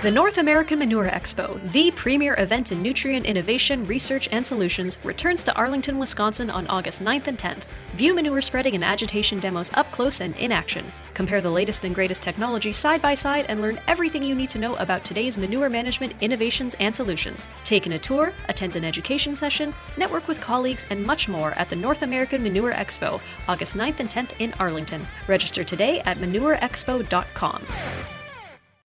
The 0.01 0.11
North 0.11 0.37
American 0.37 0.79
Manure 0.79 1.09
Expo, 1.09 1.59
the 1.71 1.89
premier 1.91 2.35
event 2.37 2.71
in 2.71 2.81
nutrient 2.81 3.25
innovation, 3.25 3.87
research, 3.87 4.27
and 4.31 4.45
solutions, 4.45 4.97
returns 5.03 5.41
to 5.43 5.55
Arlington, 5.55 5.97
Wisconsin 5.97 6.49
on 6.49 6.67
August 6.67 7.01
9th 7.01 7.27
and 7.27 7.37
10th. 7.37 7.63
View 7.93 8.13
manure 8.13 8.41
spreading 8.41 8.75
and 8.75 8.83
agitation 8.83 9.39
demos 9.39 9.71
up 9.73 9.91
close 9.91 10.21
and 10.21 10.35
in 10.35 10.51
action. 10.51 10.91
Compare 11.15 11.41
the 11.41 11.49
latest 11.49 11.83
and 11.85 11.95
greatest 11.95 12.21
technology 12.21 12.71
side 12.71 13.01
by 13.01 13.15
side 13.15 13.45
and 13.49 13.61
learn 13.61 13.79
everything 13.87 14.21
you 14.21 14.35
need 14.35 14.49
to 14.51 14.59
know 14.59 14.75
about 14.75 15.03
today's 15.03 15.37
manure 15.37 15.69
management 15.69 16.13
innovations 16.21 16.75
and 16.79 16.93
solutions. 16.93 17.47
Take 17.63 17.87
in 17.87 17.93
a 17.93 17.99
tour, 17.99 18.33
attend 18.49 18.75
an 18.75 18.85
education 18.85 19.35
session, 19.35 19.73
network 19.97 20.27
with 20.27 20.41
colleagues, 20.41 20.85
and 20.89 21.03
much 21.03 21.27
more 21.27 21.53
at 21.53 21.69
the 21.69 21.75
North 21.75 22.03
American 22.03 22.43
Manure 22.43 22.73
Expo, 22.73 23.21
August 23.47 23.75
9th 23.75 23.99
and 24.01 24.09
10th 24.09 24.31
in 24.39 24.53
Arlington. 24.59 25.07
Register 25.27 25.63
today 25.63 26.01
at 26.01 26.17
manureexpo.com. 26.17 28.14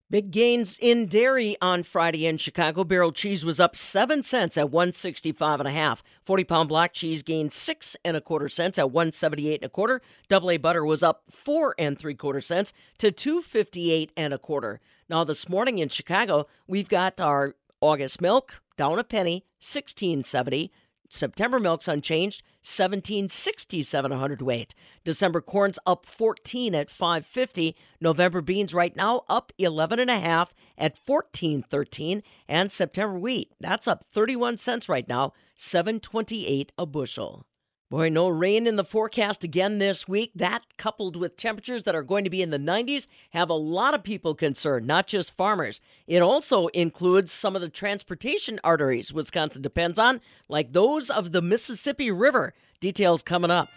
Big 0.09 0.31
gains 0.31 0.79
in 0.81 1.07
dairy 1.07 1.57
on 1.61 1.83
Friday 1.83 2.27
in 2.27 2.39
Chicago. 2.39 2.85
Barrel 2.85 3.11
cheese 3.11 3.45
was 3.45 3.59
up 3.59 3.75
seven 3.75 4.23
cents 4.23 4.57
at 4.57 4.71
one 4.71 4.93
sixty 4.93 5.33
five 5.33 5.59
and 5.59 5.69
a 5.69 5.73
half. 5.73 6.01
Forty 6.25 6.45
pound 6.45 6.69
block 6.69 6.93
cheese 6.93 7.25
gained 7.25 7.53
six 7.53 7.97
and 8.05 8.17
a 8.17 8.21
quarter 8.21 8.49
cents 8.49 8.79
at 8.79 8.93
one 8.93 9.11
seventy 9.11 9.49
eight 9.49 9.63
and 9.63 9.67
a 9.67 9.69
quarter. 9.69 10.01
Double 10.29 10.53
A 10.53 10.59
butter 10.59 10.85
was 10.85 11.03
up 11.03 11.25
four 11.29 11.75
and 11.77 11.99
three 11.99 12.15
quarter 12.15 12.41
cents 12.41 12.73
to 12.99 13.11
two 13.11 13.43
fifty 13.43 13.91
eight 13.91 14.13
and 14.17 14.33
a 14.33 14.39
quarter. 14.39 14.81
Now 15.09 15.25
this 15.25 15.49
morning 15.49 15.79
in 15.79 15.89
Chicago, 15.89 16.47
we've 16.69 16.89
got 16.89 17.21
our 17.21 17.57
August 17.81 18.21
milk 18.21 18.63
down 18.77 19.01
a 19.01 19.05
penny, 19.05 19.45
sixteen 19.59 20.23
seventy. 20.23 20.71
September 21.09 21.59
milk's 21.59 21.89
unchanged, 21.89 22.45
1767 22.67 24.11
a 24.11 24.19
hundredweight. 24.19 24.75
December 25.05 25.41
corn's 25.41 25.79
up 25.87 26.05
14 26.05 26.75
at 26.75 26.91
550. 26.91 27.77
November 28.01 28.41
beans 28.41 28.75
right 28.75 28.97
now 28.97 29.23
up 29.29 29.53
11 29.57 30.01
and 30.01 30.11
a 30.11 30.19
half 30.19 30.53
at 30.77 30.99
1413 31.07 32.25
and 32.49 32.73
September 32.73 33.21
wheat, 33.21 33.53
that's 33.61 33.87
up 33.87 34.05
31 34.13 34.57
cents 34.57 34.89
right 34.89 35.09
now, 35.09 35.33
728 35.55 36.73
a 36.77 36.87
bushel. 36.87 37.47
Boy, 37.89 38.09
no 38.09 38.29
rain 38.29 38.67
in 38.67 38.75
the 38.75 38.83
forecast 38.83 39.45
again 39.45 39.79
this 39.79 40.09
week. 40.09 40.33
That, 40.35 40.65
coupled 40.77 41.15
with 41.15 41.37
temperatures 41.37 41.85
that 41.85 41.95
are 41.95 42.03
going 42.03 42.25
to 42.25 42.31
be 42.31 42.43
in 42.43 42.51
the 42.51 42.59
90s, 42.59 43.07
have 43.31 43.49
a 43.49 43.55
lot 43.55 43.95
of 43.95 44.03
people 44.03 44.35
concerned, 44.35 44.89
not 44.89 45.07
just 45.07 45.37
farmers. 45.37 45.81
It 46.09 46.21
also 46.21 46.67
includes 46.69 47.31
some 47.31 47.55
of 47.55 47.63
the 47.63 47.69
transportation 47.69 48.59
arteries 48.65 49.13
Wisconsin 49.13 49.63
depends 49.63 50.01
on, 50.01 50.21
like 50.49 50.73
those 50.73 51.11
of 51.11 51.31
the 51.31 51.41
Mississippi 51.41 52.11
River. 52.11 52.55
Details 52.81 53.23
coming 53.23 53.53
up. 53.53 53.69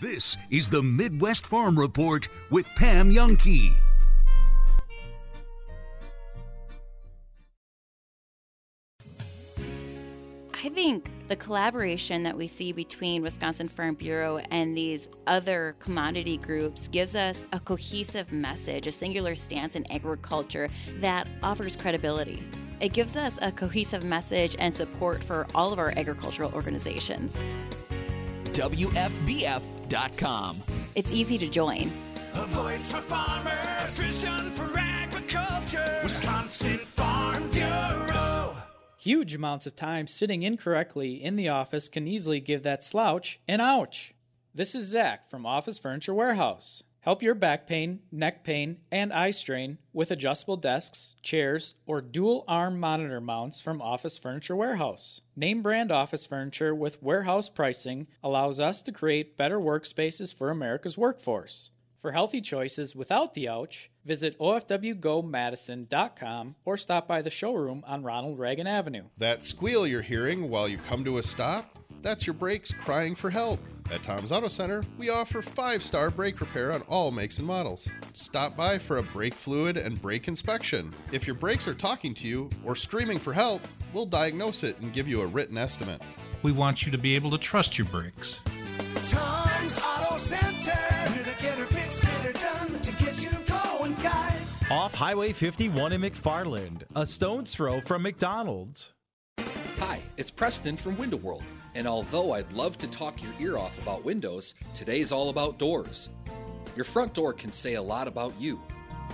This 0.00 0.38
is 0.50 0.70
the 0.70 0.82
Midwest 0.82 1.44
Farm 1.44 1.78
Report 1.78 2.26
with 2.50 2.66
Pam 2.76 3.12
Jahnke. 3.12 3.93
I 10.64 10.70
think 10.70 11.10
the 11.28 11.36
collaboration 11.36 12.22
that 12.22 12.34
we 12.34 12.46
see 12.46 12.72
between 12.72 13.20
Wisconsin 13.20 13.68
Farm 13.68 13.96
Bureau 13.96 14.38
and 14.50 14.74
these 14.74 15.10
other 15.26 15.76
commodity 15.78 16.38
groups 16.38 16.88
gives 16.88 17.14
us 17.14 17.44
a 17.52 17.60
cohesive 17.60 18.32
message, 18.32 18.86
a 18.86 18.92
singular 18.92 19.34
stance 19.34 19.76
in 19.76 19.84
agriculture 19.92 20.70
that 21.00 21.28
offers 21.42 21.76
credibility. 21.76 22.42
It 22.80 22.94
gives 22.94 23.14
us 23.14 23.38
a 23.42 23.52
cohesive 23.52 24.04
message 24.04 24.56
and 24.58 24.74
support 24.74 25.22
for 25.22 25.46
all 25.54 25.70
of 25.70 25.78
our 25.78 25.92
agricultural 25.98 26.50
organizations. 26.54 27.44
WFBF.com. 28.54 29.42
It's 30.94 31.12
easy 31.12 31.36
to 31.36 31.46
join. 31.46 31.90
A 32.32 32.46
voice 32.46 32.90
for 32.90 33.02
farmers, 33.02 33.52
a 33.52 34.02
vision 34.02 34.50
for 34.52 34.78
agriculture. 34.78 36.00
Wisconsin 36.02 36.78
Farm 36.78 37.50
Bureau. 37.50 38.03
Huge 39.04 39.34
amounts 39.34 39.66
of 39.66 39.76
time 39.76 40.06
sitting 40.06 40.42
incorrectly 40.42 41.22
in 41.22 41.36
the 41.36 41.50
office 41.50 41.90
can 41.90 42.08
easily 42.08 42.40
give 42.40 42.62
that 42.62 42.82
slouch 42.82 43.38
an 43.46 43.60
ouch. 43.60 44.14
This 44.54 44.74
is 44.74 44.86
Zach 44.86 45.28
from 45.28 45.44
Office 45.44 45.78
Furniture 45.78 46.14
Warehouse. 46.14 46.82
Help 47.00 47.22
your 47.22 47.34
back 47.34 47.66
pain, 47.66 48.00
neck 48.10 48.44
pain, 48.44 48.78
and 48.90 49.12
eye 49.12 49.30
strain 49.30 49.76
with 49.92 50.10
adjustable 50.10 50.56
desks, 50.56 51.16
chairs, 51.22 51.74
or 51.84 52.00
dual 52.00 52.44
arm 52.48 52.80
monitor 52.80 53.20
mounts 53.20 53.60
from 53.60 53.82
Office 53.82 54.16
Furniture 54.16 54.56
Warehouse. 54.56 55.20
Name 55.36 55.60
brand 55.60 55.92
office 55.92 56.24
furniture 56.24 56.74
with 56.74 57.02
warehouse 57.02 57.50
pricing 57.50 58.06
allows 58.22 58.58
us 58.58 58.80
to 58.80 58.90
create 58.90 59.36
better 59.36 59.58
workspaces 59.58 60.34
for 60.34 60.48
America's 60.48 60.96
workforce. 60.96 61.68
For 62.04 62.12
healthy 62.12 62.40
choices 62.42 62.94
without 62.94 63.32
the 63.32 63.48
ouch, 63.48 63.90
visit 64.04 64.38
ofwgomadison.com 64.38 66.54
or 66.66 66.76
stop 66.76 67.08
by 67.08 67.22
the 67.22 67.30
showroom 67.30 67.82
on 67.86 68.02
Ronald 68.02 68.38
Reagan 68.38 68.66
Avenue. 68.66 69.04
That 69.16 69.42
squeal 69.42 69.86
you're 69.86 70.02
hearing 70.02 70.50
while 70.50 70.68
you 70.68 70.76
come 70.76 71.02
to 71.06 71.16
a 71.16 71.22
stop? 71.22 71.78
That's 72.02 72.26
your 72.26 72.34
brakes 72.34 72.74
crying 72.74 73.14
for 73.14 73.30
help. 73.30 73.58
At 73.90 74.02
Tom's 74.02 74.32
Auto 74.32 74.48
Center, 74.48 74.82
we 74.98 75.08
offer 75.08 75.40
five 75.40 75.82
star 75.82 76.10
brake 76.10 76.42
repair 76.42 76.72
on 76.72 76.82
all 76.82 77.10
makes 77.10 77.38
and 77.38 77.48
models. 77.48 77.88
Stop 78.12 78.54
by 78.54 78.78
for 78.78 78.98
a 78.98 79.02
brake 79.02 79.32
fluid 79.32 79.78
and 79.78 79.98
brake 80.02 80.28
inspection. 80.28 80.92
If 81.10 81.26
your 81.26 81.36
brakes 81.36 81.66
are 81.66 81.72
talking 81.72 82.12
to 82.16 82.28
you 82.28 82.50
or 82.66 82.76
screaming 82.76 83.18
for 83.18 83.32
help, 83.32 83.62
we'll 83.94 84.04
diagnose 84.04 84.62
it 84.62 84.78
and 84.82 84.92
give 84.92 85.08
you 85.08 85.22
a 85.22 85.26
written 85.26 85.56
estimate. 85.56 86.02
We 86.42 86.52
want 86.52 86.84
you 86.84 86.92
to 86.92 86.98
be 86.98 87.14
able 87.14 87.30
to 87.30 87.38
trust 87.38 87.78
your 87.78 87.86
brakes. 87.86 88.42
Tom's 89.08 89.78
Auto 89.78 90.18
Center. 90.18 91.23
Off 94.74 94.96
Highway 94.96 95.32
51 95.32 95.92
in 95.92 96.00
McFarland, 96.00 96.82
a 96.96 97.06
stone's 97.06 97.54
throw 97.54 97.80
from 97.80 98.02
McDonald's. 98.02 98.92
Hi, 99.78 100.02
it's 100.16 100.32
Preston 100.32 100.76
from 100.76 100.98
Window 100.98 101.16
World, 101.18 101.44
and 101.76 101.86
although 101.86 102.32
I'd 102.32 102.52
love 102.52 102.76
to 102.78 102.88
talk 102.88 103.22
your 103.22 103.30
ear 103.38 103.56
off 103.56 103.80
about 103.80 104.04
windows, 104.04 104.54
today's 104.74 105.12
all 105.12 105.28
about 105.28 105.60
doors. 105.60 106.08
Your 106.74 106.84
front 106.84 107.14
door 107.14 107.32
can 107.32 107.52
say 107.52 107.74
a 107.74 107.82
lot 107.82 108.08
about 108.08 108.34
you. 108.36 108.60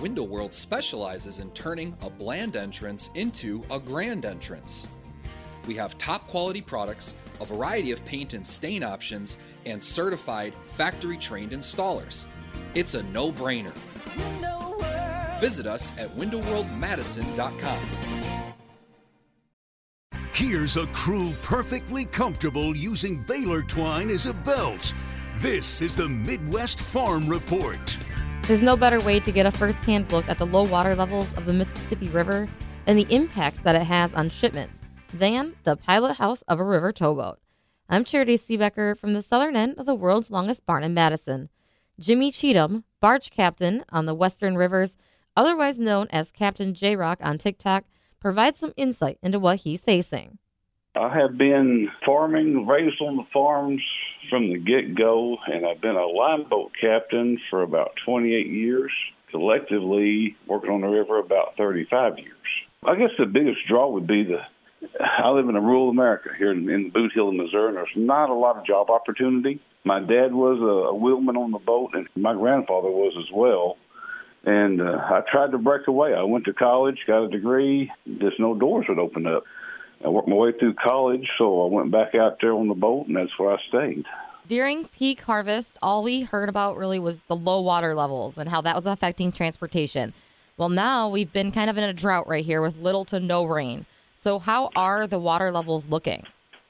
Window 0.01 0.23
World 0.23 0.51
specializes 0.51 1.37
in 1.37 1.51
turning 1.51 1.95
a 2.01 2.09
bland 2.09 2.55
entrance 2.55 3.11
into 3.13 3.63
a 3.69 3.79
grand 3.79 4.25
entrance. 4.25 4.87
We 5.67 5.75
have 5.75 5.95
top 5.99 6.27
quality 6.27 6.61
products, 6.61 7.13
a 7.39 7.45
variety 7.45 7.91
of 7.91 8.03
paint 8.03 8.33
and 8.33 8.45
stain 8.45 8.81
options, 8.81 9.37
and 9.67 9.81
certified 9.81 10.55
factory 10.65 11.17
trained 11.17 11.51
installers. 11.51 12.25
It's 12.73 12.95
a 12.95 13.03
no 13.03 13.31
brainer. 13.31 13.73
Visit 15.41 15.65
us 15.65 15.91
at 15.97 16.07
windowworldmadison.com. 16.15 17.79
Here's 20.33 20.77
a 20.77 20.85
crew 20.87 21.31
perfectly 21.41 22.05
comfortable 22.05 22.77
using 22.77 23.23
baler 23.23 23.63
twine 23.63 24.11
as 24.11 24.27
a 24.27 24.35
belt. 24.35 24.93
This 25.37 25.81
is 25.81 25.95
the 25.95 26.07
Midwest 26.07 26.79
Farm 26.79 27.27
Report. 27.27 27.97
There's 28.43 28.61
no 28.61 28.77
better 28.77 28.99
way 28.99 29.19
to 29.19 29.31
get 29.31 29.47
a 29.47 29.51
first 29.51 29.79
hand 29.79 30.11
look 30.11 30.29
at 30.29 30.37
the 30.37 30.45
low 30.45 30.63
water 30.63 30.95
levels 30.95 31.35
of 31.35 31.47
the 31.47 31.53
Mississippi 31.53 32.07
River 32.09 32.47
and 32.85 32.95
the 32.97 33.07
impacts 33.09 33.61
that 33.61 33.75
it 33.75 33.87
has 33.87 34.13
on 34.13 34.29
shipments 34.29 34.77
than 35.11 35.55
the 35.63 35.75
pilot 35.75 36.17
house 36.17 36.43
of 36.43 36.59
a 36.59 36.63
river 36.63 36.91
towboat. 36.91 37.39
I'm 37.89 38.05
Charitee 38.05 38.39
Seebecker 38.39 38.95
from 38.95 39.13
the 39.13 39.23
southern 39.23 39.55
end 39.55 39.79
of 39.79 39.87
the 39.87 39.95
world's 39.95 40.29
longest 40.29 40.67
barn 40.67 40.83
in 40.83 40.93
Madison. 40.93 41.49
Jimmy 41.99 42.31
Cheatem, 42.31 42.83
barge 42.99 43.31
captain 43.31 43.83
on 43.89 44.05
the 44.05 44.15
Western 44.15 44.55
Rivers, 44.55 44.95
otherwise 45.35 45.79
known 45.79 46.07
as 46.11 46.31
Captain 46.31 46.73
J 46.73 46.95
Rock 46.95 47.19
on 47.21 47.37
TikTok, 47.37 47.85
provides 48.19 48.59
some 48.59 48.73
insight 48.77 49.17
into 49.21 49.39
what 49.39 49.61
he's 49.61 49.81
facing. 49.81 50.37
I 50.95 51.13
have 51.17 51.37
been 51.37 51.89
farming, 52.05 52.67
raised 52.67 53.01
on 53.01 53.15
the 53.15 53.23
farms 53.31 53.81
from 54.29 54.49
the 54.49 54.57
get 54.57 54.95
go, 54.95 55.37
and 55.47 55.65
I've 55.65 55.81
been 55.81 55.95
a 55.95 56.05
line 56.05 56.47
boat 56.49 56.71
captain 56.79 57.39
for 57.49 57.63
about 57.63 57.93
28 58.05 58.47
years. 58.47 58.91
Collectively, 59.31 60.35
working 60.45 60.71
on 60.71 60.81
the 60.81 60.87
river 60.87 61.17
about 61.17 61.55
35 61.55 62.19
years. 62.19 62.35
I 62.83 62.95
guess 62.95 63.11
the 63.17 63.25
biggest 63.25 63.59
draw 63.69 63.89
would 63.89 64.07
be 64.07 64.23
the 64.23 64.41
I 64.99 65.29
live 65.29 65.47
in 65.47 65.55
a 65.55 65.61
rural 65.61 65.89
America 65.89 66.29
here 66.37 66.51
in, 66.51 66.69
in 66.69 66.91
Bootheel, 66.91 67.35
Missouri, 67.35 67.69
and 67.69 67.77
there's 67.77 67.89
not 67.95 68.29
a 68.29 68.33
lot 68.33 68.57
of 68.57 68.65
job 68.65 68.89
opportunity. 68.89 69.61
My 69.83 69.99
dad 69.99 70.33
was 70.33 70.59
a, 70.59 70.89
a 70.89 70.95
wheelman 70.95 71.37
on 71.37 71.51
the 71.51 71.59
boat, 71.59 71.91
and 71.93 72.07
my 72.15 72.33
grandfather 72.33 72.89
was 72.89 73.13
as 73.17 73.31
well. 73.33 73.77
And 74.43 74.81
uh, 74.81 74.97
I 74.97 75.21
tried 75.31 75.51
to 75.51 75.57
break 75.57 75.87
away. 75.87 76.13
I 76.13 76.23
went 76.23 76.45
to 76.45 76.53
college, 76.53 76.97
got 77.05 77.25
a 77.25 77.29
degree. 77.29 77.91
Just 78.19 78.39
no 78.39 78.55
doors 78.55 78.85
would 78.89 78.99
open 78.99 79.27
up. 79.27 79.43
I 80.03 80.09
worked 80.09 80.27
my 80.27 80.35
way 80.35 80.51
through 80.57 80.73
college, 80.75 81.27
so 81.37 81.63
I 81.63 81.69
went 81.69 81.91
back 81.91 82.15
out 82.15 82.37
there 82.41 82.53
on 82.53 82.67
the 82.67 82.73
boat, 82.73 83.07
and 83.07 83.15
that's 83.15 83.37
where 83.37 83.53
I 83.53 83.57
stayed. 83.67 84.05
During 84.47 84.85
peak 84.87 85.21
harvest, 85.21 85.77
all 85.81 86.01
we 86.01 86.21
heard 86.21 86.49
about 86.49 86.75
really 86.75 86.97
was 86.97 87.21
the 87.27 87.35
low 87.35 87.61
water 87.61 87.93
levels 87.93 88.39
and 88.39 88.49
how 88.49 88.61
that 88.61 88.75
was 88.75 88.87
affecting 88.87 89.31
transportation. 89.31 90.13
Well, 90.57 90.69
now 90.69 91.07
we've 91.07 91.31
been 91.31 91.51
kind 91.51 91.69
of 91.69 91.77
in 91.77 91.83
a 91.83 91.93
drought 91.93 92.27
right 92.27 92.43
here 92.43 92.61
with 92.61 92.77
little 92.77 93.05
to 93.05 93.19
no 93.19 93.45
rain. 93.45 93.85
So, 94.15 94.39
how 94.39 94.71
are 94.75 95.07
the 95.07 95.19
water 95.19 95.51
levels 95.51 95.87
looking? 95.87 96.25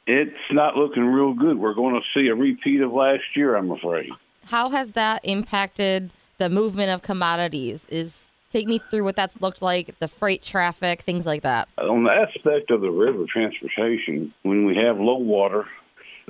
It's 0.07 0.31
not 0.51 0.75
looking 0.75 1.05
real 1.05 1.33
good. 1.33 1.57
We're 1.57 1.73
going 1.73 1.95
to 1.95 2.01
see 2.13 2.27
a 2.27 2.35
repeat 2.35 2.81
of 2.81 2.91
last 2.91 3.23
year, 3.35 3.55
I'm 3.55 3.71
afraid. 3.71 4.09
How 4.45 4.69
has 4.69 4.91
that 4.91 5.21
impacted 5.23 6.11
the 6.41 6.49
movement 6.49 6.89
of 6.89 7.03
commodities? 7.03 7.85
Is 7.87 8.25
take 8.51 8.67
me 8.67 8.79
through 8.89 9.03
what 9.03 9.15
that's 9.15 9.39
looked 9.41 9.61
like, 9.61 9.97
the 9.99 10.07
freight 10.07 10.41
traffic, 10.41 11.03
things 11.03 11.25
like 11.25 11.43
that. 11.43 11.69
On 11.77 12.03
the 12.03 12.09
aspect 12.09 12.71
of 12.71 12.81
the 12.81 12.89
river 12.89 13.25
transportation, 13.31 14.33
when 14.41 14.65
we 14.65 14.75
have 14.83 14.97
low 14.97 15.17
water, 15.17 15.65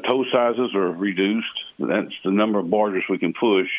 tow 0.09 0.25
sizes 0.33 0.75
are 0.75 0.91
reduced. 0.91 1.57
That's 1.79 2.13
the 2.25 2.31
number 2.31 2.59
of 2.59 2.69
barges 2.69 3.03
we 3.09 3.19
can 3.19 3.33
push. 3.33 3.69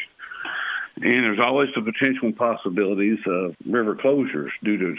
And 0.96 1.18
there's 1.18 1.38
always 1.38 1.68
the 1.74 1.82
potential 1.82 2.32
possibilities 2.32 3.18
of 3.26 3.54
river 3.66 3.94
closures 3.94 4.50
due 4.64 4.78
to 4.78 4.96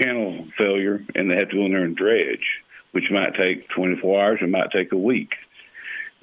channel 0.00 0.46
failure 0.58 1.04
and 1.14 1.30
they 1.30 1.34
have 1.34 1.50
to 1.50 1.56
go 1.56 1.66
in 1.66 1.72
there 1.72 1.84
and 1.84 1.96
dredge, 1.96 2.46
which 2.90 3.04
might 3.12 3.34
take 3.40 3.68
24 3.70 4.24
hours, 4.24 4.38
it 4.42 4.48
might 4.48 4.72
take 4.72 4.90
a 4.90 4.96
week. 4.96 5.30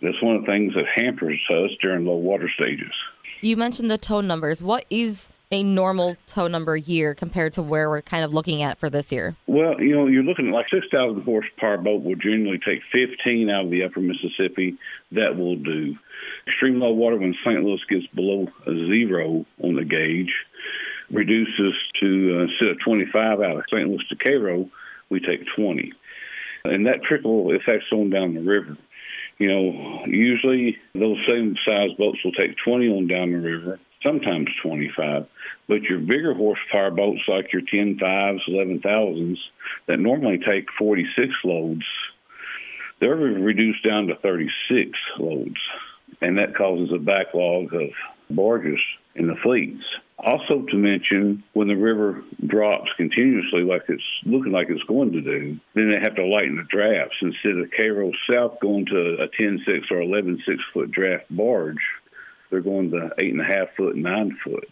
That's 0.01 0.21
one 0.21 0.35
of 0.35 0.41
the 0.41 0.51
things 0.51 0.73
that 0.73 1.03
hampers 1.03 1.39
us 1.49 1.71
during 1.81 2.05
low 2.05 2.15
water 2.15 2.49
stages. 2.53 2.93
You 3.39 3.57
mentioned 3.57 3.89
the 3.89 3.97
tow 3.97 4.21
numbers. 4.21 4.61
What 4.61 4.85
is 4.89 5.29
a 5.51 5.63
normal 5.63 6.15
tow 6.27 6.47
number 6.47 6.77
year 6.77 7.13
compared 7.13 7.53
to 7.53 7.61
where 7.61 7.89
we're 7.89 8.01
kind 8.01 8.23
of 8.23 8.33
looking 8.33 8.61
at 8.61 8.77
for 8.77 8.89
this 8.89 9.11
year? 9.11 9.35
Well, 9.47 9.81
you 9.81 9.95
know, 9.95 10.07
you're 10.07 10.23
looking 10.23 10.47
at 10.47 10.53
like 10.53 10.67
6,000 10.71 11.23
horsepower 11.23 11.77
boat 11.77 12.03
will 12.03 12.15
generally 12.15 12.59
take 12.59 12.81
15 12.91 13.49
out 13.49 13.65
of 13.65 13.71
the 13.71 13.83
upper 13.83 13.99
Mississippi. 13.99 14.77
That 15.11 15.37
will 15.37 15.57
do. 15.57 15.95
Extreme 16.47 16.79
low 16.79 16.91
water 16.91 17.17
when 17.17 17.35
St. 17.45 17.63
Louis 17.63 17.81
gets 17.89 18.07
below 18.07 18.47
zero 18.65 19.45
on 19.61 19.75
the 19.75 19.85
gauge 19.85 20.33
reduces 21.11 21.73
to 21.99 22.39
uh, 22.39 22.43
instead 22.43 22.69
of 22.69 22.79
25 22.85 23.41
out 23.41 23.57
of 23.57 23.63
St. 23.69 23.87
Louis 23.89 24.03
to 24.09 24.15
Cairo, 24.15 24.69
we 25.09 25.19
take 25.19 25.41
20. 25.55 25.91
And 26.63 26.85
that 26.87 27.03
trickle 27.03 27.53
affects 27.55 27.87
on 27.91 28.09
down 28.09 28.33
the 28.33 28.41
river. 28.41 28.77
You 29.41 29.47
know, 29.47 30.05
usually 30.05 30.77
those 30.93 31.17
same 31.27 31.55
size 31.67 31.89
boats 31.97 32.19
will 32.23 32.31
take 32.33 32.55
20 32.63 32.89
on 32.89 33.07
down 33.07 33.31
the 33.31 33.39
river, 33.39 33.79
sometimes 34.05 34.49
25. 34.61 35.25
But 35.67 35.81
your 35.81 35.97
bigger 35.97 36.35
horsepower 36.35 36.91
boats, 36.91 37.21
like 37.27 37.51
your 37.51 37.63
10 37.63 37.97
fives, 37.99 38.43
11,000s, 38.47 39.37
that 39.87 39.97
normally 39.99 40.37
take 40.47 40.67
46 40.77 41.33
loads, 41.43 41.81
they're 42.99 43.15
reduced 43.15 43.83
down 43.83 44.05
to 44.07 44.15
36 44.17 44.91
loads. 45.17 45.57
And 46.21 46.37
that 46.37 46.55
causes 46.55 46.93
a 46.93 46.99
backlog 46.99 47.73
of 47.73 47.89
barges 48.29 48.79
in 49.15 49.25
the 49.25 49.37
fleets. 49.41 49.81
Also, 50.23 50.63
to 50.69 50.77
mention, 50.77 51.43
when 51.53 51.67
the 51.67 51.75
river 51.75 52.23
drops 52.45 52.91
continuously, 52.95 53.63
like 53.63 53.81
it's 53.87 54.03
looking 54.23 54.51
like 54.51 54.67
it's 54.69 54.83
going 54.83 55.11
to 55.11 55.21
do, 55.21 55.59
then 55.73 55.89
they 55.89 55.99
have 55.99 56.15
to 56.15 56.25
lighten 56.25 56.57
the 56.57 56.63
drafts. 56.69 57.15
Instead 57.21 57.57
of 57.57 57.71
Cairo 57.75 58.11
South 58.29 58.59
going 58.61 58.85
to 58.85 59.17
a 59.19 59.27
10 59.35 59.63
6 59.65 59.87
or 59.89 60.01
11 60.01 60.43
6 60.45 60.59
foot 60.73 60.91
draft 60.91 61.25
barge, 61.31 61.81
they're 62.51 62.61
going 62.61 62.91
to 62.91 63.09
8.5 63.19 63.67
foot, 63.75 63.95
9 63.95 64.37
foot. 64.43 64.69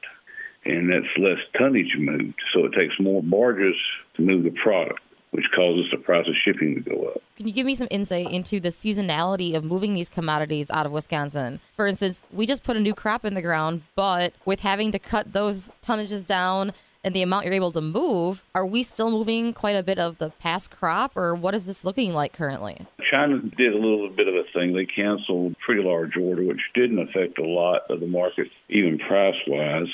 And 0.66 0.92
that's 0.92 1.18
less 1.18 1.40
tonnage 1.58 1.96
moved. 1.98 2.40
So 2.54 2.66
it 2.66 2.74
takes 2.80 3.00
more 3.00 3.24
barges 3.24 3.76
to 4.18 4.22
move 4.22 4.44
the 4.44 4.52
product 4.52 5.00
which 5.32 5.46
causes 5.56 5.86
the 5.92 5.98
price 5.98 6.28
of 6.28 6.34
shipping 6.44 6.76
to 6.76 6.82
go 6.90 7.06
up. 7.08 7.22
Can 7.38 7.48
you 7.48 7.54
give 7.54 7.66
me 7.66 7.76
some 7.76 7.88
insight 7.92 8.32
into 8.32 8.60
the 8.60 8.70
seasonality 8.70 9.56
of 9.56 9.64
moving 9.64 9.94
these 9.94 10.10
commodities 10.10 10.70
out 10.72 10.86
of 10.86 10.92
Wisconsin? 10.92 11.60
For 11.76 11.88
instance, 11.88 12.24
we 12.32 12.46
just 12.46 12.64
put 12.64 12.76
a 12.76 12.80
new 12.80 12.94
crop 12.94 13.24
in 13.24 13.34
the 13.36 13.42
ground, 13.42 13.84
but 13.96 14.34
with 14.46 14.62
having 14.62 14.92
to 14.92 15.00
cut 15.00 15.34
those 15.34 15.70
tonnages 15.86 16.26
down 16.26 16.74
and 17.04 17.16
the 17.16 17.22
amount 17.22 17.46
you're 17.46 17.54
able 17.54 17.72
to 17.72 17.82
move, 17.82 18.44
are 18.54 18.66
we 18.66 18.84
still 18.84 19.10
moving 19.10 19.54
quite 19.54 19.76
a 19.76 19.84
bit 19.84 19.98
of 19.98 20.18
the 20.18 20.32
past 20.32 20.70
crop, 20.70 21.16
or 21.16 21.34
what 21.34 21.56
is 21.56 21.66
this 21.66 21.86
looking 21.86 22.14
like 22.14 22.34
currently? 22.34 22.86
China 23.14 23.40
did 23.58 23.74
a 23.74 23.78
little 23.78 24.10
bit 24.10 24.28
of 24.28 24.36
a 24.36 24.44
thing. 24.54 24.74
They 24.74 24.86
canceled 24.86 25.54
a 25.54 25.56
pretty 25.66 25.82
large 25.82 26.18
order, 26.18 26.44
which 26.44 26.60
didn't 26.76 27.00
affect 27.00 27.40
a 27.40 27.46
lot 27.46 27.84
of 27.90 28.02
the 28.02 28.08
market, 28.08 28.48
even 28.68 29.00
price 29.00 29.36
wise. 29.48 29.88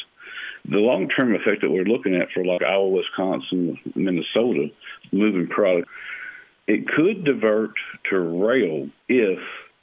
The 0.70 0.78
long 0.78 1.10
term 1.10 1.36
effect 1.36 1.62
that 1.62 1.70
we're 1.70 1.84
looking 1.84 2.16
at 2.16 2.30
for 2.34 2.44
like 2.44 2.62
Iowa, 2.64 2.88
Wisconsin, 2.90 3.78
Minnesota, 3.96 4.68
moving 5.12 5.48
product, 5.48 5.88
it 6.68 6.88
could 6.88 7.24
divert 7.24 7.72
to 8.10 8.20
rail 8.20 8.90
if 9.08 9.40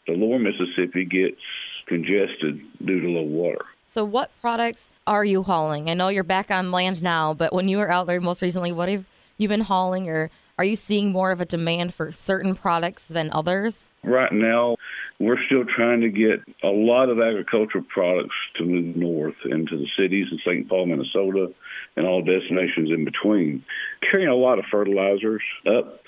the 0.07 0.15
lower 0.15 0.39
Mississippi 0.39 1.05
gets 1.05 1.41
congested 1.87 2.61
due 2.85 3.01
to 3.01 3.09
low 3.09 3.23
water. 3.23 3.65
So, 3.85 4.05
what 4.05 4.31
products 4.41 4.89
are 5.07 5.25
you 5.25 5.43
hauling? 5.43 5.91
I 5.91 5.95
know 5.95 6.09
you're 6.09 6.25
back 6.25 6.51
on 6.51 6.71
land 6.71 7.03
now, 7.03 7.35
but 7.35 7.53
when 7.53 7.69
you 7.69 7.77
were 7.77 7.91
out 7.91 8.07
there 8.07 8.21
most 8.21 8.43
recently, 8.43 8.73
what 8.73 8.89
have 8.89 9.05
you 9.37 9.49
been 9.49 9.61
hauling, 9.61 10.09
or 10.09 10.31
are 10.59 10.65
you 10.65 10.77
seeing 10.77 11.13
more 11.13 11.31
of 11.31 11.41
a 11.41 11.45
demand 11.45 11.95
for 11.95 12.11
certain 12.11 12.55
products 12.55 13.05
than 13.05 13.31
others? 13.33 13.91
Right 14.03 14.33
now, 14.33 14.77
we're 15.23 15.43
still 15.47 15.65
trying 15.65 16.01
to 16.01 16.09
get 16.09 16.41
a 16.65 16.69
lot 16.69 17.09
of 17.09 17.21
agricultural 17.21 17.85
products 17.89 18.35
to 18.57 18.65
move 18.65 18.97
north 18.97 19.37
into 19.45 19.79
the 19.79 19.87
cities 19.97 20.27
in 20.33 20.39
St. 20.45 20.69
Paul, 20.69 20.87
Minnesota, 20.87 21.53
and 21.97 22.07
all 22.07 22.23
destinations 22.23 22.91
in 22.91 23.05
between. 23.05 23.65
Carrying 24.11 24.31
a 24.31 24.35
lot 24.35 24.59
of 24.59 24.65
fertilizers 24.69 25.43
up, 25.67 26.01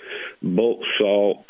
bulk 0.43 0.81
salt, 0.99 1.45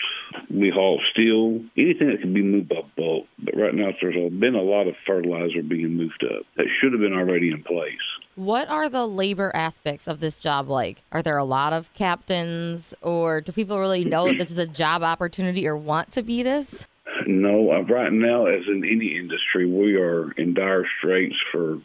we 0.50 0.68
haul 0.68 1.00
steel, 1.12 1.60
anything 1.78 2.08
that 2.08 2.20
can 2.20 2.34
be 2.34 2.42
moved 2.42 2.68
by 2.68 2.82
bulk. 2.96 3.26
But 3.38 3.56
right 3.56 3.74
now, 3.74 3.90
there's 3.98 4.32
been 4.32 4.54
a 4.54 4.62
lot 4.62 4.86
of 4.86 4.94
fertilizer 5.06 5.62
being 5.62 5.96
moved 5.96 6.22
up 6.22 6.44
that 6.56 6.66
should 6.80 6.92
have 6.92 7.00
been 7.00 7.14
already 7.14 7.50
in 7.50 7.62
place. 7.62 7.96
What 8.36 8.68
are 8.68 8.88
the 8.88 9.06
labor 9.06 9.52
aspects 9.54 10.06
of 10.06 10.20
this 10.20 10.36
job 10.36 10.68
like? 10.68 11.02
Are 11.12 11.22
there 11.22 11.38
a 11.38 11.44
lot 11.44 11.72
of 11.72 11.92
captains, 11.94 12.92
or 13.00 13.40
do 13.40 13.52
people 13.52 13.78
really 13.78 14.04
know 14.04 14.26
that 14.26 14.38
this 14.38 14.50
is 14.50 14.58
a 14.58 14.66
job 14.66 15.02
opportunity 15.02 15.66
or 15.66 15.76
want 15.76 16.12
to 16.12 16.22
be 16.22 16.42
this? 16.42 16.86
No, 17.26 17.72
uh, 17.72 17.82
right 17.82 18.12
now, 18.12 18.46
as 18.46 18.62
in 18.66 18.84
any 18.84 19.16
industry, 19.16 19.66
we 19.66 19.96
are 19.96 20.32
in 20.32 20.54
dire 20.54 20.84
straits 20.98 21.36
for 21.52 21.78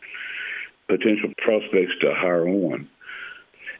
potential 0.87 1.31
prospects 1.37 1.93
to 2.01 2.13
hire 2.13 2.47
on. 2.47 2.89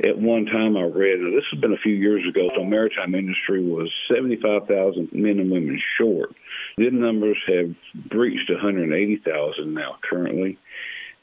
At 0.05 0.17
one 0.17 0.45
time, 0.45 0.77
I 0.77 0.83
read, 0.83 1.19
this 1.19 1.43
has 1.51 1.59
been 1.59 1.73
a 1.73 1.77
few 1.77 1.93
years 1.93 2.25
ago, 2.25 2.49
the 2.55 2.63
maritime 2.63 3.15
industry 3.15 3.61
was 3.61 3.91
75,000 4.13 5.09
men 5.11 5.39
and 5.39 5.51
women 5.51 5.81
short. 5.97 6.33
The 6.77 6.89
numbers 6.89 7.37
have 7.47 7.75
breached 8.09 8.49
180,000 8.49 9.73
now 9.73 9.97
currently. 10.09 10.57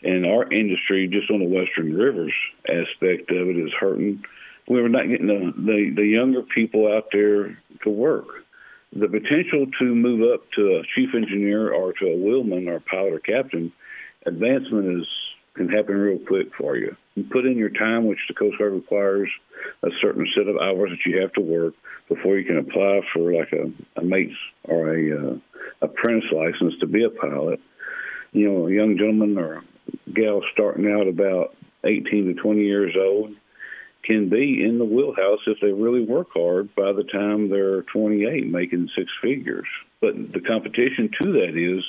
And 0.02 0.26
our 0.26 0.46
industry, 0.52 1.08
just 1.08 1.30
on 1.30 1.38
the 1.38 1.48
Western 1.48 1.94
Rivers 1.94 2.34
aspect 2.68 3.30
of 3.30 3.48
it, 3.48 3.56
is 3.56 3.72
hurting. 3.80 4.22
We 4.68 4.82
were 4.82 4.90
not 4.90 5.08
getting 5.08 5.28
the, 5.28 5.52
the, 5.56 5.92
the 5.96 6.06
younger 6.06 6.42
people 6.42 6.92
out 6.92 7.06
there 7.12 7.58
to 7.84 7.90
work. 7.90 8.26
The 8.92 9.08
potential 9.08 9.66
to 9.78 9.84
move 9.94 10.32
up 10.32 10.50
to 10.52 10.76
a 10.76 10.82
chief 10.94 11.14
engineer 11.14 11.72
or 11.72 11.92
to 11.94 12.06
a 12.06 12.16
wheelman 12.16 12.68
or 12.68 12.80
pilot 12.80 13.14
or 13.14 13.18
captain, 13.18 13.72
advancement 14.24 15.00
is 15.00 15.06
can 15.56 15.68
happen 15.68 15.96
real 15.96 16.18
quick 16.18 16.48
for 16.56 16.76
you. 16.76 16.94
You 17.14 17.24
put 17.24 17.46
in 17.46 17.56
your 17.56 17.70
time, 17.70 18.06
which 18.06 18.18
the 18.28 18.34
Coast 18.34 18.58
Guard 18.58 18.74
requires 18.74 19.30
a 19.82 19.88
certain 20.02 20.26
set 20.36 20.48
of 20.48 20.56
hours 20.56 20.90
that 20.90 21.10
you 21.10 21.20
have 21.20 21.32
to 21.32 21.40
work 21.40 21.74
before 22.08 22.36
you 22.36 22.44
can 22.44 22.58
apply 22.58 23.00
for 23.12 23.32
like 23.32 23.52
a, 23.52 23.72
a 23.98 24.04
mate's 24.04 24.36
or 24.64 24.94
a 24.94 25.32
uh, 25.32 25.36
apprentice 25.80 26.30
license 26.30 26.74
to 26.80 26.86
be 26.86 27.04
a 27.04 27.10
pilot. 27.10 27.60
You 28.32 28.50
know, 28.50 28.68
a 28.68 28.72
young 28.72 28.98
gentleman 28.98 29.38
or 29.38 29.62
gal 30.12 30.42
starting 30.52 30.90
out 30.90 31.08
about 31.08 31.56
18 31.84 32.26
to 32.26 32.34
20 32.34 32.60
years 32.60 32.94
old 32.98 33.34
can 34.06 34.28
be 34.28 34.62
in 34.62 34.78
the 34.78 34.84
wheelhouse 34.84 35.40
if 35.46 35.58
they 35.60 35.72
really 35.72 36.04
work 36.04 36.28
hard 36.32 36.74
by 36.74 36.92
the 36.92 37.04
time 37.04 37.48
they're 37.48 37.82
28 37.82 38.46
making 38.46 38.88
six 38.96 39.10
figures. 39.20 39.66
But 40.00 40.14
the 40.32 40.40
competition 40.40 41.10
to 41.20 41.32
that 41.32 41.56
is 41.56 41.84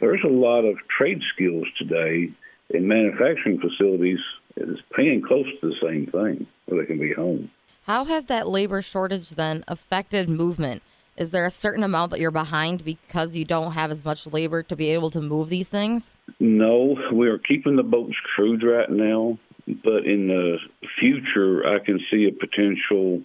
there's 0.00 0.22
a 0.24 0.28
lot 0.28 0.64
of 0.64 0.76
trade 0.98 1.20
skills 1.34 1.66
today 1.78 2.30
in 2.70 2.88
manufacturing 2.88 3.60
facilities 3.60 4.18
is 4.56 4.78
paying 4.94 5.22
close 5.22 5.46
to 5.60 5.68
the 5.68 5.76
same 5.82 6.06
thing 6.06 6.46
where 6.66 6.82
they 6.82 6.86
can 6.86 6.98
be 6.98 7.12
home. 7.12 7.50
How 7.84 8.04
has 8.04 8.24
that 8.26 8.48
labor 8.48 8.82
shortage 8.82 9.30
then 9.30 9.64
affected 9.68 10.28
movement? 10.28 10.82
Is 11.16 11.30
there 11.30 11.46
a 11.46 11.50
certain 11.50 11.82
amount 11.82 12.10
that 12.10 12.20
you're 12.20 12.30
behind 12.30 12.84
because 12.84 13.36
you 13.36 13.44
don't 13.44 13.72
have 13.72 13.90
as 13.90 14.04
much 14.04 14.26
labor 14.26 14.62
to 14.64 14.76
be 14.76 14.90
able 14.90 15.10
to 15.10 15.22
move 15.22 15.48
these 15.48 15.68
things? 15.68 16.14
No, 16.40 16.98
we 17.12 17.28
are 17.28 17.38
keeping 17.38 17.76
the 17.76 17.82
boats 17.82 18.16
crewed 18.34 18.62
right 18.62 18.90
now, 18.90 19.38
but 19.66 20.06
in 20.06 20.28
the 20.28 20.58
future, 21.00 21.66
I 21.66 21.84
can 21.84 22.00
see 22.10 22.28
a 22.28 22.32
potential 22.32 23.22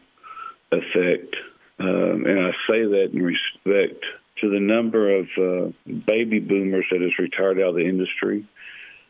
effect. 0.72 1.36
Um, 1.80 2.26
and 2.26 2.39
I 2.39 2.52
say 2.70 2.84
that 2.84 3.10
in 3.14 3.24
respect 3.24 4.04
to 4.42 4.50
the 4.50 4.60
number 4.60 5.18
of 5.18 5.28
uh, 5.38 5.72
baby 6.08 6.39
boomers 6.39 6.86
that 6.92 7.02
has 7.02 7.12
retired 7.20 7.60
out 7.60 7.70
of 7.70 7.76
the 7.76 7.88
industry. 7.88 8.46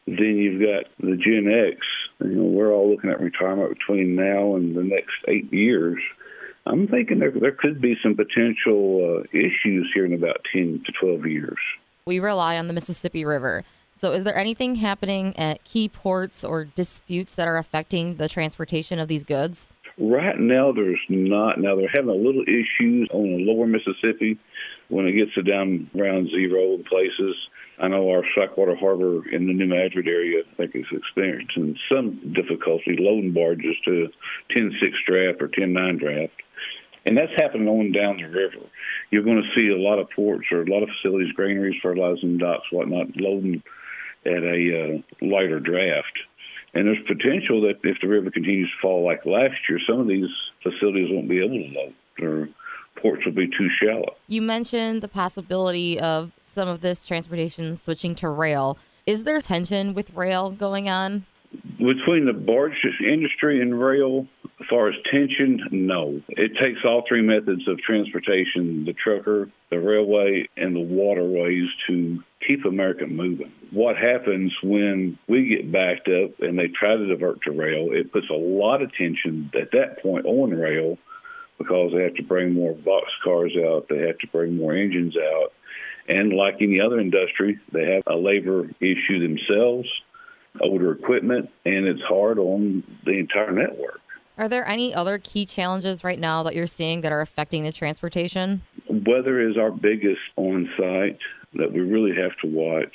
Then 0.08 0.38
you've 0.38 0.62
got 0.62 0.92
the 1.00 1.16
Gen 1.16 1.48
X. 1.48 1.78
You 2.20 2.36
know, 2.36 2.44
we're 2.44 2.74
all 2.74 2.90
looking 2.90 3.10
at 3.10 3.20
retirement 3.20 3.78
between 3.78 4.16
now 4.16 4.56
and 4.56 4.76
the 4.76 4.84
next 4.84 5.16
eight 5.28 5.52
years. 5.54 6.00
I'm 6.66 6.88
thinking 6.88 7.20
there 7.20 7.32
there 7.32 7.54
could 7.54 7.82
be 7.82 7.96
some 8.04 8.16
potential 8.16 9.20
uh, 9.20 9.38
issues 9.38 9.90
here 9.94 10.06
in 10.06 10.14
about 10.14 10.46
ten 10.52 10.84
to 10.86 10.92
twelve 10.92 11.26
years. 11.26 11.58
We 12.06 12.20
rely 12.20 12.58
on 12.58 12.68
the 12.68 12.74
Mississippi 12.74 13.26
River. 13.26 13.64
So, 13.98 14.14
is 14.14 14.24
there 14.24 14.38
anything 14.38 14.76
happening 14.76 15.38
at 15.38 15.64
key 15.64 15.88
ports 15.88 16.44
or 16.44 16.66
disputes 16.66 17.36
that 17.36 17.48
are 17.48 17.58
affecting 17.58 18.16
the 18.16 18.28
transportation 18.28 19.00
of 19.00 19.08
these 19.08 19.24
goods? 19.24 19.70
Right 19.98 20.40
now, 20.40 20.72
there's 20.72 21.00
not. 21.10 21.60
Now, 21.60 21.76
they're 21.76 21.92
having 21.94 22.10
a 22.10 22.14
little 22.14 22.44
issues 22.44 23.08
on 23.14 23.24
the 23.24 23.46
lower 23.46 23.68
Mississippi 23.68 24.40
when 24.90 25.06
it 25.06 25.14
gets 25.14 25.34
to 25.36 25.44
down 25.44 25.90
around 25.98 26.30
zero 26.30 26.74
in 26.76 26.84
places. 26.84 27.36
I 27.80 27.88
know 27.88 28.10
our 28.10 28.24
Slackwater 28.36 28.78
Harbor 28.78 29.28
in 29.30 29.48
the 29.48 29.54
New 29.54 29.68
Madrid 29.68 30.08
area, 30.08 30.44
I 30.54 30.56
think, 30.56 30.76
is 30.76 30.86
experiencing 30.92 31.78
some 31.92 32.34
difficulty 32.34 32.96
loading 32.98 33.34
barges 33.34 33.76
to 33.86 34.08
10 34.56 34.72
6 34.80 34.98
draft 35.08 35.42
or 35.42 35.48
10 35.48 35.74
9 35.74 35.98
draft. 35.98 36.34
And 37.06 37.18
that's 37.18 37.32
happening 37.38 37.68
on 37.68 37.92
down 37.92 38.18
the 38.18 38.26
river. 38.26 38.66
You're 39.10 39.24
going 39.24 39.42
to 39.42 39.56
see 39.56 39.70
a 39.70 39.78
lot 39.78 40.00
of 40.00 40.10
ports 40.16 40.46
or 40.52 40.62
a 40.62 40.70
lot 40.70 40.84
of 40.84 40.90
facilities, 41.02 41.34
granaries, 41.34 41.80
fertilizing 41.82 42.38
docks, 42.38 42.72
whatnot, 42.72 43.08
loading 43.18 43.64
at 44.26 44.44
a 44.44 45.02
uh, 45.22 45.26
lighter 45.26 45.60
draft. 45.60 46.18
And 46.74 46.88
there's 46.88 47.06
potential 47.06 47.62
that 47.62 47.80
if 47.84 47.98
the 48.02 48.08
river 48.08 48.32
continues 48.32 48.70
to 48.70 48.82
fall 48.82 49.06
like 49.06 49.26
last 49.26 49.56
year, 49.68 49.80
some 49.88 50.00
of 50.00 50.08
these 50.08 50.30
facilities 50.64 51.10
won't 51.12 51.28
be 51.28 51.40
able 51.40 51.58
to 51.58 51.74
load 51.74 51.94
or 52.22 52.50
ports 53.02 53.26
will 53.26 53.34
be 53.34 53.48
too 53.48 53.68
shallow. 53.82 54.16
You 54.28 54.42
mentioned 54.42 55.02
the 55.02 55.08
possibility 55.08 56.00
of 56.00 56.32
some 56.40 56.68
of 56.68 56.82
this 56.82 57.04
transportation 57.04 57.76
switching 57.76 58.16
to 58.16 58.30
rail. 58.30 58.78
Is 59.06 59.24
there 59.24 59.42
tension 59.42 59.94
with 59.94 60.14
rail 60.14 60.52
going 60.52 60.90
on? 60.90 61.26
Between 61.78 62.26
the 62.26 62.34
barge 62.34 62.74
industry 63.02 63.62
and 63.62 63.82
rail, 63.82 64.28
as 64.62 64.68
far 64.70 64.90
as 64.90 64.96
tension, 65.12 65.60
no. 65.72 66.22
It 66.30 66.52
takes 66.62 66.80
all 66.86 67.04
three 67.08 67.22
methods 67.22 67.68
of 67.68 67.80
transportation 67.80 68.86
the 68.86 68.94
trucker, 68.94 69.50
the 69.70 69.80
railway, 69.80 70.48
and 70.56 70.76
the 70.76 70.82
waterways 70.82 71.68
to 71.88 72.22
keep 72.48 72.66
America 72.66 73.08
moving. 73.08 73.52
What 73.72 73.98
happens 73.98 74.54
when 74.64 75.18
we 75.28 75.48
get 75.48 75.72
backed 75.72 76.08
up 76.08 76.40
and 76.40 76.58
they 76.58 76.68
try 76.68 76.96
to 76.96 77.08
divert 77.08 77.42
to 77.44 77.52
rail? 77.52 77.90
It 77.92 78.12
puts 78.12 78.30
a 78.30 78.34
lot 78.34 78.82
of 78.82 78.94
tension 78.94 79.50
at 79.60 79.72
that 79.72 80.02
point 80.02 80.26
on 80.26 80.52
rail 80.52 80.98
because 81.58 81.92
they 81.94 82.04
have 82.04 82.16
to 82.16 82.24
bring 82.24 82.54
more 82.54 82.74
box 82.74 83.08
cars 83.24 83.54
out, 83.58 83.88
they 83.90 84.00
have 84.00 84.18
to 84.20 84.28
bring 84.28 84.58
more 84.58 84.74
engines 84.74 85.16
out. 85.18 85.54
And 86.08 86.34
like 86.34 86.56
any 86.62 86.82
other 86.82 87.00
industry, 87.00 87.60
they 87.72 87.94
have 87.94 88.04
a 88.08 88.16
labor 88.16 88.70
issue 88.80 89.20
themselves, 89.20 89.88
older 90.60 90.92
equipment, 90.92 91.50
and 91.66 91.88
it's 91.88 92.02
hard 92.02 92.40
on 92.40 92.84
the 93.06 93.20
entire 93.20 93.52
network. 93.52 94.01
Are 94.42 94.50
there 94.50 94.68
any 94.68 94.92
other 94.92 95.20
key 95.20 95.46
challenges 95.46 96.04
right 96.04 96.18
now 96.18 96.42
that 96.42 96.56
you're 96.56 96.66
seeing 96.66 97.02
that 97.02 97.12
are 97.12 97.22
affecting 97.22 97.64
the 97.64 97.72
transportation? 97.72 98.64
Weather 98.90 99.40
is 99.40 99.56
our 99.56 99.70
biggest 99.70 100.20
on 100.36 100.68
site 100.76 101.20
that 101.54 101.72
we 101.72 101.82
really 101.82 102.16
have 102.20 102.32
to 102.42 102.48
watch. 102.48 102.92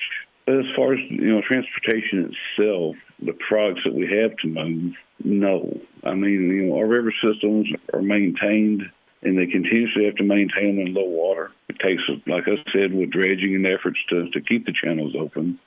As 0.49 0.65
far 0.75 0.95
as 0.95 0.99
you 1.09 1.33
know, 1.33 1.43
transportation 1.49 2.35
itself, 2.59 2.97
the 3.23 3.33
products 3.49 3.83
that 3.85 3.95
we 3.95 4.09
have 4.11 4.37
to 4.39 4.49
move, 4.49 4.95
no. 5.23 5.81
I 6.03 6.15
mean, 6.15 6.51
you 6.51 6.63
know, 6.65 6.79
our 6.79 6.87
river 6.87 7.15
systems 7.23 7.69
are 7.95 8.03
maintained 8.03 8.83
and 9.23 9.39
they 9.39 9.47
continuously 9.47 10.05
have 10.07 10.17
to 10.17 10.25
maintain 10.25 10.79
them 10.79 10.89
in 10.89 10.95
low 10.95 11.05
water. 11.05 11.53
It 11.69 11.79
takes, 11.79 12.03
like 12.27 12.49
I 12.49 12.57
said, 12.73 12.93
with 12.93 13.13
dredging 13.13 13.55
and 13.55 13.71
efforts 13.71 14.01
to, 14.11 14.29
to 14.31 14.41
keep 14.41 14.67
the 14.67 14.75
channels 14.83 15.15
open. 15.17 15.61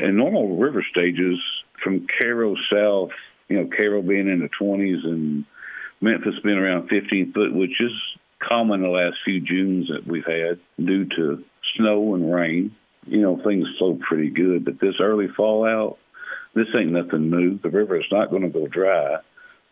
And 0.00 0.16
normal 0.16 0.56
river 0.56 0.84
stages 0.90 1.38
from 1.84 2.08
Cairo 2.18 2.56
south, 2.72 3.10
you 3.48 3.56
know, 3.56 3.68
Cairo 3.68 4.02
being 4.02 4.28
in 4.28 4.40
the 4.40 4.50
20s 4.60 5.04
and 5.04 5.44
Memphis 6.00 6.34
being 6.44 6.58
around 6.58 6.88
15 6.88 7.32
foot, 7.32 7.54
which 7.54 7.80
is 7.80 7.92
common 8.38 8.82
the 8.82 8.88
last 8.88 9.16
few 9.24 9.40
Junes 9.40 9.88
that 9.88 10.06
we've 10.06 10.24
had 10.24 10.60
due 10.78 11.06
to 11.16 11.44
snow 11.76 12.14
and 12.14 12.32
rain. 12.32 12.74
You 13.06 13.22
know, 13.22 13.40
things 13.42 13.66
flow 13.78 13.98
pretty 14.00 14.30
good. 14.30 14.64
But 14.64 14.80
this 14.80 14.96
early 15.00 15.28
fallout, 15.28 15.98
this 16.54 16.66
ain't 16.76 16.92
nothing 16.92 17.30
new. 17.30 17.58
The 17.58 17.70
river 17.70 17.98
is 17.98 18.06
not 18.12 18.30
going 18.30 18.42
to 18.42 18.48
go 18.48 18.66
dry 18.66 19.18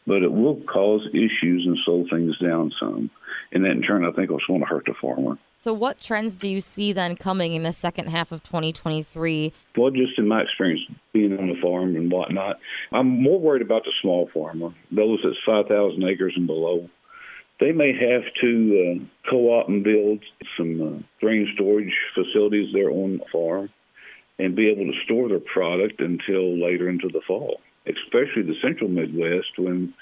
but 0.07 0.23
it 0.23 0.33
will 0.33 0.61
cause 0.63 1.07
issues 1.13 1.65
and 1.67 1.77
slow 1.85 2.05
things 2.11 2.39
down 2.39 2.73
some. 2.79 3.11
And 3.53 3.65
that 3.65 3.73
in 3.73 3.83
turn, 3.83 4.05
I 4.05 4.11
think, 4.13 4.31
will 4.31 4.41
going 4.47 4.61
to 4.61 4.67
hurt 4.67 4.87
the 4.87 4.95
farmer. 5.01 5.39
So, 5.55 5.73
what 5.73 6.01
trends 6.01 6.37
do 6.37 6.49
you 6.49 6.61
see 6.61 6.93
then 6.93 7.17
coming 7.17 7.55
in 7.55 7.63
the 7.63 7.73
second 7.73 8.09
half 8.09 8.33
of 8.33 8.43
2023? 8.43 9.53
Well, 9.77 9.91
just 9.91 10.19
in 10.19 10.29
my 10.29 10.43
experience 10.43 10.83
being 11.13 11.39
on 11.39 11.49
the 11.49 11.61
farm 11.63 11.97
and 11.97 12.11
whatnot, 12.11 12.59
I'm 12.93 13.23
more 13.23 13.41
worried 13.41 13.63
about 13.63 13.85
the 13.85 13.93
small 14.03 14.29
farmer, 14.35 14.75
those 14.91 15.21
that's 15.23 15.37
5,000 15.47 16.03
acres 16.05 16.35
and 16.37 16.47
below. 16.47 16.89
They 17.59 17.73
may 17.73 17.93
have 17.93 18.23
to 18.43 19.01
uh, 19.01 19.31
co-op 19.31 19.69
and 19.69 19.83
build 19.83 20.23
some 20.59 20.81
uh, 20.81 21.03
grain 21.21 21.49
storage 21.55 21.95
facilities 22.15 22.73
there 22.73 22.91
on 22.91 23.19
the 23.19 23.25
farm 23.33 23.71
and 24.39 24.55
be 24.55 24.69
able 24.69 24.93
to 24.93 25.01
store 25.05 25.29
their 25.29 25.41
product 25.41 26.01
until 26.01 26.63
later 26.63 26.91
into 26.91 27.09
the 27.09 27.23
fall 27.27 27.61
especially 27.87 28.43
the 28.43 28.57
central 28.63 28.89
Midwest, 28.91 29.59
when 29.59 29.95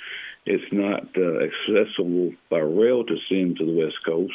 it's 0.47 0.73
not 0.73 1.09
uh, 1.17 1.41
accessible 1.41 2.33
by 2.51 2.59
rail 2.59 3.05
to 3.05 3.17
send 3.29 3.57
to 3.59 3.67
the 3.67 3.85
West 3.85 3.97
Coast, 4.05 4.33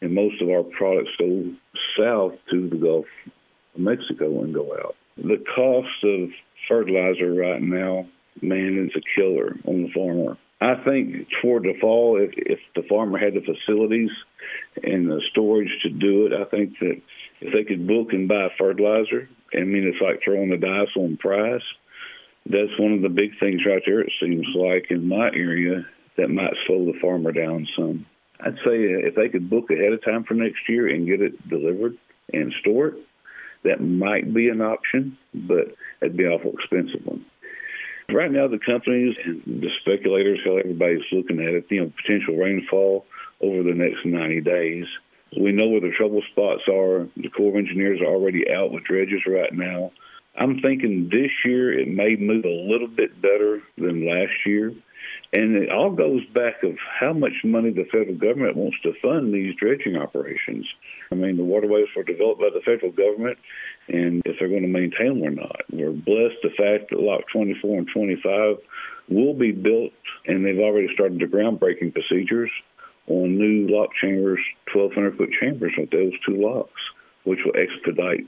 and 0.00 0.14
most 0.14 0.40
of 0.42 0.48
our 0.48 0.62
products 0.62 1.10
go 1.18 1.52
south 1.98 2.34
to 2.50 2.68
the 2.68 2.76
Gulf 2.76 3.06
of 3.74 3.80
Mexico 3.80 4.42
and 4.42 4.54
go 4.54 4.74
out. 4.74 4.94
The 5.16 5.42
cost 5.54 6.04
of 6.04 6.30
fertilizer 6.68 7.32
right 7.32 7.62
now, 7.62 8.06
man, 8.42 8.90
is 8.90 8.96
a 8.96 9.18
killer 9.18 9.56
on 9.64 9.84
the 9.84 9.90
farmer. 9.94 10.36
I 10.60 10.82
think 10.84 11.28
toward 11.42 11.64
the 11.64 11.74
fall, 11.80 12.18
if, 12.18 12.32
if 12.36 12.58
the 12.74 12.82
farmer 12.88 13.18
had 13.18 13.34
the 13.34 13.40
facilities 13.40 14.10
and 14.82 15.08
the 15.08 15.20
storage 15.30 15.70
to 15.82 15.90
do 15.90 16.26
it, 16.26 16.32
I 16.32 16.44
think 16.44 16.78
that 16.80 17.00
if 17.40 17.52
they 17.52 17.64
could 17.64 17.86
book 17.86 18.12
and 18.12 18.26
buy 18.26 18.48
fertilizer, 18.58 19.28
I 19.54 19.64
mean, 19.64 19.86
it's 19.86 20.00
like 20.00 20.20
throwing 20.24 20.50
the 20.50 20.56
dice 20.56 20.88
on 20.96 21.18
price 21.18 21.62
that's 22.48 22.78
one 22.78 22.92
of 22.92 23.02
the 23.02 23.08
big 23.08 23.38
things 23.40 23.62
right 23.66 23.82
there. 23.84 24.00
It 24.00 24.12
seems 24.20 24.46
like 24.54 24.86
in 24.90 25.08
my 25.08 25.26
area 25.28 25.86
that 26.16 26.28
might 26.28 26.54
slow 26.66 26.84
the 26.86 26.98
farmer 27.00 27.32
down 27.32 27.66
some. 27.76 28.06
I'd 28.40 28.58
say 28.64 28.94
uh, 28.94 29.06
if 29.06 29.14
they 29.14 29.28
could 29.28 29.50
book 29.50 29.70
ahead 29.70 29.92
of 29.92 30.04
time 30.04 30.24
for 30.24 30.34
next 30.34 30.68
year 30.68 30.88
and 30.88 31.06
get 31.06 31.22
it 31.22 31.48
delivered 31.48 31.96
and 32.32 32.52
store 32.60 32.88
it, 32.88 32.94
that 33.64 33.80
might 33.80 34.32
be 34.32 34.48
an 34.48 34.60
option, 34.60 35.18
but 35.34 35.74
it'd 36.00 36.16
be 36.16 36.24
awful 36.24 36.52
expensive 36.52 37.04
one. 37.04 37.24
Right 38.08 38.30
now, 38.30 38.46
the 38.46 38.60
companies 38.64 39.16
and 39.24 39.42
the 39.44 39.70
speculators, 39.80 40.38
how 40.44 40.56
everybody's 40.56 41.02
looking 41.10 41.40
at 41.40 41.54
it, 41.54 41.66
you 41.70 41.80
know, 41.80 41.92
potential 42.00 42.36
rainfall 42.36 43.04
over 43.40 43.64
the 43.64 43.74
next 43.74 44.06
90 44.06 44.42
days. 44.42 44.86
We 45.36 45.50
know 45.50 45.68
where 45.68 45.80
the 45.80 45.90
trouble 45.90 46.22
spots 46.30 46.62
are. 46.68 47.08
The 47.16 47.28
Corps 47.28 47.50
of 47.50 47.56
Engineers 47.56 48.00
are 48.00 48.06
already 48.06 48.48
out 48.48 48.70
with 48.70 48.84
dredges 48.84 49.22
right 49.26 49.52
now. 49.52 49.90
I'm 50.38 50.60
thinking 50.60 51.08
this 51.10 51.30
year 51.44 51.78
it 51.78 51.88
may 51.88 52.16
move 52.16 52.44
a 52.44 52.48
little 52.48 52.88
bit 52.88 53.20
better 53.20 53.62
than 53.78 54.06
last 54.06 54.34
year. 54.44 54.74
And 55.32 55.56
it 55.56 55.70
all 55.70 55.90
goes 55.90 56.24
back 56.34 56.62
of 56.62 56.76
how 57.00 57.12
much 57.12 57.44
money 57.44 57.70
the 57.70 57.84
federal 57.84 58.16
government 58.16 58.56
wants 58.56 58.76
to 58.82 58.94
fund 59.02 59.34
these 59.34 59.54
dredging 59.56 59.96
operations. 59.96 60.66
I 61.10 61.14
mean, 61.14 61.36
the 61.36 61.44
waterways 61.44 61.88
were 61.96 62.04
developed 62.04 62.40
by 62.40 62.50
the 62.52 62.60
federal 62.60 62.92
government, 62.92 63.38
and 63.88 64.22
if 64.24 64.38
they're 64.38 64.48
going 64.48 64.62
to 64.62 64.68
maintain 64.68 65.20
them 65.20 65.24
or 65.24 65.30
not. 65.30 65.62
We're 65.70 65.90
blessed 65.90 66.42
the 66.42 66.54
fact 66.56 66.90
that 66.90 67.00
Lock 67.00 67.22
24 67.32 67.78
and 67.78 67.88
25 67.92 68.56
will 69.08 69.34
be 69.34 69.52
built, 69.52 69.92
and 70.26 70.44
they've 70.44 70.58
already 70.58 70.88
started 70.94 71.18
the 71.20 71.26
groundbreaking 71.26 71.92
procedures 71.92 72.50
on 73.08 73.38
new 73.38 73.68
lock 73.68 73.90
chambers, 74.00 74.40
1,200 74.72 75.16
foot 75.16 75.30
chambers 75.40 75.72
with 75.78 75.90
those 75.90 76.12
two 76.26 76.36
locks, 76.36 76.80
which 77.24 77.38
will 77.44 77.54
expedite 77.60 78.26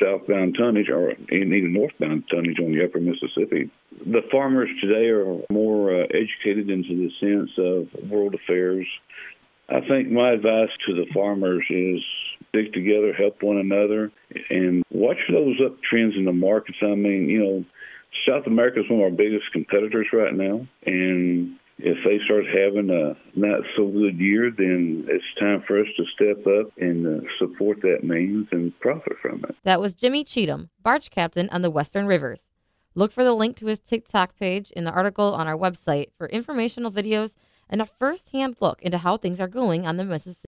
southbound 0.00 0.56
tonnage 0.58 0.88
or 0.88 1.12
even 1.32 1.72
northbound 1.72 2.24
tonnage 2.30 2.58
on 2.60 2.72
the 2.72 2.84
upper 2.84 3.00
Mississippi. 3.00 3.70
The 4.06 4.22
farmers 4.30 4.68
today 4.80 5.08
are 5.08 5.40
more 5.50 5.94
uh, 5.94 6.04
educated 6.04 6.70
into 6.70 6.94
the 6.96 7.10
sense 7.20 7.50
of 7.58 8.10
world 8.10 8.34
affairs. 8.34 8.86
I 9.68 9.80
think 9.80 10.10
my 10.10 10.32
advice 10.32 10.70
to 10.86 10.94
the 10.94 11.06
farmers 11.12 11.64
is 11.68 12.00
stick 12.48 12.72
together, 12.72 13.12
help 13.12 13.42
one 13.42 13.58
another, 13.58 14.10
and 14.50 14.82
watch 14.90 15.18
those 15.30 15.60
uptrends 15.60 16.16
in 16.16 16.24
the 16.24 16.32
markets. 16.32 16.78
I 16.82 16.94
mean, 16.94 17.28
you 17.28 17.38
know, 17.40 17.64
South 18.26 18.46
America 18.46 18.80
is 18.80 18.90
one 18.90 19.00
of 19.00 19.04
our 19.04 19.10
biggest 19.10 19.52
competitors 19.52 20.06
right 20.12 20.34
now, 20.34 20.66
and 20.86 21.56
if 21.78 21.96
they 22.04 22.18
start 22.24 22.44
having 22.46 22.90
a 22.90 23.16
not 23.38 23.60
so 23.76 23.86
good 23.86 24.18
year, 24.18 24.50
then 24.50 25.06
it's 25.08 25.24
time 25.38 25.62
for 25.66 25.80
us 25.80 25.86
to 25.96 26.04
step 26.14 26.46
up 26.46 26.72
and 26.78 27.06
uh, 27.06 27.26
support 27.38 27.80
that 27.82 28.02
means 28.02 28.48
and 28.50 28.78
profit 28.80 29.14
from 29.22 29.44
it. 29.48 29.56
That 29.64 29.80
was 29.80 29.94
Jimmy 29.94 30.24
Cheatem, 30.24 30.70
barge 30.82 31.10
captain 31.10 31.48
on 31.50 31.62
the 31.62 31.70
Western 31.70 32.06
Rivers. 32.06 32.42
Look 32.94 33.12
for 33.12 33.22
the 33.22 33.34
link 33.34 33.56
to 33.58 33.66
his 33.66 33.78
TikTok 33.78 34.36
page 34.36 34.72
in 34.72 34.84
the 34.84 34.90
article 34.90 35.34
on 35.34 35.46
our 35.46 35.56
website 35.56 36.08
for 36.16 36.26
informational 36.28 36.90
videos 36.90 37.34
and 37.70 37.80
a 37.80 37.86
first 37.86 38.30
hand 38.30 38.56
look 38.60 38.82
into 38.82 38.98
how 38.98 39.16
things 39.16 39.40
are 39.40 39.48
going 39.48 39.86
on 39.86 39.98
the 39.98 40.04
Mississippi. 40.04 40.36